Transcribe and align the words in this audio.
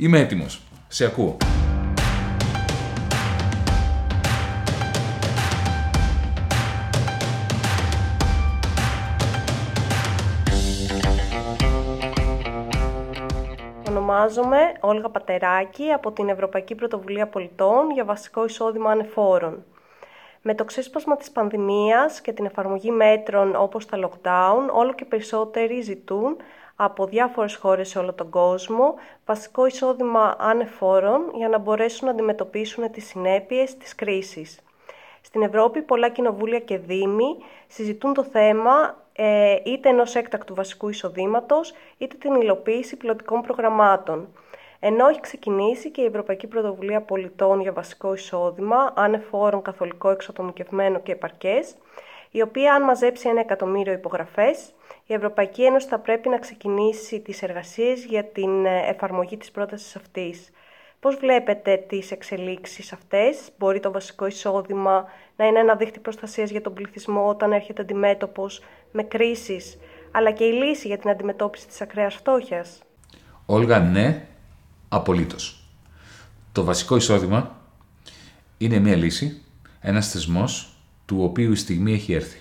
Είμαι 0.00 0.18
έτοιμος. 0.18 0.62
Σε 0.88 1.04
ακούω. 1.04 1.36
Ονομάζομαι 13.88 14.58
Όλγα 14.80 15.08
Πατεράκη 15.08 15.90
από 15.90 16.12
την 16.12 16.28
Ευρωπαϊκή 16.28 16.74
Πρωτοβουλία 16.74 17.26
Πολιτών 17.26 17.90
για 17.90 18.04
βασικό 18.04 18.44
εισόδημα 18.44 18.90
ανεφόρων. 18.90 19.64
Με 20.42 20.54
το 20.54 20.64
ξέσπασμα 20.64 21.16
της 21.16 21.30
πανδημίας 21.30 22.20
και 22.20 22.32
την 22.32 22.44
εφαρμογή 22.44 22.90
μέτρων 22.90 23.54
όπως 23.56 23.86
τα 23.86 23.98
lockdown, 23.98 24.72
όλο 24.72 24.92
και 24.94 25.04
περισσότεροι 25.04 25.80
ζητούν 25.80 26.36
από 26.80 27.06
διάφορες 27.06 27.56
χώρες 27.56 27.88
σε 27.88 27.98
όλο 27.98 28.12
τον 28.12 28.30
κόσμο 28.30 28.94
βασικό 29.26 29.66
εισόδημα 29.66 30.36
ανεφόρων 30.38 31.30
για 31.34 31.48
να 31.48 31.58
μπορέσουν 31.58 32.06
να 32.06 32.12
αντιμετωπίσουν 32.12 32.90
τις 32.90 33.06
συνέπειες 33.06 33.76
της 33.76 33.94
κρίσης. 33.94 34.60
Στην 35.20 35.42
Ευρώπη 35.42 35.82
πολλά 35.82 36.08
κοινοβούλια 36.08 36.58
και 36.58 36.78
δήμοι 36.78 37.36
συζητούν 37.66 38.14
το 38.14 38.24
θέμα 38.24 38.96
ε, 39.12 39.56
είτε 39.64 39.88
ενός 39.88 40.14
έκτακτου 40.14 40.54
βασικού 40.54 40.88
εισοδήματος, 40.88 41.72
είτε 41.98 42.16
την 42.16 42.34
υλοποίηση 42.34 42.96
πιλωτικών 42.96 43.40
προγραμμάτων. 43.40 44.28
Ενώ 44.80 45.08
έχει 45.08 45.20
ξεκινήσει 45.20 45.90
και 45.90 46.00
η 46.00 46.04
Ευρωπαϊκή 46.04 46.46
Πρωτοβουλία 46.46 47.00
Πολιτών 47.00 47.60
για 47.60 47.72
Βασικό 47.72 48.14
Εισόδημα, 48.14 48.92
άνεφόρον 48.96 49.62
καθολικό 49.62 50.10
εξατομικευμένο 50.10 51.00
και 51.00 51.12
επαρκές, 51.12 51.74
η 52.30 52.42
οποία 52.42 52.74
αν 52.74 52.82
μαζέψει 52.82 53.28
ένα 53.28 53.40
εκατομμύριο 53.40 53.92
υπογραφές, 53.92 54.72
η 55.10 55.14
Ευρωπαϊκή 55.14 55.64
Ένωση 55.64 55.86
θα 55.86 55.98
πρέπει 55.98 56.28
να 56.28 56.38
ξεκινήσει 56.38 57.20
τις 57.20 57.42
εργασίες 57.42 58.04
για 58.04 58.24
την 58.24 58.66
ε, 58.66 58.88
εφαρμογή 58.88 59.36
της 59.36 59.50
πρότασης 59.50 59.96
αυτής. 59.96 60.50
Πώς 61.00 61.16
βλέπετε 61.16 61.84
τις 61.88 62.10
εξελίξεις 62.10 62.92
αυτές, 62.92 63.38
μπορεί 63.58 63.80
το 63.80 63.92
βασικό 63.92 64.26
εισόδημα 64.26 65.04
να 65.36 65.46
είναι 65.46 65.58
ένα 65.58 65.74
δίχτυ 65.74 66.00
προστασίας 66.00 66.50
για 66.50 66.60
τον 66.60 66.74
πληθυσμό 66.74 67.28
όταν 67.28 67.52
έρχεται 67.52 67.82
αντιμέτωπος 67.82 68.62
με 68.92 69.02
κρίσεις, 69.02 69.78
αλλά 70.10 70.30
και 70.30 70.44
η 70.44 70.52
λύση 70.52 70.86
για 70.86 70.98
την 70.98 71.10
αντιμετώπιση 71.10 71.66
της 71.66 71.80
ακραίας 71.80 72.14
φτώχειας; 72.14 72.82
Όλγα, 73.46 73.78
ναι, 73.78 74.26
απολύτως. 74.88 75.68
Το 76.52 76.64
βασικό 76.64 76.96
εισόδημα 76.96 77.56
είναι 78.58 78.78
μια 78.78 78.96
λύση, 78.96 79.42
ένας 79.80 80.10
θεσμός 80.10 80.76
του 81.06 81.22
οποίου 81.22 81.52
η 81.52 81.56
στιγμή 81.56 81.92
έχει 81.92 82.12
έρθει 82.12 82.40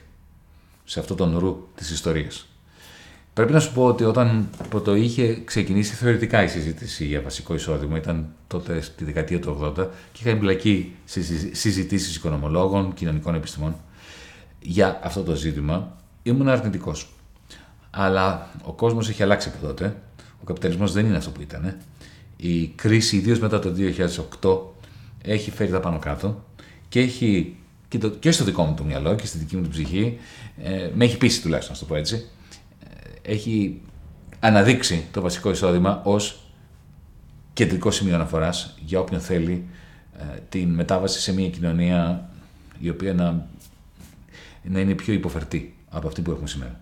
σε 0.84 1.00
αυτό 1.00 1.16
τον 1.16 1.38
ρου 1.38 1.68
της 1.76 1.92
ιστορίας. 1.92 2.48
Πρέπει 3.38 3.52
να 3.54 3.60
σου 3.60 3.74
πω 3.74 3.86
ότι 3.86 4.04
όταν 4.04 4.50
το 4.84 4.96
είχε 4.96 5.42
ξεκινήσει 5.46 5.94
θεωρητικά 5.94 6.44
η 6.44 6.48
συζήτηση 6.48 7.06
για 7.06 7.22
βασικό 7.22 7.54
εισόδημα, 7.54 7.98
ήταν 7.98 8.28
τότε 8.48 8.82
στη 8.82 9.04
δεκαετία 9.04 9.40
του 9.40 9.74
80 9.78 9.88
και 10.12 10.20
είχα 10.20 10.30
εμπλακεί 10.30 10.96
σε 11.06 11.22
συζητήσεις 11.52 12.16
οικονομολόγων, 12.16 12.94
κοινωνικών 12.94 13.36
επιστημών 13.36 13.76
για 14.60 15.00
αυτό 15.04 15.24
το 15.24 15.36
ζήτημα, 15.36 15.98
ήμουν 16.24 16.48
αρνητικός. 16.48 17.10
Αλλά 17.90 18.50
ο 18.64 18.74
κόσμος 18.74 19.10
έχει 19.10 19.24
αλλάξει 19.24 19.52
από 19.56 19.68
τότε. 19.68 19.96
Ο 20.42 20.46
καπιταλισμός 20.46 20.92
δεν 20.92 21.06
είναι 21.06 21.18
αυτό 21.18 21.30
που 21.30 21.42
ήταν. 21.42 21.78
Η 22.38 22.68
κρίση, 22.68 23.16
ιδίως 23.16 23.40
μετά 23.40 23.60
το 23.60 23.74
2008, 24.42 24.58
έχει 25.22 25.52
φέρει 25.52 25.72
τα 25.72 25.80
πάνω 25.80 26.00
κάτω 26.00 26.44
και 26.90 27.00
έχει 27.00 27.56
και, 27.88 27.98
το, 27.98 28.10
και 28.10 28.32
στο 28.32 28.44
δικό 28.44 28.64
μου 28.64 28.74
το 28.74 28.84
μυαλό 28.84 29.16
και 29.16 29.26
στη 29.26 29.38
δική 29.38 29.56
μου 29.56 29.62
την 29.62 29.72
ψυχή, 29.72 30.18
ε, 30.64 30.90
με 30.96 31.06
έχει 31.06 31.18
πείσει 31.18 31.42
τουλάχιστον, 31.42 31.76
να 31.76 31.82
το 31.82 31.86
πω 31.86 31.96
έτσι, 31.96 32.16
ε, 32.16 32.37
έχει 33.28 33.82
αναδείξει 34.40 35.06
το 35.12 35.22
βασικό 35.22 35.50
εισόδημα 35.50 36.02
ως 36.04 36.40
κεντρικό 37.54 37.92
σημείο 37.92 38.16
αναφοράς 38.16 38.76
για 38.86 39.00
όποιον 39.00 39.22
θέλει 39.22 39.68
ε, 40.20 40.40
την 40.50 40.70
μετάβαση 40.70 41.20
σε 41.20 41.34
μια 41.34 41.50
κοινωνία 41.50 42.30
η 42.80 42.90
οποία 42.90 43.14
να, 43.14 43.48
να 44.64 44.80
είναι 44.80 44.94
πιο 44.94 45.14
υποφερτή 45.14 45.76
από 45.90 46.08
αυτή 46.08 46.22
που 46.22 46.32
έχουμε 46.32 46.48
σήμερα. 46.48 46.82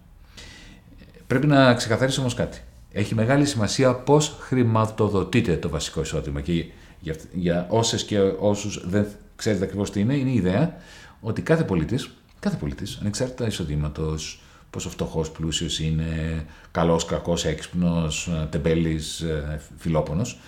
Πρέπει 1.28 1.47
να 1.47 1.74
ξεκαθαρίσω 1.74 2.22
όμως 2.22 2.34
κάτι. 2.34 2.62
Έχει 2.92 3.16
μεγάλη 3.16 3.46
σημασία 3.46 3.94
πώς 3.94 4.38
χρηματοδοτείται 4.40 5.58
το 5.58 5.69
βασικό 5.69 6.02
εισόδημα. 6.02 6.42
Και 6.42 6.66
για, 7.00 7.16
για 7.34 7.66
όσες 7.69 8.03
και 8.03 8.19
όσους 8.19 8.90
δεν 8.90 9.08
ξέρετε 9.36 9.64
ακριβώς 9.64 9.92
τι 9.92 10.00
είναι, 10.00 10.16
είναι 10.16 10.30
η 10.30 10.36
ιδέα 10.36 10.78
ότι 11.22 11.42
κάθε 11.42 11.64
πολίτης, 11.64 12.09
κάθε 12.40 12.56
πολίτης, 12.56 12.98
ανεξάρτητα 13.02 13.48
εισοδήματος, 13.48 14.42
πόσο 14.75 14.90
φτωχός, 14.90 15.31
πλούσιος 15.31 15.80
είναι, 15.80 16.46
καλός, 16.72 17.06
κακός, 17.06 17.46
έξυπνος, 17.46 18.30
τεμπέλης, 18.50 19.19
ε, 19.19 19.62
φιλόπονος, 19.78 20.40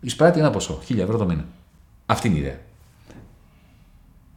εισπράττει 0.00 0.38
ένα 0.38 0.50
ποσό, 0.50 0.80
1000 0.88 1.02
ευρώ 1.02 1.18
το 1.18 1.24
μήνα. 1.24 1.44
Αυτή 2.06 2.28
είναι 2.28 2.36
η 2.36 2.40
ιδέα. 2.40 2.58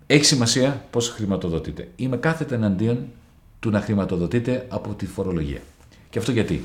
Έχει 0.07 0.25
σημασία 0.25 0.85
πώς 0.91 1.09
χρηματοδοτείται. 1.09 1.87
Είμαι 1.95 2.17
κάθετα 2.17 2.55
εναντίον 2.55 3.05
του 3.59 3.69
να 3.69 3.81
χρηματοδοτείται 3.81 4.65
από 4.69 4.93
τη 4.93 5.05
φορολογία. 5.05 5.59
Και 6.09 6.19
αυτό 6.19 6.31
γιατί. 6.31 6.63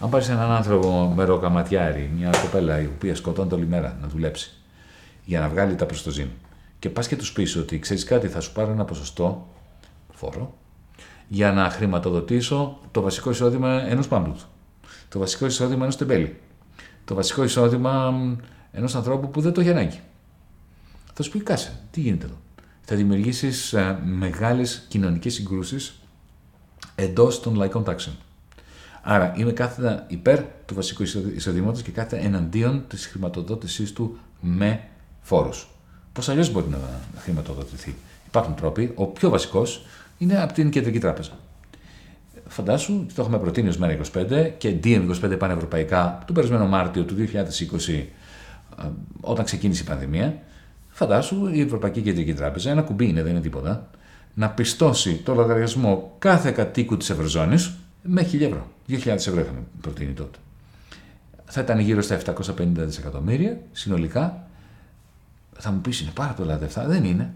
Αν 0.00 0.10
πάρεις 0.10 0.28
έναν 0.28 0.50
άνθρωπο 0.50 1.12
με 1.16 1.24
ροκαματιάρι, 1.24 2.10
μια 2.16 2.30
κοπέλα 2.42 2.80
η 2.80 2.86
οποία 2.86 3.14
σκοτώνεται 3.14 3.54
όλη 3.54 3.66
μέρα 3.66 3.98
να 4.00 4.08
δουλέψει 4.08 4.52
για 5.24 5.40
να 5.40 5.48
βγάλει 5.48 5.74
τα 5.74 5.86
προστοζήν 5.86 6.28
και 6.78 6.90
πας 6.90 7.08
και 7.08 7.16
τους 7.16 7.32
πεις 7.32 7.56
ότι 7.56 7.78
ξέρεις 7.78 8.04
κάτι, 8.04 8.28
θα 8.28 8.40
σου 8.40 8.52
πάρω 8.52 8.70
ένα 8.70 8.84
ποσοστό 8.84 9.48
φόρο 10.12 10.54
για 11.32 11.52
να 11.52 11.70
χρηματοδοτήσω 11.70 12.78
το 12.90 13.00
βασικό 13.00 13.30
εισόδημα 13.30 13.68
ενός 13.68 14.08
πάμπλουτ, 14.08 14.38
το 15.08 15.18
βασικό 15.18 15.46
εισόδημα 15.46 15.82
ενός 15.82 15.96
τεμπέλη, 15.96 16.40
το 17.04 17.14
βασικό 17.14 17.44
εισόδημα 17.44 18.14
ενός 18.72 18.94
ανθρώπου 18.94 19.30
που 19.30 19.40
δεν 19.40 19.52
το 19.52 19.60
έχει 19.60 19.70
ανάγκη. 19.70 20.00
Θα 21.14 21.22
σου 21.22 21.30
πει, 21.30 21.40
κάσε, 21.40 21.80
τι 21.90 22.00
γίνεται 22.00 22.26
εδώ; 22.26 22.34
Θα 22.80 22.96
δημιουργήσεις 22.96 23.72
ε, 23.72 23.98
μεγάλες 24.04 24.86
κοινωνικές 24.88 25.34
συγκρούσεις 25.34 26.00
εντός 26.94 27.40
των 27.40 27.54
λαϊκών 27.54 27.84
τάξεων. 27.84 28.16
Άρα 29.02 29.34
είμαι 29.36 29.52
κάθετα 29.52 30.04
υπέρ 30.08 30.42
του 30.66 30.74
βασικού 30.74 31.02
εισοδήματος 31.34 31.82
και 31.82 31.90
κάθετα 31.90 32.22
εναντίον 32.22 32.84
της 32.88 33.06
χρηματοδότησής 33.06 33.92
του 33.92 34.18
με 34.40 34.80
φόρους. 35.20 35.68
Πώς 36.12 36.28
αλλιώς 36.28 36.50
μπορεί 36.50 36.68
να 36.68 36.78
χρηματοδοτηθεί; 37.16 37.94
Υπάρχουν 38.26 38.54
τρόποι. 38.54 38.92
Ο 38.94 39.06
πιο 39.06 39.28
βασικός 39.28 39.84
είναι 40.22 40.42
από 40.42 40.52
την 40.52 40.70
Κεντρική 40.70 40.98
Τράπεζα. 40.98 41.30
Φαντάσου, 42.46 43.06
το 43.14 43.22
έχουμε 43.22 43.38
προτείνει 43.38 43.68
ως 43.68 43.76
Μέρα 43.76 43.98
25 44.14 44.50
και 44.58 44.76
DM25 44.84 45.38
πανευρωπαϊκά 45.38 46.22
τον 46.26 46.34
περασμένο 46.34 46.66
Μάρτιο 46.66 47.04
του 47.04 47.14
2020, 47.14 48.04
όταν 49.20 49.44
ξεκίνησε 49.44 49.82
η 49.82 49.86
πανδημία. 49.86 50.38
Φαντάσου 50.88 51.46
η 51.46 51.60
Ευρωπαϊκή 51.60 52.00
Κεντρική 52.00 52.34
Τράπεζα, 52.34 52.70
ένα 52.70 52.82
κουμπί 52.82 53.08
είναι, 53.08 53.22
δεν 53.22 53.30
είναι 53.30 53.40
τίποτα, 53.40 53.90
να 54.34 54.50
πιστώσει 54.50 55.14
το 55.14 55.34
λογαριασμό 55.34 56.14
κάθε 56.18 56.50
κατοίκου 56.50 56.96
της 56.96 57.10
Ευρωζώνης 57.10 57.74
με 58.02 58.22
1000 58.32 58.40
ευρώ. 58.40 58.70
2.000 58.88 59.06
ευρώ 59.06 59.40
είχαμε 59.40 59.62
προτείνει 59.80 60.12
τότε. 60.12 60.38
Θα 61.44 61.60
ήταν 61.60 61.78
γύρω 61.78 62.02
στα 62.02 62.20
750 62.26 62.34
δισεκατομμύρια 62.74 63.58
συνολικά. 63.72 64.46
Θα 65.52 65.70
μου 65.70 65.80
πεις 65.80 66.00
είναι 66.00 66.10
πάρα 66.14 66.32
πολλά 66.32 66.58
λεφτά. 66.58 66.86
Δεν 66.86 67.04
είναι. 67.04 67.32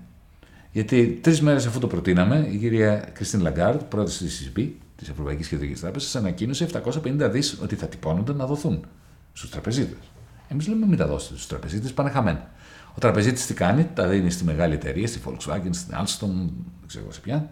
Γιατί 0.76 1.18
τρεις 1.22 1.40
μέρες 1.40 1.66
αφού 1.66 1.78
το 1.78 1.86
προτείναμε, 1.86 2.48
η 2.50 2.56
κυρία 2.56 2.96
Κριστίν 3.12 3.40
Λαγκάρντ, 3.40 3.82
πρόεδρος 3.82 4.14
της 4.14 4.24
ECB, 4.24 4.68
της 4.96 5.08
Ευρωπαϊκής 5.08 5.48
Κεντρικής 5.48 5.80
Τράπεζας, 5.80 6.16
ανακοίνωσε 6.16 6.64
750 6.64 7.30
δις 7.30 7.58
ότι 7.62 7.74
θα 7.74 7.86
τυπώνονται 7.86 8.32
να 8.32 8.46
δοθούν 8.46 8.86
στους 9.32 9.50
τραπεζίτες. 9.50 9.98
Εμείς 10.48 10.68
λέμε 10.68 10.86
μην 10.86 10.98
τα 10.98 11.06
δώσετε 11.06 11.34
στους 11.34 11.46
τραπεζίτες, 11.46 11.92
πάνε 11.92 12.10
χαμένα. 12.10 12.50
Ο 12.94 12.98
τραπεζίτης 12.98 13.46
τι 13.46 13.54
κάνει, 13.54 13.88
τα 13.94 14.08
δίνει 14.08 14.30
στη 14.30 14.44
μεγάλη 14.44 14.74
εταιρεία, 14.74 15.06
στη 15.06 15.20
Volkswagen, 15.24 15.70
στην 15.70 15.94
Alstom, 15.94 16.28
δεν 16.78 16.86
ξέρω 16.86 17.12
σε 17.12 17.20
ποια. 17.20 17.50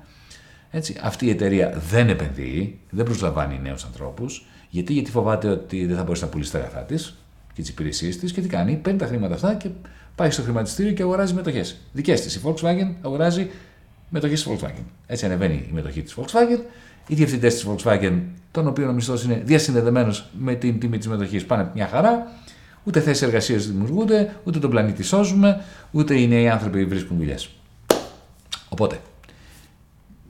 Έτσι, 0.70 0.96
αυτή 1.02 1.26
η 1.26 1.30
εταιρεία 1.30 1.82
δεν 1.90 2.08
επενδύει, 2.08 2.78
δεν 2.90 3.04
προσλαμβάνει 3.04 3.60
νέους 3.62 3.84
ανθρώπους. 3.84 4.46
Γιατί, 4.70 4.92
γιατί 4.92 5.10
φοβάται 5.10 5.48
ότι 5.48 5.86
δεν 5.86 5.96
θα 5.96 6.02
μπορέσει 6.02 6.22
να 6.22 6.28
πουλήσει 6.28 6.52
τα 6.52 6.58
αγαθά 6.58 6.80
της 6.80 7.18
και 7.52 7.60
τις 7.60 7.70
υπηρεσίες 7.70 8.18
της 8.18 8.32
και 8.32 8.40
τι 8.40 8.48
κάνει, 8.48 8.76
παίρνει 8.76 8.98
τα 8.98 9.06
χρήματα 9.06 9.34
αυτά 9.34 9.54
και 9.54 9.68
πάει 10.14 10.30
στο 10.30 10.42
χρηματιστήριο 10.42 10.92
και 10.92 11.02
αγοράζει 11.02 11.34
μετοχές. 11.34 11.76
Δικές 11.92 12.20
της. 12.20 12.34
Η 12.34 12.40
Volkswagen 12.44 12.94
αγοράζει 13.02 13.50
μετοχές 14.08 14.42
της 14.42 14.52
Volkswagen. 14.52 14.84
Έτσι 15.06 15.24
ανεβαίνει 15.24 15.54
η 15.54 15.72
μετοχή 15.72 16.02
της 16.02 16.16
Volkswagen. 16.18 16.60
Οι 17.06 17.14
διευθυντές 17.14 17.54
της 17.54 17.66
Volkswagen, 17.68 18.20
τον 18.50 18.66
οποίο 18.66 18.88
ο 18.88 18.92
μισθός 18.92 19.24
είναι 19.24 19.42
διασυνδεδεμένος 19.44 20.30
με 20.38 20.54
την 20.54 20.78
τιμή 20.78 20.98
της 20.98 21.08
μετοχής, 21.08 21.44
πάνε 21.44 21.70
μια 21.74 21.86
χαρά. 21.86 22.26
Ούτε 22.84 23.00
θέσεις 23.00 23.22
εργασίας 23.22 23.66
δημιουργούνται, 23.66 24.36
ούτε 24.44 24.58
τον 24.58 24.70
πλανήτη 24.70 25.02
σώζουμε, 25.02 25.64
ούτε 25.90 26.20
οι 26.20 26.28
νέοι 26.28 26.48
άνθρωποι 26.48 26.84
βρίσκουν 26.84 27.16
δουλειές. 27.16 27.50
Οπότε, 28.68 29.00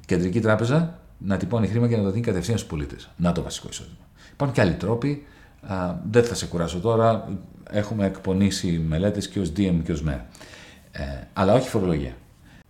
κεντρική 0.07 0.41
τράπεζα 0.41 0.99
να 1.19 1.37
τυπώνει 1.37 1.67
χρήμα 1.67 1.89
και 1.89 1.97
να 1.97 2.03
το 2.03 2.11
δίνει 2.11 2.25
κατευθείαν 2.25 2.59
στους 2.59 2.71
πολίτες. 2.71 3.09
Να 3.17 3.33
το 3.33 3.43
βασικό 3.43 3.69
εισόδημα. 3.71 3.97
Υπάρχουν 4.33 4.57
και 4.57 4.63
άλλοι 4.63 4.75
τρόποι. 4.75 5.27
Α, 5.67 5.95
δεν 6.11 6.25
θα 6.25 6.35
σε 6.35 6.47
κουράσω 6.47 6.81
τώρα. 6.81 7.29
Έχουμε 7.71 8.07
εκπονήσει 8.07 8.85
μελέτες 8.89 9.29
και 9.29 9.41
ως 9.41 9.53
DM 9.57 9.81
και 9.85 9.93
ως 9.93 10.03
ΜΕΡ. 10.03 10.19
Ε, 10.93 11.29
αλλά 11.33 11.55
όχι 11.55 11.69
φορολογία. 11.69 12.13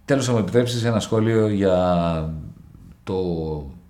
Τέλος, 0.05 0.27
θα 0.27 0.33
μου 0.33 0.39
επιτρέψεις 0.39 0.85
ένα 0.85 1.01
σχόλιο 1.01 1.49
για 1.49 2.35
το 3.05 3.17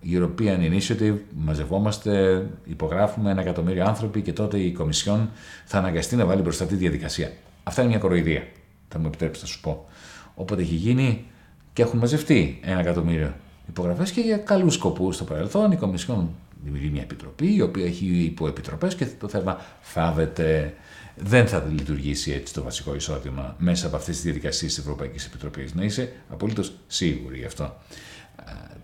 European 0.05 0.59
Initiative, 0.71 1.17
μαζευόμαστε, 1.35 2.47
υπογράφουμε 2.65 3.31
ένα 3.31 3.41
εκατομμύριο 3.41 3.85
άνθρωποι 3.85 4.23
και 4.23 4.33
τότε 4.33 4.59
η 4.59 4.73
Κομισιόν 4.73 5.31
θα 5.65 5.79
αναγκαστεί 5.79 6.17
να 6.17 6.25
βάλει 6.25 6.43
μπροστά 6.43 6.65
τη 6.65 6.75
διαδικασία. 6.75 7.33
Αυτά 7.63 7.83
είναι 7.83 7.91
μια 7.91 7.99
κοροϊδία, 7.99 8.43
θα 8.89 8.99
μου 8.99 9.07
επιτρέψετε 9.07 9.47
να 9.47 9.53
σου 9.53 9.61
πω. 9.61 9.87
Όποτε 10.35 10.63
έχει 10.63 10.75
γίνει 10.75 11.25
και 11.73 11.83
έχουν 11.83 11.99
μαζευτεί 11.99 12.61
ένα 12.63 12.81
εκατομμύριο 12.81 13.33
υπογραφές 13.69 14.11
και 14.11 14.21
για 14.21 14.37
καλούς 14.37 14.75
σκοπούς 14.75 15.15
στο 15.15 15.25
παρελθόν 15.25 15.73
η 15.73 15.77
Κομισιόν 15.77 16.31
δημιουργεί 16.65 16.91
μια 16.91 17.03
επιτροπή 17.03 17.55
η 17.55 17.61
οποία 17.61 17.85
έχει 17.85 18.07
υποεπιτροπές 18.07 18.95
και 18.95 19.07
το 19.07 19.29
θέμα 19.29 19.61
θάβεται. 19.81 20.75
Δεν 21.17 21.47
θα 21.47 21.67
λειτουργήσει 21.71 22.33
έτσι 22.33 22.55
το 22.55 22.63
βασικό 22.63 22.95
εισόδημα 22.95 23.55
μέσα 23.59 23.87
από 23.87 23.97
αυτές 23.97 24.15
τις 24.15 24.25
διαδικασίες 24.25 24.75
της 24.75 24.83
Ευρωπαϊκής 24.83 25.27
Επιτροπής. 25.27 25.75
Να 25.75 25.85
είσαι 25.85 26.13
απολύτως 26.29 26.73
σίγουροι 26.87 27.39
γι' 27.39 27.45
αυτό. 27.45 27.77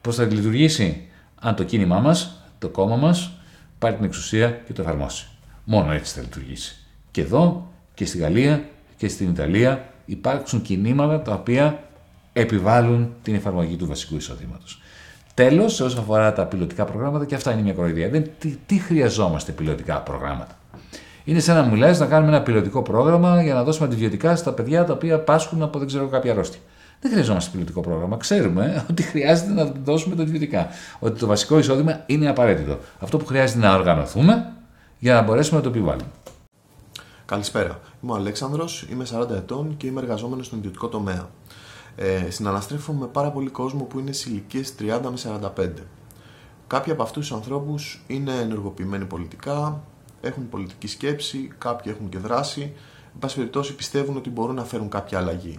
Πώς 0.00 0.16
θα 0.16 0.24
λειτουργήσει, 0.24 1.08
αν 1.40 1.54
το 1.54 1.64
κίνημά 1.64 2.00
μας, 2.00 2.44
το 2.58 2.68
κόμμα 2.68 2.96
μας, 2.96 3.32
πάρει 3.78 3.96
την 3.96 4.04
εξουσία 4.04 4.50
και 4.50 4.72
το 4.72 4.82
εφαρμόσει. 4.82 5.26
Μόνο 5.64 5.92
έτσι 5.92 6.14
θα 6.14 6.20
λειτουργήσει. 6.20 6.76
Και 7.10 7.20
εδώ 7.20 7.72
και 7.94 8.04
στη 8.04 8.18
Γαλλία 8.18 8.68
και 8.96 9.08
στην 9.08 9.30
Ιταλία 9.30 9.92
υπάρξουν 10.06 10.62
κινήματα 10.62 11.22
τα 11.22 11.32
οποία 11.34 11.88
επιβάλλουν 12.32 13.14
την 13.22 13.34
εφαρμογή 13.34 13.76
του 13.76 13.86
βασικού 13.86 14.16
εισοδήματο. 14.16 14.64
Τέλος, 15.48 15.80
όσον 15.80 16.00
αφορά 16.00 16.32
τα 16.32 16.46
πιλωτικά 16.46 16.84
προγράμματα, 16.84 17.24
και 17.24 17.34
αυτά 17.34 17.52
είναι 17.52 17.62
μια 17.62 17.72
κοροϊδία. 17.72 18.08
Δεν, 18.08 18.30
τι, 18.38 18.56
τι 18.66 18.78
χρειαζόμαστε 18.78 19.52
πιλωτικά 19.52 20.00
προγράμματα; 20.00 20.58
Είναι 21.24 21.40
σαν 21.40 21.56
να 21.56 21.62
μου 21.62 21.74
λες 21.74 21.98
να 21.98 22.06
κάνουμε 22.06 22.32
ένα 22.32 22.42
πιλωτικό 22.42 22.82
πρόγραμμα 22.82 23.42
για 23.42 23.54
να 23.54 23.64
δώσουμε 23.64 23.86
αντιβιωτικά 23.86 24.36
στα 24.36 24.52
παιδιά 24.52 24.84
τα 24.84 24.92
οποία 24.92 25.20
πάσχουν 25.20 25.62
από 25.62 25.78
δεν 25.78 25.86
ξέρω 25.86 26.06
κάποια 26.06 26.32
αρρώστια. 26.32 26.60
Δεν 27.00 27.10
χρειαζόμαστε 27.10 27.50
πιλωτικό 27.52 27.80
πρόγραμμα. 27.80 28.16
Ξέρουμε 28.16 28.84
ότι 28.90 29.02
χρειάζεται 29.02 29.52
να 29.52 29.72
δώσουμε 29.84 30.16
τα 30.16 30.22
αντιβιωτικά. 30.22 30.68
Ότι 30.98 31.18
το 31.18 31.26
βασικό 31.26 31.58
εισόδημα 31.58 32.02
είναι 32.06 32.28
απαραίτητο. 32.28 32.78
Αυτό 32.98 33.16
που 33.16 33.26
χρειάζεται 33.26 33.58
να 33.58 33.74
οργανωθούμε 33.74 34.52
για 34.98 35.14
να 35.14 35.22
μπορέσουμε 35.22 35.56
να 35.56 35.62
το 35.62 35.68
επιβάλλουμε. 35.68 36.10
Καλησπέρα. 37.26 37.80
Είμαι 38.02 38.12
ο 38.12 38.14
Αλέξανδρος, 38.14 38.86
είμαι 38.90 39.04
40 39.12 39.30
ετών 39.30 39.74
και 39.76 39.86
είμαι 39.86 40.00
εργαζόμενος 40.00 40.46
στον 40.46 40.58
ιδιωτικό 40.58 40.88
τομέα. 40.88 41.28
Ε, 41.96 42.30
συναναστρέφω 42.30 42.92
με 42.92 43.06
πάρα 43.06 43.30
πολύ 43.30 43.50
κόσμο 43.50 43.82
που 43.82 43.98
είναι 43.98 44.12
σε 44.12 44.30
ηλικίες 44.30 44.74
30 44.78 45.00
με 45.02 45.16
45. 45.56 45.70
Κάποιοι 46.66 46.92
από 46.92 47.02
αυτούς 47.02 47.28
τους 47.28 47.36
ανθρώπους 47.36 48.02
είναι 48.06 48.32
ενεργοποιημένοι 48.32 49.04
πολιτικά, 49.04 49.82
έχουν 50.20 50.48
πολιτική 50.48 50.86
σκέψη, 50.86 51.52
κάποιοι 51.58 51.92
έχουν 51.96 52.08
και 52.08 52.18
δράση, 52.18 52.60
εν 53.12 53.18
πάση 53.18 53.36
περιπτώσει 53.36 53.74
πιστεύουν 53.74 54.16
ότι 54.16 54.30
μπορούν 54.30 54.54
να 54.54 54.64
φέρουν 54.64 54.88
κάποια 54.88 55.18
αλλαγή. 55.18 55.58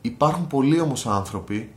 Υπάρχουν 0.00 0.46
πολλοί 0.46 0.80
όμως 0.80 1.06
άνθρωποι 1.06 1.72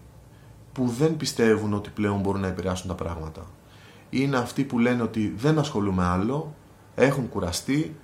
που 0.72 0.88
δεν 0.88 1.18
πιστεύουν 1.18 1.74
ότι 1.74 1.90
πλέον 1.90 2.20
μπορούν 2.20 2.42
να 2.42 2.48
επηρεάσουν 2.48 2.88
τα 2.88 2.96
πράγματα. 2.96 3.46
Είναι 4.10 4.38
αυτοί 4.38 4.64
που 4.64 4.80
λένε 4.80 5.02
ότι 5.02 5.34
δεν 5.38 5.60
ασχολούμαι 5.60 6.06
άλλο, 6.06 6.54
έχουν 6.96 7.30
κουραστεί, 7.30 7.96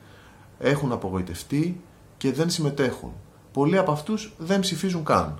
έχουν 0.59 0.91
απογοητευτεί 0.91 1.81
και 2.17 2.31
δεν 2.31 2.49
συμμετέχουν. 2.49 3.11
Πολλοί 3.55 3.77
από 3.77 3.91
αυτούς 3.91 4.33
δεν 4.37 4.59
ψηφίζουν 4.59 5.03
καν. 5.03 5.39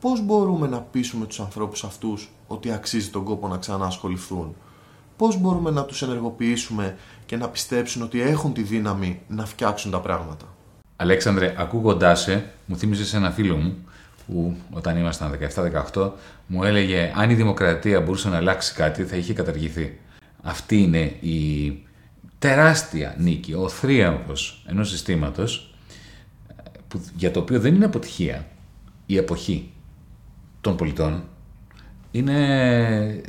Πώς 0.00 0.24
μπορούμε 0.24 0.66
να 0.66 0.80
πείσουμε 0.80 1.26
τους 1.26 1.40
ανθρώπους 1.40 1.84
αυτούς 1.84 2.30
ότι 2.46 2.72
αξίζει 2.72 3.08
τον 3.08 3.24
κόπο 3.24 3.48
να 3.48 3.56
ξαναασχοληθούν; 3.56 4.56
Πώς 5.16 5.40
μπορούμε 5.40 5.70
να 5.70 5.84
τους 5.84 6.02
ενεργοποιήσουμε 6.02 6.96
και 7.26 7.36
να 7.36 7.48
πιστέψουν 7.48 8.02
ότι 8.02 8.20
έχουν 8.20 8.52
τη 8.52 8.62
δύναμη 8.62 9.20
να 9.28 9.46
φτιάξουν 9.46 9.90
τα 9.90 10.00
πράγματα; 10.00 10.44
Αλέξανδρε, 10.96 11.54
ακούγοντάς 11.58 12.20
σε, 12.20 12.50
μου 12.66 12.76
θύμιζε 12.76 13.16
ένα 13.16 13.30
φίλο 13.30 13.56
μου 13.56 13.76
που 14.26 14.56
όταν 14.70 14.96
ήμασταν 14.96 15.38
17-18 15.94 16.10
μου 16.46 16.64
έλεγε 16.64 17.12
αν 17.16 17.30
η 17.30 17.34
δημοκρατία 17.34 18.00
μπορούσε 18.00 18.28
να 18.28 18.36
αλλάξει 18.36 18.74
κάτι 18.74 19.04
θα 19.04 19.16
είχε 19.16 19.32
καταργηθεί. 19.32 19.98
Αυτή 20.42 20.82
είναι 20.82 21.16
η 21.20 21.72
τεράστια 22.38 23.14
νίκη, 23.18 23.52
ο 23.52 23.68
θρίαμβος 23.68 24.64
ενός 24.66 24.90
συστήματος 24.90 25.70
που, 26.88 27.00
για 27.16 27.30
το 27.30 27.40
οποίο 27.40 27.60
δεν 27.60 27.74
είναι 27.74 27.84
αποτυχία 27.84 28.46
η 29.06 29.16
εποχή 29.16 29.70
των 30.60 30.76
πολιτών, 30.76 31.24
είναι 32.10 33.22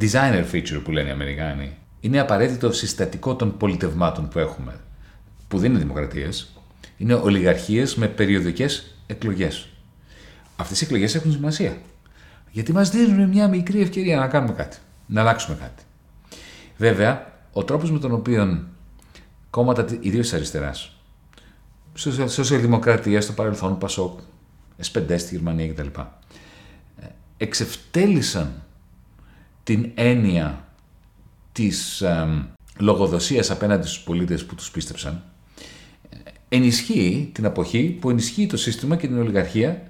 designer 0.00 0.44
feature 0.52 0.80
που 0.84 0.90
λένε 0.90 1.08
οι 1.08 1.12
Αμερικάνοι. 1.12 1.76
Είναι 2.00 2.20
απαραίτητο 2.20 2.72
συστατικό 2.72 3.36
των 3.36 3.56
πολιτευμάτων 3.56 4.28
που 4.28 4.38
έχουμε, 4.38 4.80
που 5.48 5.58
δεν 5.58 5.70
είναι 5.70 5.78
δημοκρατίες, 5.78 6.60
είναι 6.96 7.14
ολιγαρχίες 7.14 7.94
με 7.94 8.06
περιοδικές 8.08 8.96
εκλογές. 9.06 9.68
Αυτές 10.56 10.80
οι 10.80 10.84
εκλογές 10.84 11.14
έχουν 11.14 11.32
σημασία. 11.32 11.76
Γιατί 12.50 12.72
μας 12.72 12.90
δίνουν 12.90 13.28
μια 13.28 13.48
μικρή 13.48 13.80
ευκαιρία 13.80 14.16
να 14.18 14.28
κάνουμε 14.28 14.52
κάτι, 14.52 14.76
να 15.06 15.20
αλλάξουμε 15.20 15.56
κάτι. 15.60 15.82
Βέβαια, 16.76 17.32
ο 17.52 17.64
τρόπος 17.64 17.90
με 17.90 17.98
τον 17.98 18.12
οποίο 18.12 18.66
κόμματα, 19.50 19.86
ιδίως 20.00 20.24
της 20.24 20.34
αριστεράς, 20.34 20.95
σοσιαλδημοκρατία 22.26 23.20
στο 23.20 23.32
παρελθόν, 23.32 23.78
Πασόκ, 23.78 24.18
S5 24.82 25.14
στη 25.18 25.34
Γερμανία 25.34 25.68
κτλ. 25.68 26.00
Εξευτέλισαν 27.36 28.62
την 29.62 29.90
έννοια 29.94 30.64
της 31.52 32.00
ε, 32.00 32.46
λογοδοσίας 32.78 33.50
απέναντι 33.50 33.86
στους 33.86 34.02
πολίτες 34.02 34.44
που 34.44 34.54
τους 34.54 34.70
πίστεψαν. 34.70 35.22
Ενισχύει 36.48 37.30
την 37.34 37.44
εποχή 37.44 37.96
που 38.00 38.10
ενισχύει 38.10 38.46
το 38.46 38.56
σύστημα 38.56 38.96
και 38.96 39.06
την 39.06 39.18
ολιγαρχία 39.18 39.82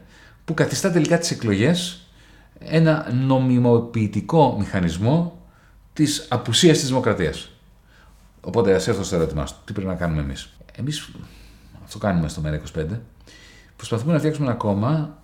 που 0.45 0.55
καθιστά 0.55 0.91
τελικά 0.91 1.19
τις 1.19 1.31
εκλογές 1.31 2.07
ένα 2.59 3.13
νομιμοποιητικό 3.13 4.57
μηχανισμό 4.59 5.41
της 5.93 6.27
απουσίας 6.31 6.79
της 6.79 6.89
δημοκρατίας. 6.89 7.51
Οπότε 8.41 8.75
ας 8.75 8.89
έρθω 8.89 9.03
στο 9.03 9.17
ερώτημά 9.17 9.47
σου. 9.47 9.57
Τι 9.65 9.73
πρέπει 9.73 9.89
να 9.89 9.95
κάνουμε 9.95 10.21
εμείς; 10.21 10.57
Εμείς 10.77 11.11
αυτό 11.87 11.99
κάνουμε 11.99 12.29
στο 12.29 12.43
ΜΕΡΑ25, 12.45 12.87
προσπαθούμε 13.77 14.13
να 14.13 14.19
φτιάξουμε 14.19 14.47
ένα 14.47 14.57
κόμμα 14.57 15.19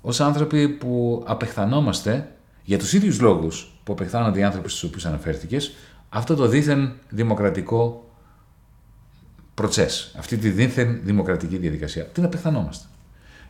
ως 0.00 0.20
άνθρωποι 0.20 0.68
που 0.68 1.22
απεχθανόμαστε 1.26 2.32
για 2.62 2.78
τους 2.78 2.92
ίδιους 2.92 3.20
λόγους 3.20 3.80
που 3.84 3.92
απεχθάνονται 3.92 4.38
οι 4.38 4.42
άνθρωποι 4.42 4.68
στους 4.68 4.82
οποίους 4.82 5.06
αναφέρθηκες, 5.06 5.74
αυτό 6.08 6.34
το 6.34 6.46
δίθεν 6.46 6.92
δημοκρατικό 7.08 8.10
προτσές, 9.54 10.14
αυτή 10.18 10.36
τη 10.36 10.50
δίθεν 10.50 11.00
δημοκρατική 11.04 11.56
διαδικασία. 11.56 12.04
Την 12.04 12.24
απεχθανόμαστε. 12.24 12.86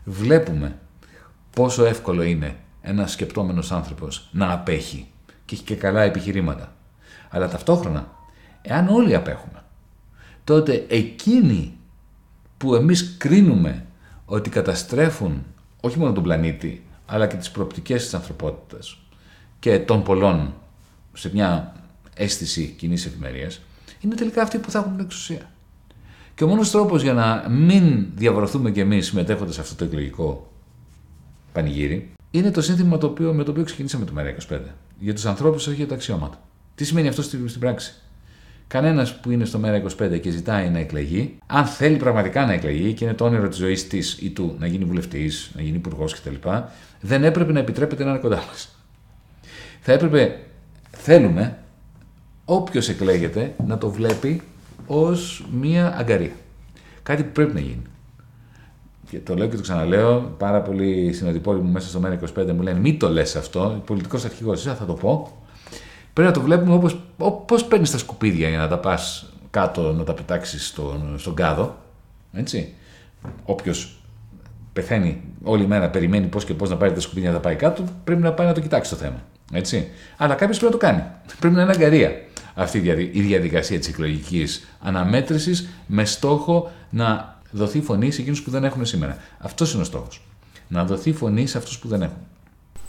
Βλέπουμε 0.05 0.79
πόσο 1.51 1.85
εύκολο 1.85 2.23
είναι 2.23 2.57
ένας 2.81 3.13
σκεπτόμενος 3.13 3.73
άνθρωπος 3.73 4.29
να 4.33 4.53
απέχει 4.53 5.09
και 5.45 5.55
έχει 5.55 5.65
και 5.65 5.75
καλά 5.75 6.03
επιχειρήματα. 6.03 6.75
Αλλά 7.31 7.49
ταυτόχρονα, 7.49 8.13
εάν 8.63 8.89
όλοι 8.89 9.15
απέχουμε, 9.15 9.63
τότε 10.45 10.87
εκείνοι 10.89 11.78
που 12.59 12.75
εμείς 12.75 13.15
κρίνουμε 13.19 13.87
ότι 14.25 14.51
καταστρέφουν 14.51 15.45
όχι 15.81 15.99
μόνο 15.99 16.13
τον 16.13 16.23
πλανήτη, 16.23 16.85
αλλά 17.07 17.27
και 17.27 17.37
τις 17.37 17.51
προοπτικές 17.51 18.03
της 18.03 18.15
ανθρωπότητας 18.15 18.99
και 19.59 19.79
των 19.79 20.03
πολλών 20.03 20.55
σε 21.13 21.31
μια 21.33 21.77
αίσθηση 22.15 22.75
κοινής 22.79 23.07
ευημερίας, 23.07 23.61
είναι 24.01 24.15
τελικά 24.15 24.43
αυτοί 24.43 24.59
που 24.59 24.71
θα 24.71 24.79
έχουν 24.79 24.97
την 24.97 25.05
εξουσία. 25.05 25.51
Και 26.35 26.45
ο 26.45 26.47
μόνος 26.47 26.71
τρόπος 26.71 27.03
για 27.03 27.13
να 27.13 27.49
μην 27.49 28.07
διαβρωθούμε 28.15 28.71
κι 28.71 28.81
εμείς 28.81 29.07
συμμετέχοντας 29.07 29.55
σε 29.55 29.61
αυτό 29.61 29.75
το 29.75 29.85
εκλογικό 29.85 30.53
πανηγύρι, 31.53 32.13
είναι 32.31 32.51
το 32.51 32.63
σύνθημα 32.63 32.99
το 32.99 33.07
οποίο, 33.07 33.33
με 33.33 33.45
το 33.45 33.51
οποίο 33.51 33.65
ξεκινήσαμε 33.65 34.05
το 34.05 34.13
ΜΕΡΑ25. 34.17 34.61
Για 34.99 35.15
τους 35.15 35.27
ανθρώπους, 35.27 35.67
όχι 35.67 35.77
για 35.77 35.87
τα 35.87 35.95
αξιώματα. 35.95 36.41
Τι 36.75 36.85
σημαίνει 36.85 37.09
αυτό 37.09 37.23
στην 37.23 37.61
πράξη; 37.61 37.95
Κανένας 38.69 39.21
που 39.21 39.31
είναι 39.31 39.45
στο 39.45 39.59
μέρα 39.59 39.83
25 39.99 40.21
και 40.21 40.31
ζητάει 40.31 40.69
να 40.69 40.79
εκλεγεί, 40.79 41.39
αν 41.47 41.65
θέλει 41.65 41.97
πραγματικά 41.97 42.47
να 42.47 42.53
εκλεγεί 42.53 42.93
και 42.93 43.05
είναι 43.05 43.15
το 43.15 43.25
όνειρο 43.25 43.49
της 43.49 43.59
ζωής 43.59 43.89
της 43.89 44.19
ή 44.21 44.31
του 44.31 44.57
να 44.59 44.67
γίνει 44.67 44.85
βουλευτής, 44.85 45.51
να 45.55 45.63
γίνει 45.63 45.77
υπουργός 45.77 46.21
κτλ., 46.21 46.49
δεν 47.01 47.25
έπρεπε 47.25 47.53
να 47.53 47.59
επιτρέπεται 47.59 48.05
να 48.05 48.11
είναι 48.11 48.19
κοντά 48.19 48.37
μας. 48.37 48.77
Θα 49.81 49.93
έπρεπε, 49.93 50.39
θέλουμε, 50.91 51.59
όποιος 52.45 52.89
εκλέγεται 52.89 53.55
να 53.67 53.79
το 53.79 53.91
βλέπει 53.91 54.43
ως 54.87 55.47
μία 55.53 55.99
αγκαρία. 55.99 56.33
Κάτι 57.03 57.23
που 57.23 57.33
πρέπει 57.33 57.55
να 57.55 57.61
γίνει. 57.61 57.83
Και 59.11 59.19
το 59.19 59.35
λέω 59.35 59.49
και 59.49 59.57
το 59.57 59.63
ξαναλέω, 59.63 60.35
πάρα 60.39 60.63
πολλοί 60.63 61.13
συνοδοιπόροι 61.13 61.59
μου 61.59 61.71
μέσα 61.71 61.89
στο 61.89 62.01
μέρα 62.01 62.19
25 62.37 62.53
μου 62.53 62.63
λένε: 62.63 62.79
Μην 62.79 62.99
το 62.99 63.09
λες 63.09 63.37
αυτό, 63.37 63.83
πολιτικός 63.87 64.25
αρχηγός, 64.25 64.63
θα 64.63 64.85
το 64.87 64.93
πω. 64.93 65.43
Πρέπει 66.19 66.33
να 66.33 66.39
το 66.39 66.47
βλέπουμε 66.47 66.75
όπως, 66.75 67.01
πώς 67.47 67.65
παίρνεις 67.65 67.91
τα 67.91 67.99
σκουπίδια 67.99 68.49
για 68.49 68.59
να 68.59 68.69
τα 68.69 68.79
πας 68.79 69.33
κάτω 69.51 69.93
να 69.93 70.05
τα 70.05 70.15
πετάξεις 70.15 70.67
στον, 70.67 71.15
στον 71.19 71.35
κάδο. 71.35 71.77
Έτσι. 72.33 72.75
Όποιος 73.45 74.01
πεθαίνει 74.73 75.23
όλη 75.43 75.67
μέρα, 75.67 75.91
περιμένει 75.91 76.27
πώς 76.27 76.45
και 76.45 76.55
πώς 76.55 76.71
να 76.71 76.77
πάρει 76.77 76.93
τα 76.93 77.01
σκουπίδια 77.01 77.29
να 77.29 77.35
τα 77.35 77.41
πάει 77.43 77.55
κάτω, 77.57 77.85
πρέπει 78.05 78.23
να 78.23 78.33
πάει 78.33 78.47
να 78.47 78.53
το 78.53 78.61
κοιτάξει 78.61 78.91
το 78.91 78.97
θέμα. 78.97 79.23
Έτσι. 79.53 79.89
Αλλά 80.17 80.35
κάποιος 80.35 80.59
πρέπει 80.59 80.73
να 80.73 80.79
το 80.79 80.87
κάνει. 80.87 81.03
Πρέπει 81.39 81.55
να 81.55 81.63
είναι 81.63 81.73
αγκαρία 81.73 82.13
αυτή 82.55 82.79
η 83.13 83.21
διαδικασία 83.21 83.79
της 83.79 83.89
εκλογικής 83.89 84.69
αναμέτρησης 84.81 85.69
με 85.87 86.05
στόχο 86.05 86.71
να 86.91 87.41
δοθεί 87.51 87.81
φωνή 87.81 88.11
σε 88.11 88.21
εκείνους 88.21 88.43
που 88.43 88.51
δεν 88.51 88.65
έχουν 88.65 88.87
σήμερα. 88.87 89.17
Αυτός 89.39 89.73
είναι 89.73 89.83
ο 89.83 89.85
στόχος. 89.85 90.23
Να 90.69 90.85
δοθεί 90.85 91.13
φωνή 91.13 91.47
σε 91.47 91.59
αυτούς 91.59 91.79
που 91.79 91.89
δεν 91.89 92.03
έχουν. 92.03 92.17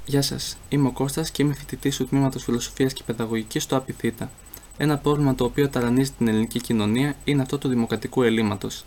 Γεια 0.10 0.22
σας, 0.22 0.58
είμαι 0.70 0.88
ο 0.88 0.92
Κώστας 0.92 1.32
και 1.32 1.44
είμαι 1.44 1.54
φοιτητής 1.54 1.98
του 1.98 2.08
τμήματος 2.08 2.44
Φιλοσοφίας 2.44 2.94
και 2.94 3.04
Παιδαγωγικής 3.06 3.64
στο 3.64 3.76
ΑΠΙΘΙΤΑ. 3.76 4.32
Ένα 4.78 4.98
πρόβλημα 4.98 5.36
το 5.36 5.44
οποίο 5.44 5.70
ταρανίζει 5.70 6.12
την 6.12 6.28
ελληνική 6.28 6.62
κοινωνία 6.62 7.16
είναι 7.24 7.42
αυτό 7.42 7.58
του 7.58 7.68
δημοκρατικού 7.68 8.24
ελλείμματος. 8.24 8.86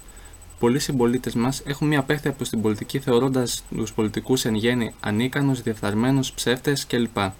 Πολλοί 0.58 0.78
συμπολίτες 0.78 1.34
μας 1.34 1.62
έχουν 1.66 1.88
μια 1.88 1.98
απέχθεια 1.98 2.32
προς 2.32 2.48
την 2.48 2.62
πολιτική 2.62 2.98
θεωρώντας 2.98 3.64
τους 3.76 3.92
πολιτικούς 3.92 4.44
εν 4.44 4.54
γέννη 4.54 4.94
ανίκανους, 5.00 5.62
διεφθαρμένους, 5.62 6.32
ψεύτες 6.32 6.86
κλπ. 6.86 7.16
Με 7.16 7.32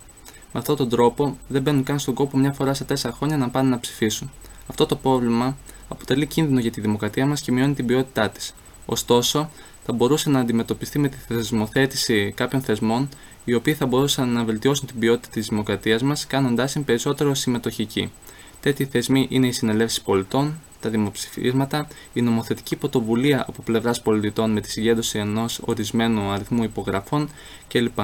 αυτόν 0.53 0.77
τον 0.77 0.89
τρόπο 0.89 1.37
δεν 1.49 1.63
μπαίνουν 1.63 1.83
καν 1.83 1.99
στον 1.99 2.15
κόπο 2.15 2.39
μια 2.39 2.53
φορά 2.53 2.75
σε 2.75 2.85
τέσσερα 2.85 3.15
χρόνια 3.15 3.37
να 3.37 3.49
πάνε 3.49 3.69
να 3.69 3.81
ψηφίσουν. 3.81 4.31
Αυτό 4.67 4.87
το 4.87 4.97
πρόβλημα 4.97 5.57
αποτελεί 5.89 6.27
κίνδυνο 6.27 6.61
για 6.61 6.71
τη 6.71 6.81
δημοκρατία 6.81 7.27
μας 7.27 7.41
και 7.41 7.53
μειώνει 7.53 7.75
την 7.75 7.87
ποιότητά 7.87 8.31
της. 8.31 8.55
Ωστόσο, 8.87 9.51
θα 9.85 9.93
μπορούσε 9.93 10.31
να 10.31 10.41
αντιμετωπιστεί 10.41 10.99
με 10.99 11.09
τη 11.09 11.17
θεσμοθέτηση 11.17 12.33
κάποιων 12.37 12.63
θεσμών, 12.63 13.09
οι 13.45 13.55
οποίοι 13.55 13.75
θα 13.75 13.87
μπορούσαν 13.87 14.29
να 14.29 14.45
βελτιώσουν 14.45 14.87
την 14.87 14.99
ποιότητα 14.99 15.29
της 15.33 15.47
δημοκρατίας 15.47 16.03
μας, 16.03 16.27
κάνοντάς 16.27 16.73
την 16.73 16.85
περισσότερο 16.85 17.35
συμμετοχική. 17.35 18.13
Τέτοιοι 18.61 18.85
θεσμοί 18.85 19.27
είναι 19.31 19.47
οι 19.47 19.53
συνελεύσεις 19.53 20.01
πολιτών, 20.01 20.61
τα 20.81 20.91
δημοψηφίσματα, 20.91 21.89
η 22.13 22.23
νομοθετική 22.23 22.77
πρωτοβουλία 22.77 23.45
από 23.49 23.63
πλευράς 23.63 24.03
πολιτών 24.03 24.51
με 24.51 24.61
τη 24.61 24.71
συγκέντρωση 24.71 25.19
ενός 25.19 25.61
ορισμένου 25.65 26.31
αριθμού 26.31 26.63
υπογραφών 26.63 27.29
κλπ. 27.69 27.99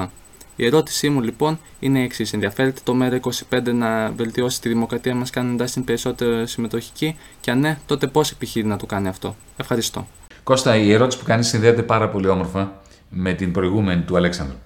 Η 0.56 0.66
ερώτησή 0.66 1.08
μου 1.08 1.20
λοιπόν 1.20 1.58
είναι 1.80 1.98
η 1.98 2.02
εξής: 2.02 2.32
Ενδιαφέρεται 2.32 2.80
το 2.84 2.94
ΜΕΡΑ25 3.00 3.72
να 3.72 4.10
βελτιώσει 4.10 4.60
τη 4.60 4.68
δημοκρατία 4.68 5.14
μας 5.14 5.30
κάνοντα 5.30 5.64
την 5.64 5.84
περισσότερο 5.84 6.46
συμμετοχική, 6.46 7.16
και 7.40 7.50
αν 7.50 7.58
ναι, 7.58 7.78
τότε 7.86 8.06
πώς 8.06 8.30
επιχείρει 8.30 8.66
να 8.66 8.76
το 8.76 8.86
κάνει 8.86 9.08
αυτό; 9.08 9.36
Ευχαριστώ. 9.56 10.06
Κώστα, 10.42 10.76
η 10.76 10.92
ερώτηση 10.92 11.18
που 11.18 11.24
κάνεις 11.24 11.48
συνδέεται 11.48 11.82
πάρα 11.82 12.08
πολύ 12.08 12.28
όμορφα 12.28 12.80
με 13.08 13.32
την 13.32 13.52
προηγούμενη 13.52 14.02
του 14.02 14.16
Αλέξανδρου. 14.16 14.56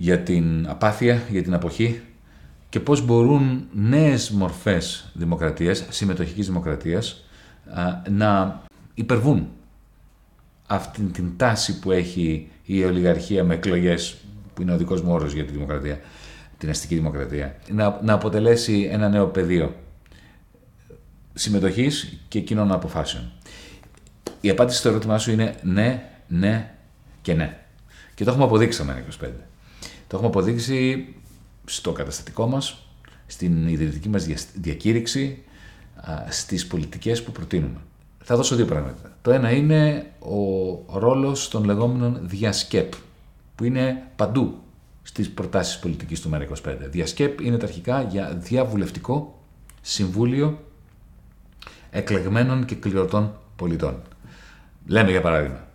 Για 0.00 0.18
την 0.20 0.68
απάθεια, 0.68 1.22
για 1.30 1.42
την 1.42 1.54
αποχή 1.54 2.00
και 2.68 2.80
πώς 2.80 3.04
μπορούν 3.04 3.66
νέες 3.72 4.30
μορφές 4.30 5.10
δημοκρατίας, 5.14 5.84
συμμετοχικής 5.88 6.46
δημοκρατίας, 6.46 7.24
να 8.10 8.62
υπερβούν 8.94 9.48
αυτή 10.66 11.02
την 11.02 11.36
τάση 11.36 11.78
που 11.78 11.90
έχει 11.90 12.48
η 12.64 12.84
ολιγαρχία 12.84 13.44
με 13.44 13.54
εκλογές, 13.54 14.16
που 14.54 14.62
είναι 14.62 14.72
ο 14.72 14.76
δικός 14.76 15.02
μου 15.02 15.12
όρος 15.12 15.32
για 15.32 15.44
τη 15.44 15.52
δημοκρατία, 15.52 16.00
την 16.58 16.70
αστική 16.70 16.94
δημοκρατία, 16.94 17.56
να, 17.70 18.00
να 18.02 18.12
αποτελέσει 18.12 18.88
ένα 18.92 19.08
νέο 19.08 19.26
πεδίο 19.26 19.74
συμμετοχής 21.34 22.18
και 22.28 22.40
κοινών 22.40 22.72
αποφάσεων. 22.72 23.32
Η 24.40 24.50
απάντηση 24.50 24.78
στο 24.78 24.88
ερώτημά 24.88 25.18
σου 25.18 25.30
είναι 25.30 25.54
ναι, 25.62 26.02
ναι 26.28 26.74
και 27.22 27.34
ναι. 27.34 27.58
Και 28.14 28.24
το 28.24 28.30
έχουμε 28.30 28.44
αποδείξει 28.44 28.82
στο 28.82 29.26
25. 29.26 29.28
Το 30.08 30.16
έχουμε 30.16 30.28
αποδείξει 30.28 31.06
στο 31.64 31.92
καταστατικό 31.92 32.46
μας, 32.46 32.88
στην 33.26 33.68
ιδρυτική 33.68 34.08
μας 34.08 34.26
διακήρυξη, 34.54 35.42
στις 36.28 36.66
πολιτικές 36.66 37.22
που 37.22 37.32
προτείνουμε. 37.32 37.78
Θα 38.24 38.36
δώσω 38.36 38.56
δύο 38.56 38.64
πράγματα. 38.64 39.16
Το 39.22 39.30
ένα 39.30 39.50
είναι 39.50 40.06
ο 40.18 40.98
ρόλος 40.98 41.48
των 41.48 41.64
λεγόμενων 41.64 42.18
διασκέπ, 42.22 42.92
που 43.54 43.64
είναι 43.64 44.02
παντού 44.16 44.58
στις 45.02 45.30
προτάσεις 45.30 45.78
πολιτικής 45.78 46.20
του 46.20 46.30
ΜΕΡΑ25. 46.30 46.76
Διασκέπ 46.90 47.40
είναι 47.40 47.56
τα 47.56 47.66
αρχικά 47.66 48.02
για 48.02 48.34
διαβουλευτικό 48.34 49.42
συμβούλιο 49.80 50.64
εκλεγμένων 51.90 52.64
και 52.64 52.74
κληρωτών 52.74 53.38
πολιτών. 53.56 54.02
Λέμε 54.86 55.10
για 55.10 55.20
παράδειγμα, 55.20 55.66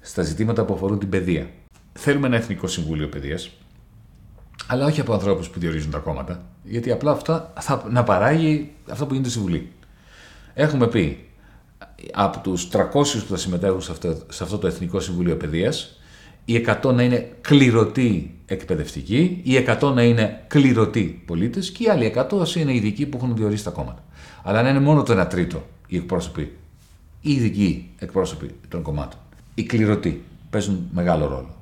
στα 0.00 0.22
ζητήματα 0.22 0.64
που 0.64 0.74
αφορούν 0.74 0.98
την 0.98 1.08
παιδεία. 1.08 1.50
Θέλουμε 1.92 2.26
ένα 2.26 2.36
Εθνικό 2.36 2.66
Συμβούλιο 2.66 3.08
Παιδείας, 3.08 3.50
αλλά 4.66 4.86
όχι 4.86 5.00
από 5.00 5.12
ανθρώπους 5.12 5.48
που 5.48 5.58
διορίζουν 5.58 5.90
τα 5.90 5.98
κόμματα, 5.98 6.42
γιατί 6.64 6.90
απλά 6.90 7.10
αυτά 7.10 7.52
θα 7.60 7.84
να 7.90 8.02
παράγει 8.02 8.72
αυτό 8.90 9.06
που 9.06 9.12
γίνεται 9.12 9.30
στη 9.30 9.38
Βουλή. 9.38 9.72
Έχουμε 10.54 10.86
πει 10.86 11.28
από 12.12 12.38
τους 12.38 12.68
300 12.68 12.88
που 12.92 13.28
θα 13.28 13.36
συμμετέχουν 13.36 13.80
σε 13.80 13.92
αυτό, 13.92 14.16
σε 14.28 14.42
αυτό 14.42 14.58
το 14.58 14.66
Εθνικό 14.66 15.00
Συμβούλιο 15.00 15.36
Παιδείας, 15.36 16.00
οι 16.44 16.64
100 16.82 16.94
να 16.94 17.02
είναι 17.02 17.32
κληρωτοί 17.40 18.34
εκπαιδευτικοί, 18.46 19.40
οι 19.42 19.56
100 19.56 19.92
να 19.94 20.02
είναι 20.02 20.44
κληρωτοί 20.46 21.22
πολίτες 21.26 21.70
και 21.70 21.82
οι 21.82 21.88
άλλοι 21.88 22.12
100 22.16 22.54
είναι 22.54 22.74
ειδικοί 22.74 23.06
που 23.06 23.16
έχουν 23.16 23.36
διορίσει 23.36 23.64
τα 23.64 23.70
κόμματα. 23.70 24.04
Αλλά 24.42 24.62
να 24.62 24.68
είναι 24.68 24.80
μόνο 24.80 25.02
το 25.02 25.20
1 25.20 25.28
τρίτο 25.28 25.66
οι 25.86 25.96
εκπρόσωποι, 25.96 26.56
οι 27.20 27.32
ειδικοί 27.32 27.90
εκπρόσωποι 27.98 28.54
των 28.68 28.82
κομμάτων. 28.82 29.18
Οι 29.54 29.62
κληρωτοί 29.62 30.22
παίζουν 30.50 30.88
μεγάλο 30.92 31.26
ρόλο 31.26 31.57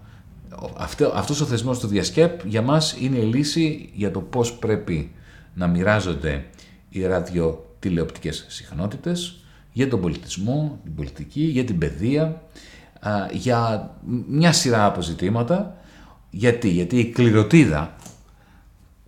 αυτό, 0.76 1.12
αυτός 1.14 1.40
ο 1.40 1.44
θεσμός 1.44 1.78
του 1.78 1.86
Διασκέπ 1.86 2.46
για 2.46 2.62
μας 2.62 2.96
είναι 3.00 3.18
η 3.18 3.24
λύση 3.24 3.90
για 3.94 4.10
το 4.10 4.20
πώς 4.20 4.52
πρέπει 4.52 5.10
να 5.54 5.66
μοιράζονται 5.66 6.44
οι 6.88 7.06
ραδιοτηλεοπτικές 7.06 8.44
συχνότητες 8.48 9.40
για 9.72 9.88
τον 9.88 10.00
πολιτισμό, 10.00 10.80
την 10.84 10.94
πολιτική, 10.94 11.42
για 11.42 11.64
την 11.64 11.78
παιδεία, 11.78 12.42
για 13.32 13.90
μια 14.28 14.52
σειρά 14.52 14.84
αποζητήματα. 14.84 15.76
Γιατί, 16.30 16.68
γιατί 16.68 16.98
η 16.98 17.10
κληροτίδα, 17.10 17.96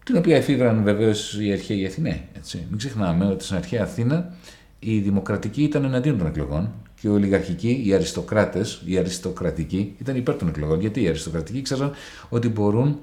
την 0.04 0.16
οποία 0.16 0.36
εφήβραν 0.36 0.82
βεβαίως 0.82 1.40
οι 1.40 1.52
αρχαίοι 1.52 1.86
Αθηναίοι. 1.86 2.22
Έτσι. 2.36 2.66
Μην 2.68 2.78
ξεχνάμε 2.78 3.26
ότι 3.26 3.44
στην 3.44 3.56
αρχαία 3.56 3.82
Αθήνα 3.82 4.34
η 4.78 4.98
δημοκρατική 4.98 5.62
ήταν 5.62 5.84
εναντίον 5.84 6.18
των 6.18 6.26
εκλογών 6.26 6.72
και 7.00 7.08
οι 7.08 7.10
ολιγαρχικοί, 7.10 7.82
οι 7.84 7.94
αριστοκράτες, 7.94 8.82
οι 8.84 8.98
αριστοκρατικοί 8.98 9.94
ήταν 9.98 10.16
υπέρ 10.16 10.36
των 10.36 10.48
εκλογών. 10.48 10.80
Γιατί 10.80 11.02
οι 11.02 11.08
αριστοκρατικοί 11.08 11.62
ξέραν 11.62 11.92
ότι 12.28 12.48
μπορούν 12.48 12.98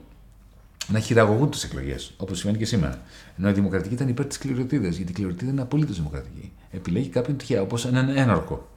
να 0.87 0.99
χειραγωγούν 0.99 1.49
τις 1.49 1.63
εκλογές, 1.63 2.13
όπως 2.17 2.39
σημαίνει 2.39 2.57
και 2.57 2.65
σήμερα. 2.65 3.01
Ενώ 3.37 3.49
η 3.49 3.51
δημοκρατική 3.51 3.93
ήταν 3.93 4.07
υπέρ 4.07 4.25
της 4.25 4.37
κληροτίδας, 4.37 4.95
γιατί 4.95 5.11
η 5.11 5.13
κληροτίδα 5.13 5.51
είναι 5.51 5.61
απολύτως 5.61 5.95
δημοκρατική. 5.95 6.51
Επιλέγει 6.71 7.09
κάποιον 7.09 7.37
τυχαία, 7.37 7.61
όπως 7.61 7.85
έναν 7.85 8.09
έναρκο. 8.09 8.69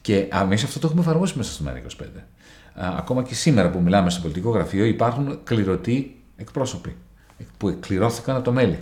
Και 0.00 0.28
εμείς 0.42 0.64
αυτό 0.64 0.78
το 0.78 0.86
έχουμε 0.86 1.02
εφαρμόσει 1.02 1.36
μέσα 1.36 1.52
στο 1.52 1.64
ΜΕΡΑ25. 1.66 2.04
Ακόμα 2.74 3.22
και 3.22 3.34
σήμερα 3.34 3.70
που 3.70 3.80
μιλάμε 3.80 4.10
στο 4.10 4.20
πολιτικό 4.20 4.50
γραφείο 4.50 4.84
υπάρχουν 4.84 5.38
κληρωτοί 5.44 6.16
εκπρόσωποι 6.36 6.96
που 7.56 7.68
εκκληρώθηκαν 7.68 8.36
από 8.36 8.44
το 8.44 8.52
μέλη. 8.52 8.78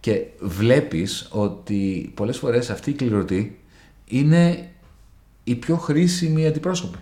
Και 0.00 0.26
βλέπεις 0.40 1.28
ότι 1.30 2.12
πολλές 2.14 2.38
φορές 2.38 2.70
αυτοί 2.70 2.90
οι 2.90 2.92
κληρωτοί 2.92 3.58
είναι 4.04 4.68
οι 5.44 5.54
πιο 5.54 5.76
χρήσιμοι 5.76 6.46
αντιπρόσωποι. 6.46 6.98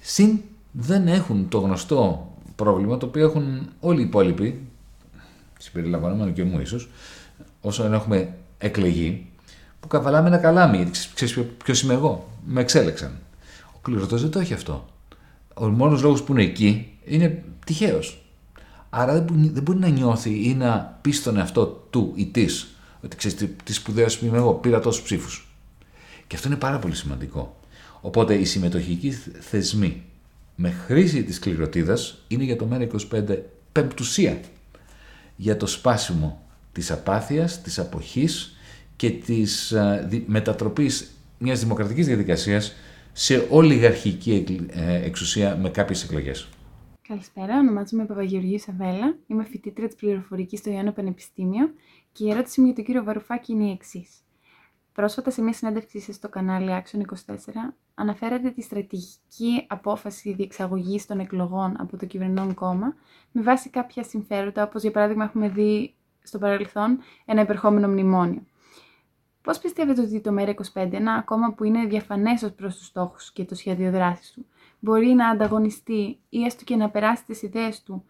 Συν 0.00 0.40
δεν 0.72 1.08
έχουν 1.08 1.48
το 1.48 1.58
γνωστό 1.58 2.32
πρόβλημα 2.56 2.96
το 2.96 3.06
οποίο 3.06 3.24
έχουν 3.24 3.68
όλοι 3.80 4.00
οι 4.00 4.04
υπόλοιποι, 4.04 4.60
συμπεριλαμβανομένου 5.58 6.32
και 6.32 6.44
μου 6.44 6.60
ίσως, 6.60 6.88
όσο 7.60 7.84
έχουμε 7.84 8.34
εκλεγεί, 8.58 9.26
που 9.80 9.88
καβαλάμε 9.88 10.28
ένα 10.28 10.38
καλάμι, 10.38 10.76
γιατί 10.76 10.98
ξέρεις 11.14 11.38
ποιο 11.64 11.74
είμαι 11.82 11.94
εγώ, 11.94 12.28
με 12.46 12.60
εξέλεξαν. 12.60 13.18
Ο 13.74 13.78
κληρωτός 13.82 14.22
δεν 14.22 14.30
το 14.30 14.38
έχει 14.38 14.54
αυτό. 14.54 14.86
Ο 15.54 15.68
μόνος 15.68 16.02
λόγος 16.02 16.22
που 16.22 16.32
είναι 16.32 16.42
εκεί 16.42 16.98
είναι 17.04 17.44
τυχαίος. 17.66 18.22
Άρα 18.90 19.12
δεν 19.12 19.62
μπορεί, 19.62 19.78
να 19.78 19.88
νιώθει 19.88 20.48
ή 20.48 20.54
να 20.54 20.98
πει 21.00 21.10
στον 21.10 21.36
εαυτό 21.36 21.66
του 21.66 22.12
ή 22.14 22.26
της 22.26 22.74
ότι 23.04 23.16
ξέρεις 23.16 23.48
τι 23.64 23.72
σπουδαίο 23.72 24.06
είμαι 24.22 24.36
εγώ, 24.36 24.52
πήρα 24.52 24.80
τόσους 24.80 25.02
ψήφους. 25.02 25.47
Και 26.28 26.36
αυτό 26.36 26.48
είναι 26.48 26.56
πάρα 26.56 26.78
πολύ 26.78 26.94
σημαντικό. 26.94 27.56
Οπότε 28.00 28.34
οι 28.34 28.44
συμμετοχικοί 28.44 29.10
θεσμοί 29.40 30.02
με 30.54 30.70
χρήση 30.70 31.22
της 31.22 31.38
κληροτίδας 31.38 32.24
είναι 32.28 32.44
για 32.44 32.56
το 32.56 32.68
ΜΕΡΑ25 32.70 33.38
πεμπτουσία 33.72 34.40
για 35.36 35.56
το 35.56 35.66
σπάσιμο 35.66 36.42
της 36.72 36.90
απάθειας, 36.90 37.62
της 37.62 37.78
αποχής 37.78 38.56
και 38.96 39.10
της 39.10 39.74
μετατροπής 40.26 41.10
μιας 41.38 41.60
δημοκρατικής 41.60 42.06
διαδικασίας 42.06 42.72
σε 43.12 43.46
ολιγαρχική 43.50 44.66
ε, 44.70 45.04
εξουσία 45.04 45.56
με 45.56 45.70
κάποιες 45.70 46.02
εκλογές. 46.02 46.48
Καλησπέρα, 47.08 47.58
ονομάζομαι 47.58 48.04
Παπαγεωργίου 48.04 48.60
Σαβέλα. 48.60 49.16
Είμαι 49.26 49.44
φοιτήτρια 49.44 49.86
της 49.86 49.96
πληροφορικής 49.96 50.58
στο 50.58 50.70
Ιωάννο 50.70 50.92
Πανεπιστήμιο 50.92 51.70
και 52.12 52.24
η 52.24 52.30
ερώτηση 52.30 52.60
μου 52.60 52.66
για 52.66 52.74
τον 52.74 52.84
κύριο 52.84 53.04
Βαρουφάκη 53.04 53.52
είναι 53.52 53.64
η 53.64 53.70
εξής. 53.70 54.08
Πρόσφατα 54.98 55.30
σε 55.30 55.42
μια 55.42 55.52
συνέντευξή 55.52 56.00
σας 56.00 56.14
στο 56.14 56.28
κανάλι 56.28 56.82
Action 56.82 56.98
24 56.98 57.34
αναφέρατε 57.94 58.50
τη 58.50 58.62
στρατηγική 58.62 59.66
απόφαση 59.68 60.32
διεξαγωγής 60.32 61.06
των 61.06 61.18
εκλογών 61.18 61.76
από 61.78 61.96
το 61.96 62.06
κυβερνών 62.06 62.54
κόμμα 62.54 62.94
με 63.32 63.42
βάση 63.42 63.70
κάποια 63.70 64.02
συμφέροντα, 64.02 64.62
όπως 64.62 64.82
για 64.82 64.90
παράδειγμα 64.90 65.24
έχουμε 65.24 65.48
δει 65.48 65.94
στο 66.22 66.38
παρελθόν 66.38 66.98
ένα 67.24 67.40
υπερχόμενο 67.40 67.88
μνημόνιο. 67.88 68.42
Πώς 69.42 69.58
πιστεύετε 69.58 70.00
ότι 70.00 70.20
το 70.20 70.34
ΜΕΡΑ25, 70.38 70.92
ένα 70.92 71.22
κόμμα 71.22 71.52
που 71.52 71.64
είναι 71.64 71.86
διαφανές 71.86 72.42
ως 72.42 72.52
προς 72.52 72.76
τους 72.76 72.86
στόχους 72.86 73.32
και 73.32 73.44
το 73.44 73.54
σχέδιο 73.54 73.90
δράσης 73.90 74.32
του, 74.32 74.46
μπορεί 74.78 75.08
να 75.08 75.28
ανταγωνιστεί 75.28 76.18
ή 76.28 76.44
έστω 76.44 76.64
και 76.64 76.76
να 76.76 76.90
περάσει 76.90 77.24
τις 77.24 77.42
ιδέες 77.42 77.82
του 77.82 78.04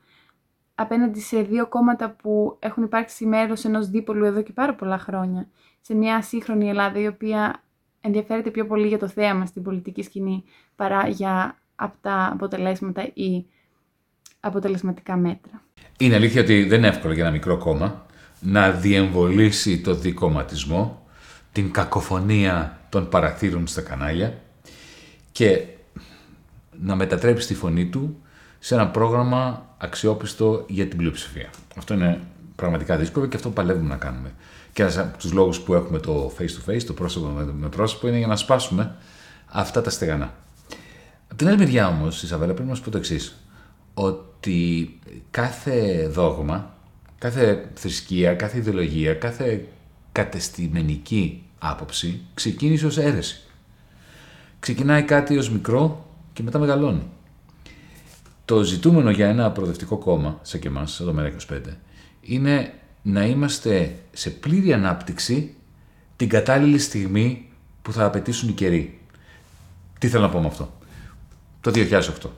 απέναντι 0.75 1.21
σε 1.21 1.43
δύο 1.43 1.67
κόμματα 1.67 2.11
που 2.11 2.57
έχουν 2.59 2.83
υπάρξει 2.83 3.27
μέρος 3.27 3.65
ενός 3.65 3.89
δίπολου 3.89 4.25
εδώ 4.25 4.43
και 4.43 4.53
πάρα 4.53 4.75
πολλά 4.75 4.99
χρόνια, 4.99 5.49
σε 5.81 5.95
μια 5.95 6.23
σύγχρονη 6.23 6.69
Ελλάδα 6.69 7.01
η 7.01 7.07
οποία 7.07 7.63
ενδιαφέρεται 8.01 8.51
πιο 8.51 8.67
πολύ 8.67 8.89
για 8.89 8.99
το 8.99 9.09
θέαμα 9.09 9.47
στην 9.47 9.63
πολιτική 9.63 10.03
σκηνή 10.03 10.45
παρά 10.77 11.09
για 11.09 11.59
αυτά 11.77 12.31
αποτελέσματα 12.33 13.11
ή 13.15 13.45
αποτελεσματικά 14.41 15.17
μέτρα. 15.17 15.63
Είναι 15.99 16.15
αλήθεια 16.15 16.41
ότι 16.41 16.65
δεν 16.65 16.79
είναι 16.79 16.89
εύκολο 16.89 17.13
για 17.13 17.23
ένα 17.23 17.33
μικρό 17.33 17.57
κόμμα 17.57 18.07
να 18.41 18.71
διεμβολήσει 18.71 19.81
το 19.81 19.95
δικοματισμό, 19.95 21.07
την 21.53 21.71
κακοφωνία 21.71 22.81
των 22.89 23.09
παραθύρων 23.09 23.67
στα 23.67 23.81
κανάλια 23.81 24.41
και 25.33 25.65
να 26.81 26.95
μετατρέψει 26.95 27.47
τη 27.47 27.55
φωνή 27.55 27.87
του 27.87 28.23
σε 28.59 28.75
ένα 28.75 28.89
πρόγραμμα 28.89 29.67
αξιόπιστο 29.79 30.65
για 30.69 30.87
την 30.87 30.99
πλειοψηφία. 30.99 31.51
Αυτό 31.77 31.95
είναι 31.95 32.21
πραγματικά 32.57 32.97
δύσκολο 32.97 33.27
και 33.27 33.37
αυτό 33.37 33.51
παλεύουμε 33.51 33.89
να 33.89 33.97
κάνουμε. 33.97 34.33
Και 34.79 34.85
ένας 34.85 34.99
από 34.99 35.19
τους 35.19 35.33
λόγους 35.33 35.61
που 35.61 35.75
έχουμε 35.75 35.99
το 35.99 36.33
face 36.39 36.43
to 36.43 36.71
face, 36.71 36.83
το 36.83 36.93
πρόσωπο 36.93 37.27
με 37.59 37.69
πρόσωπο, 37.69 38.09
είναι 38.09 38.19
για 38.19 38.27
να 38.27 38.37
σπάσουμε 38.37 38.95
αυτά 39.47 39.81
τα 39.81 39.91
στεγανά. 39.91 40.35
Από 41.27 41.35
την 41.37 41.49
άλλη 41.49 41.59
μεριά 41.59 41.89
όμως, 41.89 42.23
Ισαβέλα, 42.23 42.55
πρέπει 42.55 42.69
να 42.69 42.75
σου 42.75 42.83
πω 42.83 42.91
το 42.91 42.99
εξής. 42.99 43.37
Ότι 43.95 44.99
κάθε 45.31 46.09
δόγμα, 46.09 46.75
κάθε 47.19 47.69
θρησκεία, 47.75 48.35
κάθε 48.35 48.59
ιδεολογία, 48.59 49.15
κάθε 49.15 49.67
κατεστημενική 50.13 51.43
άποψη 51.59 52.21
ξεκίνησε 52.35 52.87
ως 52.87 52.99
αίρεση. 52.99 53.41
Ξεκινάει 54.61 55.03
κάτι 55.03 55.39
ως 55.39 55.51
μικρό 55.51 56.07
και 56.33 56.43
μετά 56.43 56.59
μεγαλώνει. 56.59 57.03
Το 58.45 58.63
ζητούμενο 58.63 59.11
για 59.11 59.29
ένα 59.29 59.51
προοδευτικό 59.51 59.97
κόμμα, 59.97 60.39
σαν 60.43 60.61
και 60.61 60.69
εμάς, 60.69 61.01
εδώ 61.01 61.13
μέρα 61.13 61.33
25, 61.53 61.61
είναι 62.21 62.73
να 63.09 63.27
είμαστε 63.27 63.95
σε 64.13 64.31
πλήρη 64.31 64.73
ανάπτυξη 64.73 65.55
την 66.17 66.29
κατάλληλη 66.29 66.79
στιγμή 66.79 67.49
που 67.83 67.93
θα 67.93 68.05
απαιτήσουν 68.05 68.49
οι 68.49 68.53
καιροί. 68.53 69.01
Τι 69.99 70.09
θέλω 70.09 70.23
να 70.23 70.29
πω 70.29 70.41
με 70.41 70.47
αυτό; 70.47 70.73
Το 71.61 71.71
2008. 71.75 72.31